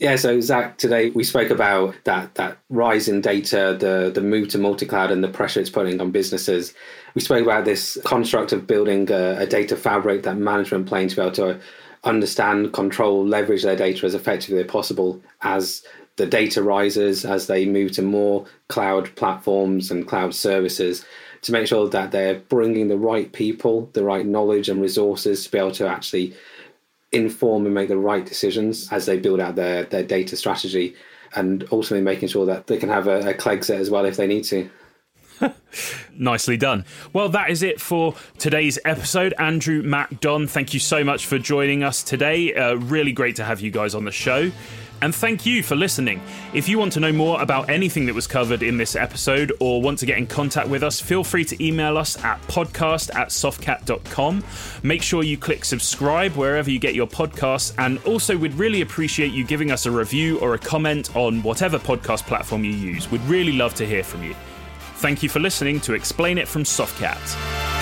Yeah, 0.04 0.18
so 0.18 0.42
Zach, 0.42 0.78
today 0.78 1.12
we 1.12 1.24
spoke 1.24 1.50
about 1.50 1.96
that 2.04 2.36
that 2.36 2.58
rise 2.70 3.08
in 3.08 3.22
data, 3.22 3.78
the 3.80 4.12
the 4.14 4.20
move 4.20 4.50
to 4.50 4.58
multi-cloud, 4.58 5.12
and 5.12 5.24
the 5.24 5.30
pressure 5.30 5.62
it's 5.62 5.70
putting 5.70 6.02
on 6.02 6.12
businesses. 6.12 6.74
We 7.16 7.22
spoke 7.22 7.42
about 7.42 7.64
this 7.64 7.98
construct 8.04 8.52
of 8.52 8.68
building 8.68 9.10
a, 9.10 9.38
a 9.38 9.48
data 9.48 9.78
fabric, 9.78 10.24
that 10.24 10.36
management 10.36 10.88
plane 10.88 11.08
to 11.08 11.16
be 11.16 11.22
able 11.22 11.32
to 11.36 11.58
understand, 12.04 12.74
control, 12.74 13.26
leverage 13.26 13.64
their 13.64 13.78
data 13.78 14.06
as 14.06 14.14
effectively 14.14 14.60
as 14.60 14.68
possible 14.70 15.22
as 15.42 15.86
the 16.18 16.26
data 16.26 16.62
rises, 16.62 17.24
as 17.24 17.48
they 17.48 17.66
move 17.66 17.94
to 17.94 18.02
more 18.02 18.46
cloud 18.68 19.16
platforms 19.16 19.90
and 19.90 20.06
cloud 20.06 20.36
services 20.36 21.06
to 21.44 21.54
make 21.54 21.68
sure 21.68 21.88
that 21.88 22.12
they're 22.12 22.40
bringing 22.40 22.90
the 22.90 22.98
right 22.98 23.32
people, 23.32 23.90
the 23.94 24.04
right 24.04 24.26
knowledge 24.26 24.68
and 24.68 24.82
resources 24.82 25.46
to 25.46 25.52
be 25.52 25.58
able 25.58 25.72
to 25.72 25.88
actually 25.88 26.36
inform 27.14 27.66
and 27.66 27.76
make 27.76 27.90
the 27.90 27.98
right 27.98 28.26
decisions 28.26 28.92
as 28.92 29.06
they 29.06 29.18
build 29.18 29.40
out 29.40 29.56
their, 29.56 29.84
their 29.84 30.04
data 30.04 30.36
strategy 30.36 30.96
and 31.36 31.68
ultimately 31.72 32.04
making 32.04 32.28
sure 32.28 32.46
that 32.46 32.68
they 32.68 32.78
can 32.78 32.90
have 32.90 33.08
a, 33.08 33.20
a 33.30 33.34
Clexit 33.34 33.76
as 33.76 33.90
well 33.90 34.06
if 34.06 34.18
they 34.18 34.28
need 34.28 34.44
to. 34.46 34.70
Nicely 36.18 36.58
done. 36.58 36.86
Well, 37.12 37.30
that 37.30 37.50
is 37.50 37.64
it 37.64 37.82
for 37.82 38.16
today's 38.38 38.78
episode. 38.86 39.34
Andrew, 39.40 39.82
Matt, 39.82 40.22
Don, 40.22 40.48
thank 40.48 40.74
you 40.74 40.80
so 40.80 41.04
much 41.04 41.26
for 41.26 41.40
joining 41.40 41.84
us 41.84 42.04
today. 42.04 42.54
Uh, 42.54 42.76
really 42.76 43.12
great 43.12 43.36
to 43.38 43.44
have 43.44 43.62
you 43.62 43.72
guys 43.72 43.96
on 43.96 44.06
the 44.06 44.12
show. 44.12 44.52
And 45.04 45.14
thank 45.14 45.46
you 45.46 45.64
for 45.64 45.76
listening. 45.76 46.22
If 46.54 46.70
you 46.70 46.80
want 46.80 46.94
to 46.94 47.02
know 47.02 47.12
more 47.12 47.42
about 47.42 47.70
anything 47.70 48.06
that 48.06 48.16
was 48.16 48.26
covered 48.26 48.64
in 48.64 48.78
this 48.78 48.96
episode 48.96 49.52
or 49.60 49.82
want 49.82 50.00
to 50.00 50.06
get 50.06 50.18
in 50.18 50.26
contact 50.26 50.70
with 50.70 50.82
us, 50.82 51.02
feel 51.02 51.26
free 51.26 51.44
to 51.44 51.62
email 51.62 51.98
us 51.98 52.18
at 52.24 52.42
podcast 52.44 53.14
at 53.14 53.28
softcat.com. 53.28 54.42
Make 54.82 55.04
sure 55.04 55.22
you 55.22 55.38
click 55.38 55.66
subscribe 55.66 56.32
wherever 56.38 56.72
you 56.72 56.80
get 56.80 56.96
your 56.96 57.06
podcasts. 57.06 57.74
And 57.78 58.00
also, 58.06 58.38
we'd 58.38 58.54
really 58.54 58.80
appreciate 58.80 59.34
you 59.34 59.44
giving 59.44 59.72
us 59.72 59.86
a 59.86 59.92
review 59.92 60.40
or 60.40 60.54
a 60.54 60.58
comment 60.58 61.14
on 61.18 61.44
whatever 61.44 61.80
podcast 61.80 62.26
platform 62.26 62.64
you 62.64 62.72
use. 62.72 63.12
We'd 63.12 63.20
really 63.24 63.52
love 63.52 63.76
to 63.76 63.86
hear 63.86 64.06
from 64.06 64.24
you. 64.24 64.34
Thank 65.00 65.22
you 65.22 65.28
for 65.28 65.42
listening 65.42 65.82
to 65.82 65.96
Explain 65.96 66.38
It 66.38 66.48
from 66.48 66.64
Softcat. 66.64 67.73